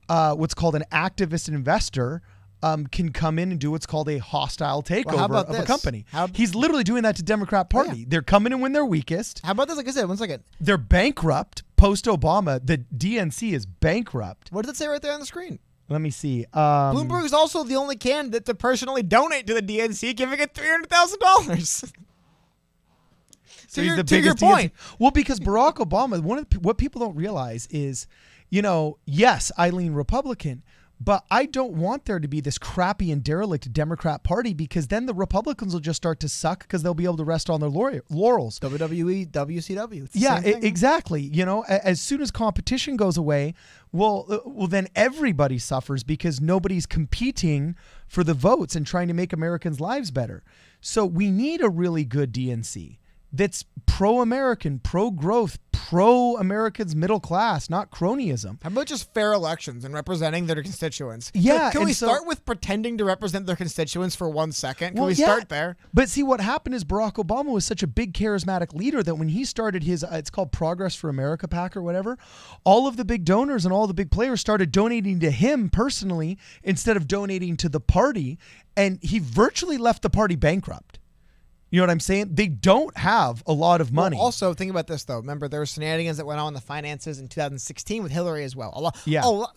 uh, 0.09 0.35
what's 0.35 0.53
called 0.53 0.75
an 0.75 0.83
activist 0.91 1.47
investor 1.47 2.21
um, 2.63 2.87
can 2.87 3.11
come 3.11 3.39
in 3.39 3.51
and 3.51 3.59
do 3.59 3.71
what's 3.71 3.85
called 3.85 4.07
a 4.09 4.17
hostile 4.19 4.83
takeover 4.83 5.25
about 5.25 5.49
of 5.49 5.55
a 5.59 5.63
company. 5.63 6.05
How- 6.11 6.27
He's 6.27 6.53
literally 6.55 6.83
doing 6.83 7.03
that 7.03 7.15
to 7.17 7.23
Democrat 7.23 7.69
Party. 7.69 8.05
They're 8.07 8.21
coming 8.21 8.53
in 8.53 8.59
when 8.59 8.71
they're 8.73 8.85
weakest. 8.85 9.41
How 9.43 9.51
about 9.51 9.67
this? 9.67 9.77
Like 9.77 9.87
I 9.87 9.91
said, 9.91 10.05
one 10.07 10.17
second. 10.17 10.43
They're 10.59 10.77
bankrupt 10.77 11.63
post 11.75 12.05
Obama. 12.05 12.65
The 12.65 12.77
DNC 12.95 13.53
is 13.53 13.65
bankrupt. 13.65 14.51
What 14.51 14.65
does 14.65 14.75
it 14.75 14.77
say 14.77 14.87
right 14.87 15.01
there 15.01 15.13
on 15.13 15.19
the 15.19 15.25
screen? 15.25 15.59
Let 15.89 15.99
me 15.99 16.09
see. 16.09 16.45
Um, 16.53 16.95
Bloomberg 16.95 17.25
is 17.25 17.33
also 17.33 17.63
the 17.63 17.75
only 17.75 17.97
candidate 17.97 18.45
to 18.45 18.53
personally 18.53 19.03
donate 19.03 19.45
to 19.47 19.53
the 19.53 19.61
DNC, 19.61 20.15
giving 20.15 20.39
it 20.39 20.53
three 20.53 20.69
hundred 20.69 20.89
thousand 20.89 21.19
dollars. 21.19 21.69
so 23.67 23.81
to 23.81 23.85
your, 23.85 23.95
the 23.97 24.03
to 24.03 24.19
your 24.19 24.35
point, 24.35 24.73
DNC. 24.73 24.95
Well, 24.99 25.11
because 25.11 25.39
Barack 25.39 25.75
Obama, 25.75 26.21
one 26.21 26.37
of 26.37 26.49
the, 26.49 26.59
what 26.59 26.77
people 26.77 27.01
don't 27.01 27.15
realize 27.15 27.67
is, 27.71 28.07
you 28.49 28.61
know, 28.61 28.99
yes, 29.05 29.51
I 29.57 29.69
lean 29.69 29.93
Republican, 29.93 30.63
but 31.03 31.25
I 31.31 31.47
don't 31.47 31.73
want 31.73 32.05
there 32.05 32.19
to 32.19 32.27
be 32.27 32.41
this 32.41 32.59
crappy 32.59 33.11
and 33.11 33.23
derelict 33.23 33.73
Democrat 33.73 34.23
Party 34.23 34.53
because 34.53 34.87
then 34.87 35.07
the 35.07 35.15
Republicans 35.15 35.73
will 35.73 35.79
just 35.79 35.97
start 35.97 36.19
to 36.19 36.29
suck 36.29 36.59
because 36.59 36.83
they'll 36.83 36.93
be 36.93 37.05
able 37.05 37.17
to 37.17 37.23
rest 37.23 37.49
on 37.49 37.59
their 37.59 37.69
laurels. 37.69 38.59
WWE, 38.59 39.31
WCW. 39.31 40.03
It's 40.03 40.15
Yeah, 40.15 40.41
e- 40.45 40.59
exactly. 40.61 41.21
You 41.21 41.43
know, 41.43 41.63
as 41.63 41.99
soon 41.99 42.21
as 42.21 42.29
competition 42.29 42.97
goes 42.97 43.17
away, 43.17 43.55
well, 43.91 44.27
uh, 44.29 44.39
well, 44.45 44.67
then 44.67 44.89
everybody 44.95 45.57
suffers 45.57 46.03
because 46.03 46.39
nobody's 46.39 46.85
competing 46.85 47.75
for 48.07 48.23
the 48.23 48.35
votes 48.35 48.75
and 48.75 48.85
trying 48.85 49.07
to 49.07 49.15
make 49.15 49.33
Americans' 49.33 49.79
lives 49.79 50.11
better. 50.11 50.43
So 50.81 51.03
we 51.03 51.31
need 51.31 51.63
a 51.63 51.69
really 51.69 52.05
good 52.05 52.31
DNC 52.31 52.99
that's 53.33 53.65
pro-American, 53.87 54.79
pro-growth, 55.89 56.35
pro-Americans 56.35 56.95
middle 56.95 57.19
class, 57.19 57.69
not 57.69 57.91
cronyism. 57.91 58.61
How 58.63 58.69
about 58.69 58.87
just 58.87 59.13
fair 59.13 59.33
elections 59.33 59.83
and 59.85 59.93
representing 59.93 60.47
their 60.47 60.61
constituents? 60.63 61.31
Yeah, 61.33 61.71
Can, 61.71 61.81
and 61.81 61.85
we 61.87 61.93
so- 61.93 62.07
start 62.07 62.25
with 62.25 62.45
pretending 62.45 62.97
to 62.97 63.05
represent 63.05 63.45
their 63.45 63.55
constituents 63.55 64.15
for 64.15 64.29
one 64.29 64.51
second? 64.51 64.89
Can 64.93 64.97
Well, 64.97 65.07
we 65.07 65.13
yeah. 65.13 65.25
start 65.25 65.49
there? 65.49 65.77
But 65.93 66.09
see, 66.09 66.23
what 66.23 66.41
happened 66.41 66.75
is 66.75 66.83
Barack 66.83 67.13
Obama 67.13 67.51
was 67.51 67.65
such 67.65 67.83
a 67.83 67.87
big 67.87 68.13
charismatic 68.13 68.73
leader 68.73 69.03
that 69.03 69.15
when 69.15 69.29
he 69.29 69.45
started 69.45 69.83
his, 69.83 70.03
uh, 70.03 70.09
it's 70.13 70.29
called 70.29 70.51
Progress 70.51 70.95
for 70.95 71.09
America 71.09 71.47
PAC 71.47 71.75
or 71.77 71.81
whatever, 71.81 72.17
all 72.63 72.87
of 72.87 72.97
the 72.97 73.05
big 73.05 73.25
donors 73.25 73.65
and 73.65 73.73
all 73.73 73.87
the 73.87 73.93
big 73.93 74.11
players 74.11 74.41
started 74.41 74.71
donating 74.71 75.19
to 75.19 75.31
him 75.31 75.69
personally 75.69 76.37
instead 76.63 76.97
of 76.97 77.07
donating 77.07 77.57
to 77.57 77.69
the 77.69 77.79
party. 77.79 78.37
And 78.75 78.99
he 79.01 79.19
virtually 79.19 79.77
left 79.77 80.01
the 80.01 80.09
party 80.09 80.35
bankrupt. 80.35 80.97
You 81.71 81.77
know 81.79 81.83
what 81.83 81.89
I'm 81.91 82.01
saying? 82.01 82.35
They 82.35 82.47
don't 82.49 82.95
have 82.97 83.41
a 83.47 83.53
lot 83.53 83.79
of 83.79 83.93
money. 83.93 84.17
Well, 84.17 84.25
also, 84.25 84.53
think 84.53 84.69
about 84.71 84.87
this 84.87 85.05
though. 85.05 85.15
Remember, 85.17 85.47
there 85.47 85.61
were 85.61 85.65
shenanigans 85.65 86.17
that 86.17 86.25
went 86.25 86.39
on 86.41 86.49
in 86.49 86.53
the 86.53 86.59
finances 86.61 87.19
in 87.19 87.29
2016 87.29 88.03
with 88.03 88.11
Hillary 88.11 88.43
as 88.43 88.55
well. 88.57 88.73
A 88.75 88.81
lot, 88.81 88.97
Yeah. 89.05 89.21
a 89.23 89.29
lot- 89.29 89.55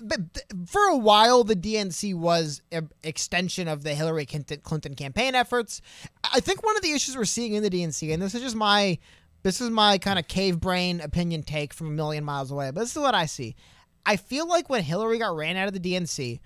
for 0.66 0.80
a 0.90 0.96
while, 0.96 1.42
the 1.42 1.56
DNC 1.56 2.14
was 2.14 2.62
an 2.70 2.88
extension 3.02 3.66
of 3.66 3.82
the 3.82 3.94
Hillary 3.96 4.26
Clinton 4.26 4.60
Clinton 4.62 4.94
campaign 4.94 5.34
efforts. 5.34 5.80
I 6.32 6.38
think 6.38 6.62
one 6.64 6.76
of 6.76 6.82
the 6.82 6.92
issues 6.92 7.16
we're 7.16 7.24
seeing 7.24 7.54
in 7.54 7.64
the 7.64 7.70
DNC, 7.70 8.12
and 8.12 8.22
this 8.22 8.32
is 8.34 8.42
just 8.42 8.54
my, 8.56 8.98
this 9.42 9.60
is 9.60 9.68
my 9.70 9.98
kind 9.98 10.18
of 10.18 10.28
cave 10.28 10.60
brain 10.60 11.00
opinion 11.00 11.42
take 11.42 11.74
from 11.74 11.88
a 11.88 11.90
million 11.92 12.22
miles 12.22 12.52
away, 12.52 12.70
but 12.70 12.80
this 12.82 12.92
is 12.92 12.98
what 13.02 13.16
I 13.16 13.26
see. 13.26 13.56
I 14.06 14.16
feel 14.16 14.46
like 14.46 14.70
when 14.70 14.84
Hillary 14.84 15.18
got 15.18 15.34
ran 15.34 15.56
out 15.56 15.66
of 15.66 15.74
the 15.74 15.80
DNC, 15.80 16.38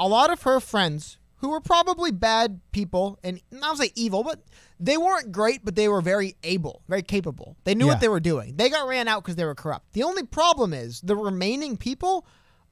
a 0.00 0.08
lot 0.08 0.32
of 0.32 0.42
her 0.42 0.58
friends 0.58 1.18
who 1.42 1.50
were 1.50 1.60
probably 1.60 2.12
bad 2.12 2.60
people 2.70 3.18
and 3.24 3.40
not 3.50 3.76
to 3.76 3.82
say 3.82 3.92
evil, 3.96 4.22
but 4.22 4.40
they 4.80 4.96
weren't 4.96 5.32
great, 5.32 5.64
but 5.64 5.74
they 5.74 5.88
were 5.88 6.00
very 6.00 6.36
able, 6.44 6.82
very 6.88 7.02
capable. 7.02 7.56
They 7.64 7.74
knew 7.74 7.86
Yeah. 7.86 7.92
what 7.92 8.00
they 8.00 8.08
were 8.08 8.20
doing. 8.20 8.56
They 8.56 8.70
got 8.70 8.86
ran 8.88 9.08
out 9.08 9.22
because 9.24 9.34
they 9.36 9.44
were 9.44 9.54
corrupt. 9.56 9.92
The 9.92 10.04
only 10.04 10.22
problem 10.24 10.72
is 10.72 11.00
the 11.00 11.16
remaining 11.16 11.76
people 11.76 12.24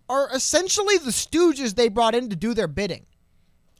are 0.09 0.31
essentially 0.33 0.99
the 0.99 1.11
stooges 1.11 1.75
they 1.75 1.89
brought 1.89 2.15
in 2.15 2.31
to 2.31 2.37
do 2.37 2.55
their 2.55 2.69
bidding. 2.69 3.07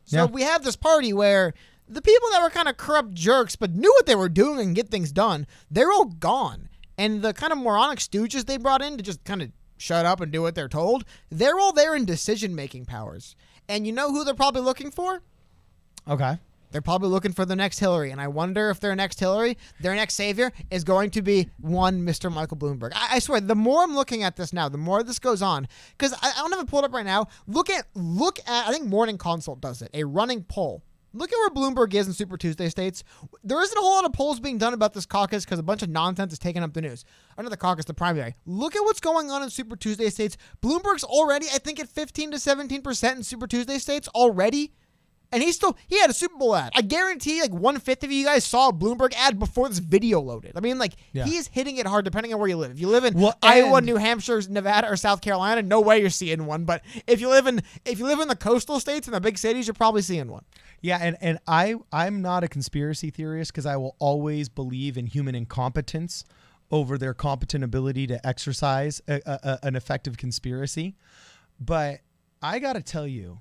So 0.07 0.17
Yeah. 0.19 0.25
we 0.27 0.43
have 0.43 0.65
this 0.65 0.75
party 0.77 1.13
where 1.13 1.55
the 1.89 2.03
people 2.03 2.29
that 2.33 2.43
were 2.43 2.51
kind 2.51 2.69
of 2.69 2.77
corrupt 2.77 3.15
jerks 3.15 3.55
but 3.57 3.75
knew 3.75 3.93
what 3.93 4.07
they 4.07 4.17
were 4.17 4.29
doing 4.29 4.59
and 4.59 4.75
get 4.77 4.89
things 4.91 5.13
done, 5.13 5.47
they're 5.71 5.93
all 5.93 6.05
gone. 6.07 6.69
And 6.99 7.23
the 7.23 7.33
kind 7.33 7.53
of 7.53 7.59
moronic 7.59 8.01
stooges 8.01 8.47
they 8.47 8.57
brought 8.59 8.83
in 8.83 8.97
to 8.97 9.03
just 9.05 9.23
kind 9.25 9.41
of 9.41 9.53
shut 9.79 10.05
up 10.05 10.21
and 10.21 10.31
do 10.31 10.43
what 10.43 10.55
they're 10.57 10.69
told, 10.69 11.05
they're 11.31 11.59
all 11.61 11.73
there 11.73 11.95
in 11.95 12.05
decision 12.05 12.55
making 12.57 12.87
powers. 12.87 13.35
And 13.71 13.87
you 13.87 13.93
know 13.93 14.11
who 14.11 14.25
they're 14.25 14.35
probably 14.35 14.63
looking 14.63 14.91
for? 14.91 15.23
okay. 16.09 16.39
They're 16.73 16.81
probably 16.81 17.09
looking 17.09 17.33
for 17.33 17.45
the 17.45 17.57
next 17.57 17.81
Hillary, 17.81 18.13
and 18.13 18.21
I 18.21 18.29
wonder 18.29 18.71
if 18.71 18.79
their 18.79 18.95
next 18.95 19.19
Hillary, 19.19 19.59
their 19.81 19.95
next 19.97 20.15
savior, 20.15 20.53
is 20.71 20.85
going 20.85 21.11
to 21.11 21.23
be 21.23 21.49
one 21.61 22.03
Mr. 22.03 22.33
Michael 22.33 22.57
Bloomberg. 22.57 22.93
I, 22.95 23.17
I 23.17 23.19
swear, 23.19 23.41
the 23.41 23.57
more 23.57 23.83
I'm 23.83 23.97
looking 23.97 24.23
at 24.23 24.37
this 24.37 24.53
now, 24.53 24.69
the 24.69 24.79
more 24.79 25.03
this 25.03 25.19
goes 25.19 25.43
on, 25.43 25.67
because 25.99 26.13
I, 26.13 26.31
I 26.31 26.37
don't 26.37 26.53
have 26.53 26.61
it 26.61 26.69
pulled 26.69 26.85
up 26.85 26.93
right 26.93 27.05
now. 27.05 27.27
Look 27.49 27.71
at 27.71 27.87
look 27.95 28.39
at 28.47 28.69
I 28.69 28.73
think 28.73 28.87
Morning 28.87 29.19
Consult 29.19 29.61
does 29.61 29.83
it, 29.83 29.91
a 29.95 30.05
running 30.05 30.45
poll. 30.45 30.85
Look 31.13 31.33
at 31.33 31.37
where 31.37 31.51
Bloomberg 31.51 31.93
is 31.95 32.07
in 32.07 32.13
Super 32.13 32.37
Tuesday 32.37 32.69
states. 32.69 33.03
There 33.43 33.61
isn't 33.61 33.77
a 33.77 33.81
whole 33.81 33.95
lot 33.95 34.05
of 34.05 34.13
polls 34.13 34.39
being 34.41 34.59
done 34.59 34.75
about 34.75 34.93
this 34.95 35.07
caucus 35.07 35.45
because 35.45 35.59
a 35.59 35.63
bunch 35.63 35.83
of 35.83 35.89
nonsense 35.89 36.33
is 36.33 36.39
taking 36.39 36.63
up 36.63 36.73
the 36.73 36.81
news. 36.81 37.05
Under 37.37 37.51
the 37.51 37.57
caucus, 37.57 37.85
the 37.85 37.95
primary. 37.95 38.37
Look 38.47 38.77
at 38.77 38.83
what's 38.83 39.01
going 39.01 39.31
on 39.31 39.43
in 39.43 39.51
Super 39.51 39.77
Tuesday 39.77 40.11
states. 40.11 40.37
Bloomberg's 40.63 41.05
already, 41.05 41.47
I 41.47 41.59
think, 41.59 41.81
at 41.81 41.89
15 41.89 42.33
to 42.33 42.39
17 42.39 42.83
percent 42.83 43.17
in 43.19 43.23
Super 43.25 43.47
Tuesday 43.47 43.79
states 43.79 44.09
already. 44.09 44.73
And 45.33 45.45
he 45.45 45.53
still 45.53 45.77
he 45.87 46.01
had 46.01 46.11
a 46.11 46.13
Super 46.13 46.37
Bowl 46.37 46.57
ad. 46.57 46.73
I 46.75 46.83
guarantee 46.83 47.41
like 47.41 47.53
one 47.53 47.79
fifth 47.79 48.03
of 48.03 48.11
you 48.11 48.25
guys 48.25 48.45
saw 48.45 48.71
a 48.71 48.73
Bloomberg 48.73 49.15
ad 49.15 49.39
before 49.39 49.69
this 49.69 49.79
video 49.79 50.21
loaded. 50.21 50.55
I 50.57 50.61
mean, 50.61 50.77
like 50.77 50.95
Yeah. 51.13 51.25
he 51.25 51.37
is 51.37 51.47
hitting 51.47 51.77
it 51.77 51.87
hard 51.87 52.05
depending 52.05 52.35
on 52.35 52.41
where 52.41 52.49
you 52.49 52.57
live. 52.57 52.73
If 52.73 52.81
you 52.81 52.89
live 52.89 53.05
in 53.05 53.15
Well, 53.15 53.37
Iowa, 53.41 53.81
New 53.81 53.95
Hampshire, 53.97 54.43
Nevada, 54.49 54.91
or 54.91 54.97
South 54.97 55.21
Carolina, 55.21 55.63
no 55.63 55.81
way 55.81 56.01
you're 56.01 56.11
seeing 56.11 56.47
one. 56.47 56.65
But 56.65 56.83
if 57.07 57.21
you 57.21 57.29
live 57.29 57.47
in 57.47 57.63
if 57.85 58.01
you 58.01 58.07
live 58.07 58.19
in 58.19 58.27
the 58.27 58.35
coastal 58.35 58.81
states 58.81 59.07
and 59.07 59.15
the 59.15 59.21
big 59.21 59.39
cities, 59.39 59.69
you're 59.69 59.75
probably 59.75 60.03
seeing 60.03 60.27
one. 60.33 60.45
Yeah, 60.81 60.99
and, 61.01 61.17
and 61.21 61.39
I 61.47 61.75
I'm 61.93 62.23
not 62.23 62.45
a 62.45 62.49
conspiracy 62.49 63.11
theorist 63.11 63.53
because 63.53 63.67
I 63.67 63.77
will 63.77 63.97
always 63.99 64.49
believe 64.49 64.97
in 64.97 65.07
human 65.07 65.35
incompetence 65.35 66.25
over 66.71 66.97
their 66.97 67.15
competent 67.15 67.65
ability 67.65 68.07
to 68.07 68.27
exercise 68.27 69.03
a, 69.09 69.21
a, 69.27 69.59
an 69.63 69.77
effective 69.77 70.17
conspiracy. 70.17 70.97
But 71.59 72.01
I 72.41 72.59
got 72.59 72.75
to 72.75 72.83
tell 72.83 73.07
you, 73.07 73.41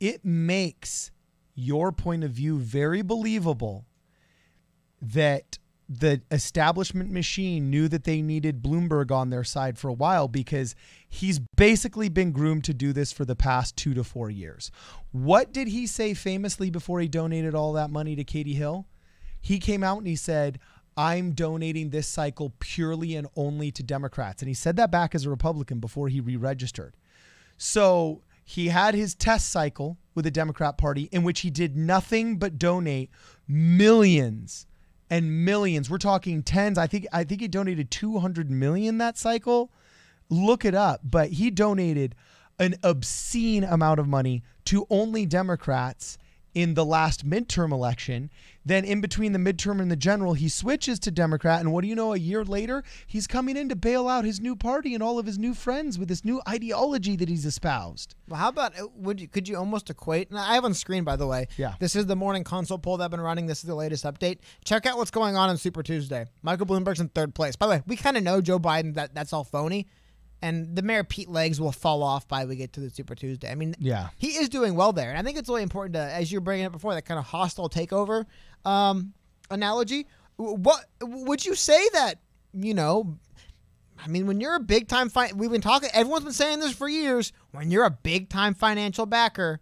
it 0.00 0.24
makes 0.24 1.10
your 1.54 1.92
point 1.92 2.24
of 2.24 2.32
view 2.32 2.58
very 2.58 3.00
believable 3.00 3.86
that 5.00 5.58
the 5.88 6.22
establishment 6.30 7.10
machine 7.10 7.68
knew 7.68 7.88
that 7.88 8.04
they 8.04 8.22
needed 8.22 8.62
Bloomberg 8.62 9.10
on 9.10 9.30
their 9.30 9.44
side 9.44 9.78
for 9.78 9.88
a 9.88 9.94
while 9.94 10.28
because 10.28 10.74
he's 11.08 11.38
basically 11.38 12.08
been 12.08 12.32
groomed 12.32 12.64
to 12.64 12.74
do 12.74 12.92
this 12.92 13.12
for 13.12 13.24
the 13.24 13.36
past 13.36 13.76
two 13.76 13.92
to 13.94 14.02
four 14.02 14.30
years. 14.30 14.70
What 15.12 15.52
did 15.52 15.68
he 15.68 15.86
say 15.86 16.14
famously 16.14 16.70
before 16.70 17.00
he 17.00 17.08
donated 17.08 17.54
all 17.54 17.74
that 17.74 17.90
money 17.90 18.16
to 18.16 18.24
Katie 18.24 18.54
Hill? 18.54 18.86
He 19.40 19.58
came 19.58 19.84
out 19.84 19.98
and 19.98 20.06
he 20.06 20.16
said, 20.16 20.58
I'm 20.96 21.32
donating 21.32 21.90
this 21.90 22.08
cycle 22.08 22.54
purely 22.60 23.14
and 23.14 23.26
only 23.36 23.70
to 23.72 23.82
Democrats. 23.82 24.40
And 24.40 24.48
he 24.48 24.54
said 24.54 24.76
that 24.76 24.90
back 24.90 25.14
as 25.14 25.26
a 25.26 25.30
Republican 25.30 25.80
before 25.80 26.08
he 26.08 26.20
re 26.20 26.36
registered. 26.36 26.94
So 27.58 28.22
he 28.44 28.68
had 28.68 28.94
his 28.94 29.14
test 29.14 29.50
cycle 29.50 29.98
with 30.14 30.24
the 30.24 30.30
Democrat 30.30 30.78
Party 30.78 31.08
in 31.12 31.24
which 31.24 31.40
he 31.40 31.50
did 31.50 31.76
nothing 31.76 32.38
but 32.38 32.58
donate 32.58 33.10
millions 33.46 34.66
and 35.14 35.44
millions. 35.44 35.88
We're 35.88 35.98
talking 35.98 36.42
tens. 36.42 36.76
I 36.76 36.88
think 36.88 37.06
I 37.12 37.22
think 37.22 37.40
he 37.40 37.46
donated 37.46 37.88
200 37.92 38.50
million 38.50 38.98
that 38.98 39.16
cycle. 39.16 39.70
Look 40.28 40.64
it 40.64 40.74
up. 40.74 41.02
But 41.04 41.30
he 41.30 41.52
donated 41.52 42.16
an 42.58 42.74
obscene 42.82 43.62
amount 43.62 44.00
of 44.00 44.08
money 44.08 44.42
to 44.64 44.88
only 44.90 45.24
Democrats 45.24 46.18
in 46.54 46.74
the 46.74 46.84
last 46.84 47.28
midterm 47.28 47.72
election. 47.72 48.30
Then, 48.64 48.84
in 48.84 49.00
between 49.00 49.32
the 49.32 49.38
midterm 49.38 49.80
and 49.80 49.90
the 49.90 49.96
general, 49.96 50.34
he 50.34 50.48
switches 50.48 50.98
to 51.00 51.10
Democrat. 51.10 51.60
And 51.60 51.72
what 51.72 51.82
do 51.82 51.88
you 51.88 51.94
know? 51.94 52.14
A 52.14 52.18
year 52.18 52.44
later, 52.44 52.82
he's 53.06 53.26
coming 53.26 53.56
in 53.56 53.68
to 53.68 53.76
bail 53.76 54.08
out 54.08 54.24
his 54.24 54.40
new 54.40 54.56
party 54.56 54.94
and 54.94 55.02
all 55.02 55.18
of 55.18 55.26
his 55.26 55.38
new 55.38 55.52
friends 55.52 55.98
with 55.98 56.08
this 56.08 56.24
new 56.24 56.40
ideology 56.48 57.16
that 57.16 57.28
he's 57.28 57.44
espoused. 57.44 58.14
Well, 58.28 58.40
how 58.40 58.48
about 58.48 58.78
uh, 58.78 58.86
would 58.96 59.20
you 59.20 59.28
could 59.28 59.48
you 59.48 59.56
almost 59.56 59.90
equate? 59.90 60.30
And 60.30 60.38
I 60.38 60.54
have 60.54 60.64
on 60.64 60.72
screen 60.72 61.04
by 61.04 61.16
the 61.16 61.26
way. 61.26 61.48
Yeah. 61.58 61.74
This 61.78 61.94
is 61.94 62.06
the 62.06 62.16
Morning 62.16 62.44
Consult 62.44 62.82
poll 62.82 62.96
that 62.96 63.04
I've 63.04 63.10
been 63.10 63.20
running. 63.20 63.46
This 63.46 63.58
is 63.58 63.64
the 63.64 63.74
latest 63.74 64.04
update. 64.04 64.38
Check 64.64 64.86
out 64.86 64.96
what's 64.96 65.10
going 65.10 65.36
on 65.36 65.50
on 65.50 65.58
Super 65.58 65.82
Tuesday. 65.82 66.26
Michael 66.42 66.66
Bloomberg's 66.66 67.00
in 67.00 67.08
third 67.08 67.34
place. 67.34 67.56
By 67.56 67.66
the 67.66 67.70
way, 67.72 67.82
we 67.86 67.96
kind 67.96 68.16
of 68.16 68.22
know 68.22 68.40
Joe 68.40 68.58
Biden 68.58 68.94
that 68.94 69.14
that's 69.14 69.32
all 69.32 69.44
phony, 69.44 69.88
and 70.44 70.76
the 70.76 70.82
mayor 70.82 71.02
Pete 71.04 71.28
legs 71.30 71.58
will 71.60 71.72
fall 71.72 72.02
off 72.02 72.28
by 72.28 72.44
we 72.44 72.54
get 72.56 72.72
to 72.74 72.80
the 72.80 72.90
Super 72.90 73.14
Tuesday. 73.14 73.50
I 73.50 73.54
mean, 73.54 73.74
Yeah. 73.78 74.08
he 74.16 74.28
is 74.36 74.48
doing 74.50 74.74
well 74.74 74.92
there, 74.92 75.08
and 75.10 75.18
I 75.18 75.22
think 75.22 75.38
it's 75.38 75.48
really 75.48 75.62
important 75.62 75.94
to, 75.94 76.00
as 76.00 76.30
you 76.30 76.38
were 76.38 76.44
bringing 76.44 76.66
up 76.66 76.72
before, 76.72 76.92
that 76.94 77.06
kind 77.06 77.18
of 77.18 77.24
hostile 77.24 77.68
takeover 77.70 78.26
um, 78.64 79.14
analogy. 79.50 80.06
What 80.36 80.84
would 81.00 81.44
you 81.46 81.54
say 81.54 81.80
that 81.94 82.18
you 82.52 82.74
know? 82.74 83.18
I 84.04 84.08
mean, 84.08 84.26
when 84.26 84.40
you're 84.40 84.56
a 84.56 84.60
big 84.60 84.88
time, 84.88 85.08
fi- 85.08 85.32
we've 85.34 85.50
been 85.50 85.60
talking. 85.60 85.88
Everyone's 85.94 86.24
been 86.24 86.32
saying 86.32 86.58
this 86.60 86.72
for 86.72 86.88
years. 86.88 87.32
When 87.52 87.70
you're 87.70 87.84
a 87.84 87.90
big 87.90 88.28
time 88.28 88.54
financial 88.54 89.06
backer 89.06 89.60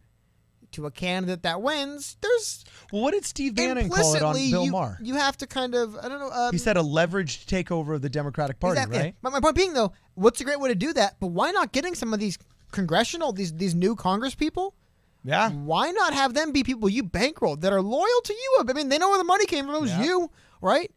to 0.73 0.87
a 0.87 0.91
candidate 0.91 1.43
that 1.43 1.63
wins, 1.63 2.17
there's 2.21 2.65
Well, 2.93 3.03
what 3.03 3.13
did 3.13 3.25
Steve 3.25 3.55
Bannon 3.55 3.89
call 3.89 4.15
it 4.15 4.23
on 4.23 4.35
Bill 4.35 4.65
you, 4.65 4.71
Maher? 4.73 4.99
you 5.03 5.15
have 5.15 5.37
to 5.39 5.47
kind 5.47 5.75
of 5.75 5.97
I 5.97 6.09
don't 6.09 6.19
know. 6.21 6.31
Um, 6.31 6.53
He 6.53 6.59
said 6.59 6.77
a 6.77 6.81
leveraged 6.83 7.47
takeover 7.47 7.95
of 7.95 8.03
the 8.03 8.09
Democratic 8.11 8.59
Party, 8.61 8.79
Exactly. 8.79 8.99
right? 8.99 9.15
But 9.23 9.33
my 9.33 9.41
point 9.41 9.57
being, 9.57 9.75
though, 9.75 9.93
what's 10.15 10.41
a 10.41 10.45
great 10.45 10.61
way 10.61 10.69
to 10.69 10.75
do 10.75 10.93
that? 10.95 11.17
But 11.21 11.29
why 11.29 11.51
not 11.51 11.73
getting 11.73 11.95
some 11.95 12.13
of 12.13 12.21
these 12.21 12.39
congressional, 12.73 13.33
these 13.33 13.53
these 13.55 13.75
new 13.75 13.95
Congress 13.95 14.35
people? 14.35 14.75
Yeah. 15.25 15.51
Why 15.51 15.91
not 15.93 16.15
have 16.15 16.35
them 16.35 16.51
be 16.53 16.65
people 16.65 16.89
you 16.89 17.05
bankrolled 17.05 17.61
that 17.61 17.73
are 17.73 17.81
loyal 17.83 18.21
to 18.25 18.33
you? 18.33 18.65
I 18.69 18.73
mean, 18.73 18.89
they 18.89 18.99
know 18.99 19.09
where 19.11 19.19
the 19.19 19.25
money 19.25 19.47
came 19.47 19.67
from. 19.67 19.75
It 19.77 19.81
was 19.81 19.91
Yeah. 19.93 20.03
you, 20.03 20.31
right? 20.61 20.91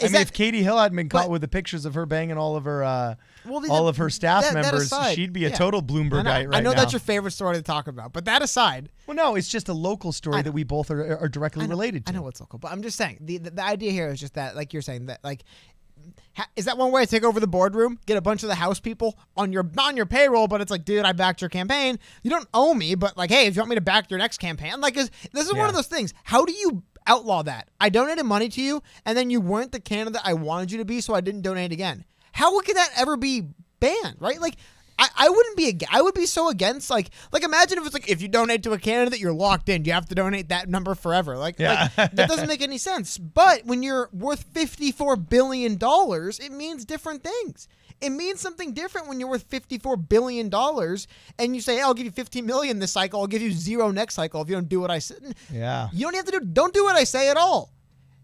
I 0.00 0.04
mean, 0.04 0.12
that- 0.12 0.22
if 0.22 0.32
Katie 0.32 0.62
Hill 0.62 0.76
hadn't 0.78 0.96
been 0.96 1.08
caught 1.08 1.24
but- 1.24 1.30
with 1.30 1.40
the 1.40 1.48
pictures 1.48 1.84
of 1.84 1.94
her 1.94 2.04
banging 2.06 2.36
all 2.36 2.56
of 2.56 2.64
her 2.64 2.82
uh, 2.84 3.14
Well, 3.44 3.60
the- 3.60 3.68
all 3.70 3.86
of 3.88 3.96
her 3.98 4.10
staff 4.10 4.42
that- 4.42 4.54
that 4.54 4.62
members, 4.62 4.82
aside, 4.84 5.14
she'd 5.14 5.32
be 5.32 5.44
a 5.44 5.50
yeah. 5.50 5.56
total 5.56 5.82
Bloombergite 5.82 6.24
right 6.24 6.48
I 6.52 6.60
know 6.60 6.70
now. 6.72 6.80
that's 6.80 6.92
your 6.92 7.00
favorite 7.00 7.30
story 7.32 7.54
to 7.56 7.62
talk 7.62 7.86
about, 7.86 8.12
but 8.12 8.24
that 8.24 8.42
aside, 8.42 8.90
well, 9.06 9.16
no, 9.16 9.34
it's 9.36 9.48
just 9.48 9.68
a 9.68 9.74
local 9.74 10.10
story 10.12 10.42
that 10.42 10.52
we 10.52 10.64
both 10.64 10.90
are, 10.90 11.18
are 11.18 11.28
directly 11.28 11.64
know, 11.64 11.70
related 11.70 12.06
to. 12.06 12.12
I 12.12 12.16
know 12.16 12.26
it's 12.28 12.40
local, 12.40 12.58
but 12.58 12.72
I'm 12.72 12.82
just 12.82 12.96
saying 12.96 13.18
the, 13.20 13.38
the 13.38 13.50
the 13.52 13.62
idea 13.64 13.92
here 13.92 14.08
is 14.08 14.18
just 14.20 14.34
that, 14.34 14.56
like 14.56 14.72
you're 14.72 14.82
saying 14.82 15.06
that, 15.06 15.22
like. 15.22 15.44
ha- 16.34 16.48
Is 16.56 16.64
that 16.66 16.76
one 16.76 16.90
way 16.92 17.04
to 17.04 17.10
take 17.10 17.22
over 17.24 17.38
the 17.40 17.46
boardroom? 17.46 17.98
Get 18.06 18.16
a 18.16 18.20
bunch 18.20 18.42
of 18.42 18.48
the 18.48 18.56
house 18.56 18.80
people 18.80 19.16
on 19.36 19.52
your 19.52 19.62
not 19.62 19.88
on 19.88 19.96
your 19.96 20.06
payroll, 20.06 20.48
but 20.48 20.60
it's 20.60 20.70
like, 20.70 20.84
dude, 20.84 21.04
I 21.04 21.12
backed 21.12 21.40
your 21.40 21.48
campaign. 21.50 21.98
You 22.22 22.30
don't 22.30 22.48
owe 22.52 22.74
me, 22.74 22.94
but 22.96 23.16
like, 23.16 23.30
hey, 23.30 23.46
if 23.46 23.54
you 23.54 23.60
want 23.62 23.70
me 23.70 23.76
to 23.76 23.80
back 23.80 24.10
your 24.10 24.18
next 24.18 24.38
campaign, 24.38 24.80
like, 24.80 24.96
is, 24.96 25.10
this 25.32 25.46
is 25.46 25.54
one 25.54 25.68
of 25.68 25.74
those 25.74 25.86
things. 25.86 26.12
How 26.24 26.44
do 26.44 26.52
you 26.52 26.82
outlaw 27.06 27.42
that? 27.42 27.68
I 27.80 27.88
donated 27.88 28.24
money 28.26 28.48
to 28.50 28.60
you, 28.60 28.82
and 29.04 29.16
then 29.16 29.30
you 29.30 29.40
weren't 29.40 29.72
the 29.72 29.80
candidate 29.80 30.20
I 30.24 30.34
wanted 30.34 30.72
you 30.72 30.78
to 30.78 30.84
be, 30.84 31.00
so 31.00 31.14
I 31.14 31.20
didn't 31.20 31.42
donate 31.42 31.72
again. 31.72 32.04
How 32.32 32.58
could 32.60 32.76
that 32.76 32.90
ever 32.96 33.16
be 33.16 33.42
banned? 33.80 34.16
Right? 34.18 34.40
Like, 34.40 34.56
I, 34.98 35.08
I 35.16 35.28
wouldn't 35.28 35.56
be 35.56 35.76
I 35.90 36.02
would 36.02 36.14
be 36.14 36.24
so 36.26 36.48
against 36.48 36.88
like 36.88 37.10
like 37.32 37.42
imagine 37.42 37.78
if 37.78 37.84
it's 37.84 37.94
like 37.94 38.08
if 38.08 38.22
you 38.22 38.28
donate 38.28 38.62
to 38.62 38.72
a 38.74 38.78
candidate 38.78 39.18
you're 39.18 39.32
locked 39.32 39.68
in 39.68 39.84
you 39.84 39.92
have 39.92 40.06
to 40.08 40.14
donate 40.14 40.50
that 40.50 40.68
number 40.68 40.94
forever 40.94 41.36
like, 41.36 41.58
Yeah. 41.58 41.88
like 41.98 42.12
that 42.12 42.28
doesn't 42.28 42.46
make 42.46 42.62
any 42.62 42.78
sense 42.78 43.18
but 43.18 43.64
when 43.66 43.82
you're 43.82 44.08
worth 44.12 44.44
54 44.52 45.16
billion 45.16 45.78
dollars 45.78 46.38
it 46.38 46.52
means 46.52 46.84
different 46.84 47.24
things 47.24 47.66
it 48.00 48.10
means 48.10 48.40
something 48.40 48.72
different 48.74 49.08
when 49.08 49.18
you're 49.20 49.28
worth 49.30 49.44
54 49.44 49.96
billion 49.96 50.48
dollars 50.48 51.06
and 51.38 51.54
you 51.54 51.60
say 51.62 51.76
hey, 51.76 51.82
I'll 51.82 51.94
give 51.94 52.06
you 52.06 52.12
15 52.12 52.44
million 52.44 52.78
this 52.78 52.92
cycle 52.92 53.20
I'll 53.20 53.26
give 53.26 53.42
you 53.42 53.52
zero 53.52 53.90
next 53.90 54.14
cycle 54.14 54.42
if 54.42 54.48
you 54.48 54.54
don't 54.54 54.68
do 54.68 54.80
what 54.80 54.90
I 54.90 54.98
said 54.98 55.34
Yeah. 55.52 55.88
you 55.92 56.00
don't 56.06 56.14
have 56.16 56.24
to 56.26 56.32
do 56.32 56.40
don't 56.40 56.74
do 56.74 56.84
what 56.84 56.96
I 56.96 57.04
say 57.04 57.30
at 57.30 57.36
all 57.36 57.70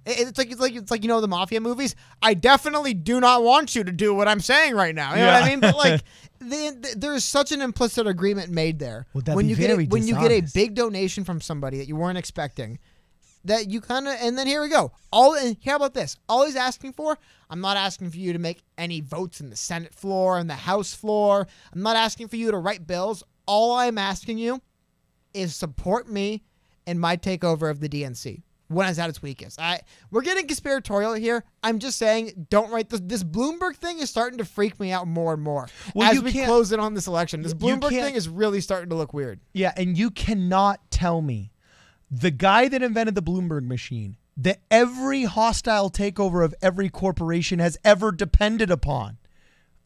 It's 0.06 0.38
like 0.38 0.50
it's 0.50 0.61
like 0.61 0.74
it's 0.74 0.90
like 0.90 1.02
you 1.02 1.09
know 1.09 1.20
the 1.20 1.28
mafia 1.28 1.61
movies. 1.61 1.94
I 2.22 2.33
definitely 2.35 2.94
do 2.94 3.20
not 3.20 3.42
want 3.42 3.74
you 3.76 3.85
to 3.85 3.92
do 3.92 4.14
what 4.14 4.28
I'm 4.28 4.40
saying 4.40 4.74
right 4.74 4.94
now. 4.94 5.11
You 5.14 5.20
know 5.20 5.26
what 5.26 5.42
I 5.44 5.48
mean? 5.50 5.61
But 5.61 5.76
like, 5.76 6.00
the, 6.40 6.46
the, 6.80 6.94
there 6.96 7.14
is 7.14 7.22
such 7.22 7.52
an 7.52 7.61
implicit 7.61 8.06
agreement 8.06 8.48
made 8.50 8.78
there. 8.78 9.06
That 9.14 9.37
when 9.37 9.48
you 9.48 9.56
get 9.56 9.78
a, 9.78 9.85
when 9.85 10.06
you 10.06 10.14
get 10.18 10.33
a 10.33 10.40
big 10.54 10.74
donation 10.74 11.22
from 11.24 11.40
somebody 11.42 11.76
that 11.78 11.87
you 11.87 11.96
weren't 11.96 12.16
expecting, 12.16 12.78
that 13.44 13.70
you 13.70 13.81
kind 13.81 14.07
of 14.07 14.14
and 14.20 14.37
then 14.37 14.46
here 14.46 14.62
we 14.62 14.68
go. 14.68 14.92
All 15.12 15.35
and 15.35 15.57
how 15.64 15.76
about 15.76 15.94
this? 15.94 16.16
All 16.29 16.44
he's 16.44 16.57
asking 16.57 16.92
for, 16.92 17.18
I'm 17.48 17.61
not 17.61 17.76
asking 17.76 18.11
for 18.11 18.18
you 18.18 18.33
to 18.33 18.38
make 18.38 18.62
any 18.79 19.00
votes 19.00 19.40
in 19.40 19.50
the 19.50 19.57
Senate 19.57 19.94
floor 19.94 20.38
and 20.38 20.48
the 20.48 20.55
House 20.55 20.94
floor. 20.94 21.46
I'm 21.72 21.83
not 21.83 21.96
asking 21.96 22.29
for 22.29 22.37
you 22.37 22.50
to 22.50 22.59
write 22.59 22.87
bills. 22.87 23.22
All 23.46 23.72
I'm 23.72 23.98
asking 23.98 24.38
you 24.38 24.61
is 25.35 25.55
support 25.55 26.09
me 26.09 26.44
in 26.87 26.98
my 26.98 27.16
takeover 27.16 27.70
of 27.70 27.81
the 27.81 27.88
DNC 27.88 28.42
when 28.68 28.88
it's 28.88 28.98
at 28.98 29.09
its 29.09 29.20
weakest. 29.20 29.61
I 29.61 29.81
we're 30.11 30.22
getting 30.22 30.46
conspiratorial 30.46 31.14
here. 31.14 31.44
I'm 31.62 31.79
just 31.79 31.98
saying, 31.98 32.46
don't 32.50 32.70
write 32.70 32.88
this. 32.88 33.00
This 33.03 33.24
Bloomberg 33.24 33.76
thing 33.76 33.98
is 33.98 34.09
starting 34.09 34.38
to 34.38 34.44
freak 34.44 34.79
me 34.79 34.92
out 34.92 35.07
more 35.07 35.35
and 35.35 35.42
more 35.42 35.68
Well, 35.94 36.11
as 36.11 36.22
we 36.22 36.33
close 36.33 36.72
in 36.72 36.81
on 36.81 36.94
this 36.94 37.07
election. 37.07 37.42
This 37.42 37.55
Bloomberg 37.55 37.90
thing 37.90 38.14
is 38.14 38.29
really 38.29 38.61
starting 38.61 38.90
to 38.90 38.96
look 38.96 39.12
weird. 39.12 39.40
Yeah, 39.53 39.72
and 39.76 39.98
you 39.98 40.11
cannot 40.11 40.81
tell 40.90 41.20
me 41.20 41.53
the 42.11 42.31
guy 42.31 42.68
that 42.68 42.83
invented 42.83 43.14
the 43.14 43.23
Bloomberg 43.23 43.66
machine 43.66 44.16
that 44.37 44.61
every 44.70 45.25
hostile 45.25 45.90
takeover 45.90 46.44
of 46.44 46.55
every 46.62 46.88
corporation 46.88 47.59
has 47.59 47.77
ever 47.85 48.11
depended 48.11 48.70
upon. 48.70 49.18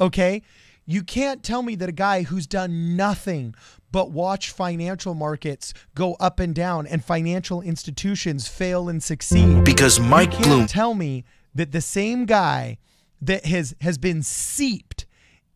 Okay? 0.01 0.43
You 0.87 1.03
can't 1.03 1.43
tell 1.43 1.63
me 1.63 1.75
that 1.77 1.89
a 1.89 1.93
guy 1.93 2.23
who's 2.23 2.47
done 2.47 2.97
nothing 2.97 3.55
but 3.91 4.11
watch 4.11 4.51
financial 4.51 5.15
markets 5.15 5.73
go 5.95 6.15
up 6.21 6.39
and 6.41 6.55
down 6.55 6.87
and 6.87 7.05
financial 7.05 7.63
institutions 7.63 8.49
fail 8.49 8.89
and 8.89 9.03
succeed. 9.03 9.65
Because 9.65 9.99
Mike 9.99 10.33
you 10.33 10.39
can't 10.39 10.47
Bloom 10.49 10.67
tell 10.67 10.95
me 10.95 11.25
that 11.55 11.73
the 11.73 11.81
same 11.81 12.27
guy 12.27 12.79
that 13.23 13.47
has 13.47 13.75
has 13.81 13.97
been 13.97 14.23
seeped 14.23 15.07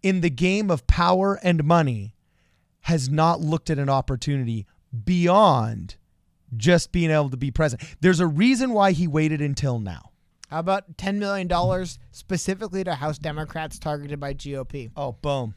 in 0.03 0.23
the 0.23 0.31
game 0.31 0.71
of 0.71 0.87
power 0.87 1.39
and 1.43 1.65
money 1.65 2.15
has 2.83 3.11
not 3.11 3.41
looked 3.41 3.69
at 3.69 3.79
an 3.79 3.91
opportunity 3.91 4.67
beyond 5.05 5.97
just 6.57 6.93
being 6.93 7.11
able 7.11 7.31
to 7.31 7.37
be 7.37 7.51
present. 7.51 7.83
There's 8.01 8.21
a 8.21 8.27
reason 8.27 8.73
why 8.73 8.93
he 8.93 9.07
waited 9.07 9.41
until 9.41 9.79
now. 9.79 10.11
How 10.51 10.61
about 10.61 10.97
ten 10.97 11.19
million 11.19 11.47
dollars 11.47 11.99
specifically 12.11 12.83
to 12.85 12.95
House 12.95 13.19
Democrats 13.19 13.79
targeted 13.79 14.19
by 14.19 14.35
GOP? 14.35 14.91
Oh, 14.97 15.13
boom. 15.13 15.55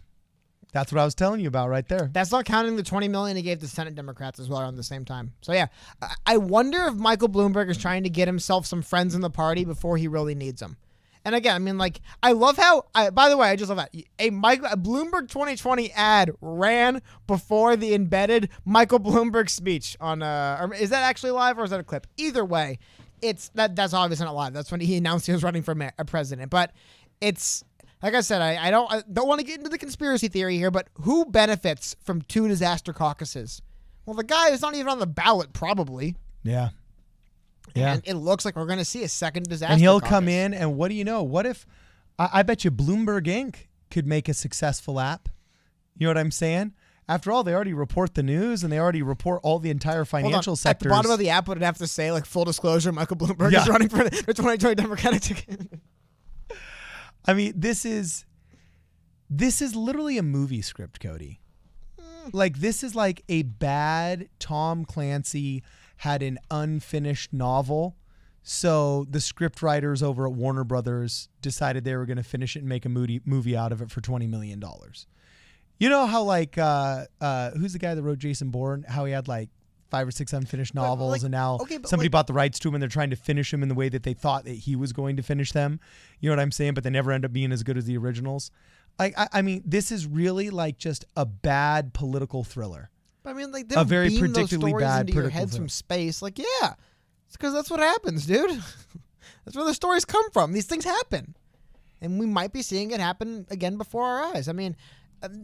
That's 0.74 0.92
what 0.92 1.02
I 1.02 1.06
was 1.06 1.16
telling 1.16 1.42
you 1.42 1.48
about 1.48 1.70
right 1.70 1.88
there. 1.88 2.10
That's 2.14 2.32
not 2.32 2.46
counting 2.46 2.78
the 2.78 2.84
20 2.84 3.10
million 3.10 3.36
he 3.36 3.44
gave 3.44 3.60
the 3.60 3.68
Senate 3.68 3.94
Democrats 3.94 4.40
as 4.40 4.48
well 4.48 4.62
around 4.62 4.78
the 4.78 4.84
same 4.84 5.04
time. 5.04 5.34
So 5.42 5.52
yeah, 5.52 5.68
I 6.26 6.38
wonder 6.38 6.86
if 6.88 6.96
Michael 6.96 7.28
Bloomberg 7.28 7.70
is 7.70 7.78
trying 7.78 8.04
to 8.04 8.10
get 8.10 8.28
himself 8.28 8.66
some 8.66 8.82
friends 8.82 9.14
in 9.14 9.22
the 9.22 9.30
party 9.30 9.66
before 9.66 9.98
he 9.98 10.08
really 10.08 10.36
needs 10.36 10.62
them. 10.62 10.78
And 11.24 11.36
again, 11.36 11.56
I 11.56 11.60
mean, 11.60 11.78
like, 11.78 12.02
I 12.24 12.32
love 12.32 12.58
how. 12.58 12.86
I, 12.96 13.12
by 13.12 13.30
the 13.30 13.38
way, 13.38 13.50
I 13.50 13.56
just 13.56 13.70
love 13.70 13.78
that 13.78 13.96
a 14.20 14.30
Mike 14.32 14.62
a 14.64 14.76
Bloomberg 14.76 15.28
2020 15.30 15.92
ad 15.92 16.32
ran 16.42 17.02
before 17.28 17.76
the 17.76 17.94
embedded 17.94 18.50
Michael 18.66 19.00
Bloomberg 19.00 19.50
speech 19.50 19.96
on. 20.00 20.24
Uh, 20.24 20.70
is 20.80 20.90
that 20.90 21.04
actually 21.04 21.32
live 21.32 21.60
or 21.60 21.64
is 21.64 21.70
that 21.70 21.80
a 21.80 21.84
clip? 21.84 22.08
Either 22.18 22.44
way, 22.44 22.80
it's 23.22 23.50
that 23.50 23.76
that's 23.76 23.94
obviously 23.94 24.26
not 24.26 24.36
live. 24.36 24.54
That's 24.54 24.72
when 24.72 24.82
he 24.82 24.98
announced 24.98 25.28
he 25.28 25.32
was 25.32 25.44
running 25.44 25.62
for 25.62 25.76
a 25.98 26.06
president. 26.06 26.50
But 26.50 26.72
it's 27.20 27.64
like 28.02 28.16
I 28.16 28.22
said, 28.22 28.42
I, 28.42 28.68
I 28.68 28.72
don't 28.72 28.92
I 28.92 29.04
don't 29.12 29.28
want 29.28 29.40
to 29.42 29.46
get 29.46 29.58
into 29.58 29.70
the 29.70 29.78
conspiracy 29.78 30.28
theory 30.28 30.58
here, 30.58 30.72
but 30.72 30.88
who 31.02 31.26
benefits 31.26 31.96
from 32.04 32.22
two 32.24 32.48
disaster 32.48 32.94
caucuses? 32.94 33.62
Well, 34.06 34.16
the 34.16 34.24
guy 34.24 34.50
is 34.50 34.62
not 34.62 34.74
even 34.74 34.88
on 34.88 35.00
the 35.00 35.08
ballot, 35.08 35.54
probably. 35.54 36.16
Yeah. 36.44 36.70
Yeah. 37.76 37.94
And 37.94 38.02
it 38.06 38.16
looks 38.16 38.46
like 38.46 38.56
we're 38.56 38.66
going 38.66 38.80
to 38.80 38.86
see 38.86 39.04
a 39.04 39.10
second 39.10 39.44
disaster. 39.50 39.72
And 39.74 39.82
he'll 39.82 40.02
come 40.02 40.28
in, 40.28 40.54
and 40.54 40.78
what 40.78 40.90
do 40.90 40.96
you 40.96 41.04
know? 41.04 41.24
What 41.24 41.46
if 41.46 41.66
I, 42.18 42.30
I 42.34 42.44
bet 42.44 42.64
you 42.64 42.72
Bloomberg 42.72 43.26
Inc. 43.26 43.68
could 43.90 44.06
make 44.06 44.30
a 44.30 44.34
successful 44.34 45.00
app? 45.00 45.30
You 45.98 46.08
know 46.08 46.12
what 46.12 46.18
I'm 46.18 46.32
saying? 46.32 46.74
After 47.10 47.32
all, 47.32 47.44
they 47.44 47.54
already 47.54 47.74
report 47.74 48.14
the 48.16 48.24
news 48.24 48.64
and 48.64 48.72
they 48.72 48.80
already 48.80 49.02
report 49.02 49.42
all 49.44 49.60
the 49.60 49.70
entire 49.70 50.06
financial 50.06 50.56
financial 50.56 50.70
At 50.70 50.80
the 50.80 50.88
bottom 50.88 51.12
of 51.12 51.20
the 51.20 51.30
app, 51.30 51.48
would 51.48 51.62
have 51.62 51.78
to 51.80 51.88
say 51.88 52.12
like 52.12 52.26
full 52.26 52.46
disclosure? 52.46 52.92
Michael 52.92 53.18
Bloomberg 53.18 53.52
Yeah. 53.52 53.64
is 53.64 53.68
running 53.68 53.90
for 53.90 54.04
the 54.04 54.10
2020 54.10 54.76
Democratic 54.76 55.22
ticket. 55.22 55.80
I 57.26 57.34
mean, 57.34 57.54
this 57.56 57.86
is 57.86 58.26
this 59.30 59.62
is 59.62 59.76
literally 59.76 60.18
a 60.18 60.24
movie 60.24 60.62
script, 60.62 61.00
Cody. 61.02 61.42
Hmm. 62.00 62.30
Like 62.32 62.60
this 62.60 62.84
is 62.84 62.96
like 62.96 63.24
a 63.30 63.44
bad 63.44 64.30
Tom 64.40 64.86
Clancy 64.86 65.64
had 66.02 66.24
an 66.24 66.40
unfinished 66.50 67.32
novel. 67.32 67.96
So 68.42 69.06
the 69.08 69.22
script 69.22 69.62
writers 69.62 70.02
over 70.02 70.26
at 70.26 70.34
Warner 70.34 70.64
Brothers 70.64 71.30
decided 71.44 71.84
they 71.84 71.96
were 71.96 72.08
going 72.08 72.18
to 72.18 72.24
finish 72.24 72.56
it 72.56 72.60
and 72.62 72.68
make 72.70 72.86
a 72.86 72.90
movie 72.90 73.22
movie 73.24 73.56
out 73.56 73.72
of 73.72 73.84
it 73.84 73.92
for 73.92 74.02
20 74.02 74.26
million 74.26 74.60
dollars. 74.60 75.06
You 75.78 75.90
know 75.90 76.08
how 76.08 76.24
like 76.24 76.58
uh 76.58 77.06
uh 77.20 77.52
who's 77.52 77.74
the 77.74 77.80
guy 77.80 77.94
that 77.94 78.02
wrote 78.02 78.18
Jason 78.18 78.50
Bourne? 78.50 78.84
How 78.88 79.06
he 79.06 79.14
had 79.14 79.28
like 79.28 79.50
five 79.92 80.08
or 80.08 80.12
six 80.12 80.34
unfinished 80.34 80.74
novels 80.74 81.12
like- 81.12 81.22
and 81.22 81.32
now 81.32 81.60
okay, 81.62 81.78
somebody 81.86 82.08
like- 82.08 82.12
bought 82.12 82.26
the 82.26 82.34
rights 82.34 82.58
to 82.60 82.70
him 82.70 82.74
and 82.74 82.82
they're 82.82 82.90
trying 82.90 83.12
to 83.12 83.16
finish 83.16 83.54
him 83.54 83.62
in 83.62 83.70
the 83.70 83.76
way 83.76 83.88
that 83.88 84.02
they 84.02 84.16
thought 84.16 84.44
that 84.46 84.54
he 84.54 84.76
was 84.76 84.94
going 84.94 85.18
to 85.18 85.22
finish 85.24 85.52
them. 85.52 85.80
You 86.20 86.32
know 86.32 86.36
what 86.36 86.42
I'm 86.42 86.52
saying? 86.52 86.74
But 86.74 86.84
they 86.84 86.90
never 86.90 87.12
end 87.12 87.26
up 87.26 87.32
being 87.32 87.52
as 87.52 87.62
good 87.62 87.78
as 87.78 87.86
the 87.86 87.96
originals. 87.98 88.50
Like 88.98 89.14
I, 89.20 89.28
I 89.34 89.42
mean, 89.44 89.62
this 89.66 89.92
is 89.92 90.08
really 90.08 90.50
like 90.50 90.80
just 90.80 91.06
a 91.16 91.28
bad 91.28 91.94
political 91.94 92.44
thriller. 92.44 92.90
I 93.26 93.34
mean, 93.34 93.52
like 93.52 93.68
they 93.68 93.76
A 93.80 93.84
very 93.84 94.10
predictably 94.10 94.70
stories 94.70 94.84
bad 94.84 95.10
into 95.10 95.22
your 95.22 95.30
head 95.30 95.50
film. 95.50 95.64
from 95.64 95.70
space. 95.70 96.22
Like, 96.22 96.40
yeah, 96.40 96.74
it's 97.28 97.38
because 97.38 97.54
that's 97.54 97.70
what 97.70 97.80
happens, 97.80 98.26
dude. 98.26 98.50
that's 99.46 99.56
where 99.56 99.66
the 99.66 99.74
stories 99.74 100.06
come 100.06 100.30
from. 100.32 100.54
These 100.54 100.66
things 100.66 100.86
happen, 100.86 101.36
and 102.02 102.20
we 102.20 102.26
might 102.26 102.52
be 102.54 102.62
seeing 102.62 102.92
it 102.92 103.00
happen 103.00 103.46
again 103.50 103.78
before 103.78 104.06
our 104.06 104.36
eyes. 104.36 104.48
I 104.48 104.54
mean, 104.54 104.76
um, 105.22 105.44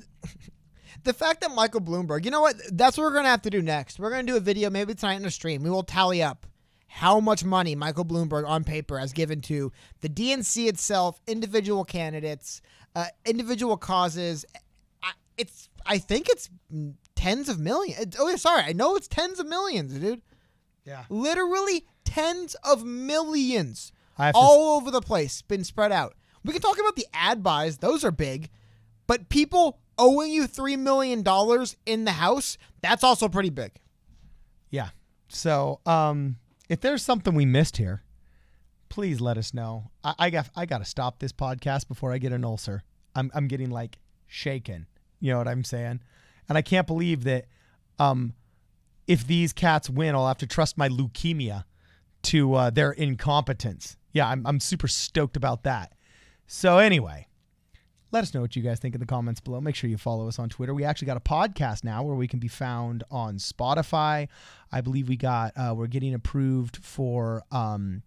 the 1.04 1.14
fact 1.14 1.42
that 1.42 1.52
Michael 1.52 1.82
Bloomberg, 1.82 2.26
you 2.26 2.32
know 2.32 2.42
what? 2.42 2.56
That's 2.72 2.98
what 2.98 3.04
we're 3.04 3.14
gonna 3.14 3.30
have 3.30 3.44
to 3.44 3.50
do 3.50 3.62
next. 3.62 4.00
We're 4.00 4.10
gonna 4.10 4.24
do 4.24 4.38
a 4.38 4.42
video 4.42 4.70
maybe 4.70 4.96
tonight 4.96 5.16
in 5.16 5.26
a 5.26 5.32
stream. 5.32 5.62
We 5.64 5.70
will 5.70 5.84
tally 5.84 6.24
up 6.24 6.48
how 6.88 7.20
much 7.20 7.44
money 7.44 7.76
Michael 7.76 8.06
Bloomberg 8.06 8.48
on 8.48 8.64
paper 8.64 8.98
has 8.98 9.14
given 9.14 9.42
to 9.42 9.72
the 10.02 10.10
DNC 10.10 10.68
itself, 10.68 11.22
individual 11.28 11.84
candidates, 11.84 12.62
uh, 12.96 13.06
individual 13.26 13.78
causes. 13.78 14.46
I, 15.04 15.12
it's 15.38 15.70
I 15.86 16.00
think 16.00 16.28
it's 16.30 16.50
tens 17.18 17.49
of 17.49 17.59
millions. 17.59 18.15
Oh, 18.18 18.30
yeah, 18.30 18.38
sorry, 18.38 18.61
I 18.61 18.72
know 18.72 18.95
it's 18.95 19.07
tens 19.07 19.39
of 19.39 19.47
millions, 19.47 19.93
dude. 19.93 20.22
Yeah. 20.86 21.03
Literally 21.09 21.86
tens 22.05 22.55
of 22.63 22.86
millions 22.86 23.91
I 24.18 24.28
have 24.28 24.36
to 24.36 24.39
all 24.39 24.78
over 24.78 24.89
the 24.89 25.01
place, 25.01 25.41
been 25.41 25.65
spread 25.65 25.91
out. 25.91 26.15
We 26.45 26.53
can 26.53 26.61
talk 26.61 26.80
about 26.80 26.95
the 26.95 27.07
ad 27.13 27.43
buys; 27.43 27.80
those 27.80 28.05
are 28.05 28.11
big, 28.11 28.49
but 29.05 29.28
people 29.28 29.80
owing 29.97 30.32
you 30.32 30.47
three 30.47 30.78
million 30.78 31.24
dollars 31.24 31.76
in 31.86 32.05
the 32.05 32.11
house, 32.11 32.57
that's 32.82 33.03
also 33.03 33.28
pretty 33.28 33.49
big. 33.49 33.74
Yeah. 34.70 34.89
So, 35.28 35.82
um, 35.86 36.38
if 36.70 36.80
there's 36.80 37.03
something 37.03 37.36
we 37.36 37.45
missed 37.45 37.78
here, 37.78 38.03
please 38.89 39.20
let 39.20 39.38
us 39.38 39.53
know. 39.53 39.91
I, 40.03 40.13
I 40.20 40.30
got 40.30 40.49
I 40.55 40.65
got 40.65 40.78
to 40.78 40.86
stop 40.86 41.20
this 41.20 41.34
podcast 41.34 41.88
before 41.88 42.13
I 42.13 42.18
get 42.18 42.32
an 42.32 42.45
ulcer. 42.45 42.84
I'm 43.15 43.32
I'm 43.34 43.47
getting 43.47 43.72
like 43.72 43.97
shaken. 44.28 44.88
You 45.20 45.32
know 45.32 45.39
what 45.39 45.47
I'm 45.47 45.63
saying? 45.63 45.99
And 46.50 46.58
I 46.58 46.62
can't 46.62 46.88
believe 46.88 47.24
that. 47.24 47.45
Um, 48.00 48.34
if 49.08 49.26
these 49.26 49.54
cats 49.54 49.89
win, 49.89 50.14
I'll 50.14 50.28
have 50.28 50.38
to 50.39 50.48
trust 50.48 50.78
my 50.78 50.89
leukemia 50.89 51.64
to 52.24 52.54
uh, 52.54 52.70
their 52.70 52.91
incompetence. 52.91 53.95
Yeah, 54.12 54.28
I'm 54.28 54.45
I'm 54.45 54.60
super 54.60 54.88
stoked 54.88 55.38
about 55.38 55.64
that. 55.64 55.93
So 56.45 56.78
anyway, 56.78 57.28
let 58.12 58.24
us 58.24 58.34
know 58.34 58.41
what 58.41 58.56
you 58.56 58.62
guys 58.62 58.80
think 58.80 58.95
in 58.95 59.00
the 59.00 59.08
comments 59.08 59.39
below. 59.39 59.62
Make 59.62 59.76
sure 59.76 59.89
you 59.89 59.98
follow 59.98 60.28
us 60.28 60.39
on 60.39 60.50
Twitter. 60.50 60.74
We 60.74 60.84
actually 60.84 61.08
got 61.08 61.18
a 61.18 61.22
podcast 61.22 61.84
now 61.84 62.04
where 62.04 62.16
we 62.16 62.28
can 62.28 62.39
be 62.39 62.48
found 62.48 63.04
on 63.10 63.38
Spotify. 63.38 64.28
I 64.72 64.82
believe 64.82 65.08
we 65.08 65.18
got 65.18 65.54
uh, 65.56 65.74
we're 65.76 65.88
getting 65.88 66.14
approved 66.14 66.78
for 66.78 67.43
um, 67.52 68.04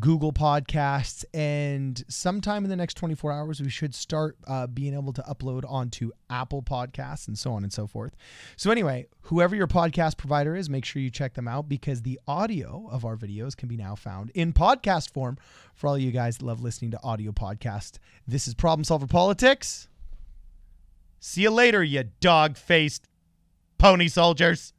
Google 0.00 0.32
Podcasts, 0.32 1.24
and 1.32 2.04
sometime 2.08 2.64
in 2.64 2.70
the 2.70 2.76
next 2.76 2.96
24 2.96 3.30
hours, 3.30 3.62
we 3.62 3.70
should 3.70 3.94
start 3.94 4.36
uh, 4.48 4.66
being 4.66 4.92
able 4.92 5.12
to 5.12 5.22
upload 5.22 5.62
onto 5.70 6.10
Apple 6.28 6.62
Podcasts 6.62 7.28
and 7.28 7.38
so 7.38 7.52
on 7.52 7.62
and 7.62 7.72
so 7.72 7.86
forth. 7.86 8.16
So, 8.56 8.72
anyway, 8.72 9.06
whoever 9.22 9.54
your 9.54 9.68
podcast 9.68 10.16
provider 10.16 10.56
is, 10.56 10.68
make 10.68 10.84
sure 10.84 11.00
you 11.00 11.10
check 11.10 11.34
them 11.34 11.46
out 11.46 11.68
because 11.68 12.02
the 12.02 12.18
audio 12.26 12.88
of 12.90 13.04
our 13.04 13.16
videos 13.16 13.56
can 13.56 13.68
be 13.68 13.76
now 13.76 13.94
found 13.94 14.30
in 14.34 14.52
podcast 14.52 15.12
form 15.12 15.38
for 15.74 15.86
all 15.86 15.96
you 15.96 16.10
guys 16.10 16.38
that 16.38 16.44
love 16.44 16.60
listening 16.60 16.90
to 16.90 17.02
audio 17.04 17.30
podcasts. 17.30 17.98
This 18.26 18.48
is 18.48 18.54
Problem 18.54 18.82
Solver 18.82 19.06
Politics. 19.06 19.88
See 21.20 21.42
you 21.42 21.50
later, 21.50 21.82
you 21.84 22.04
dog 22.20 22.56
faced 22.56 23.08
pony 23.78 24.08
soldiers. 24.08 24.73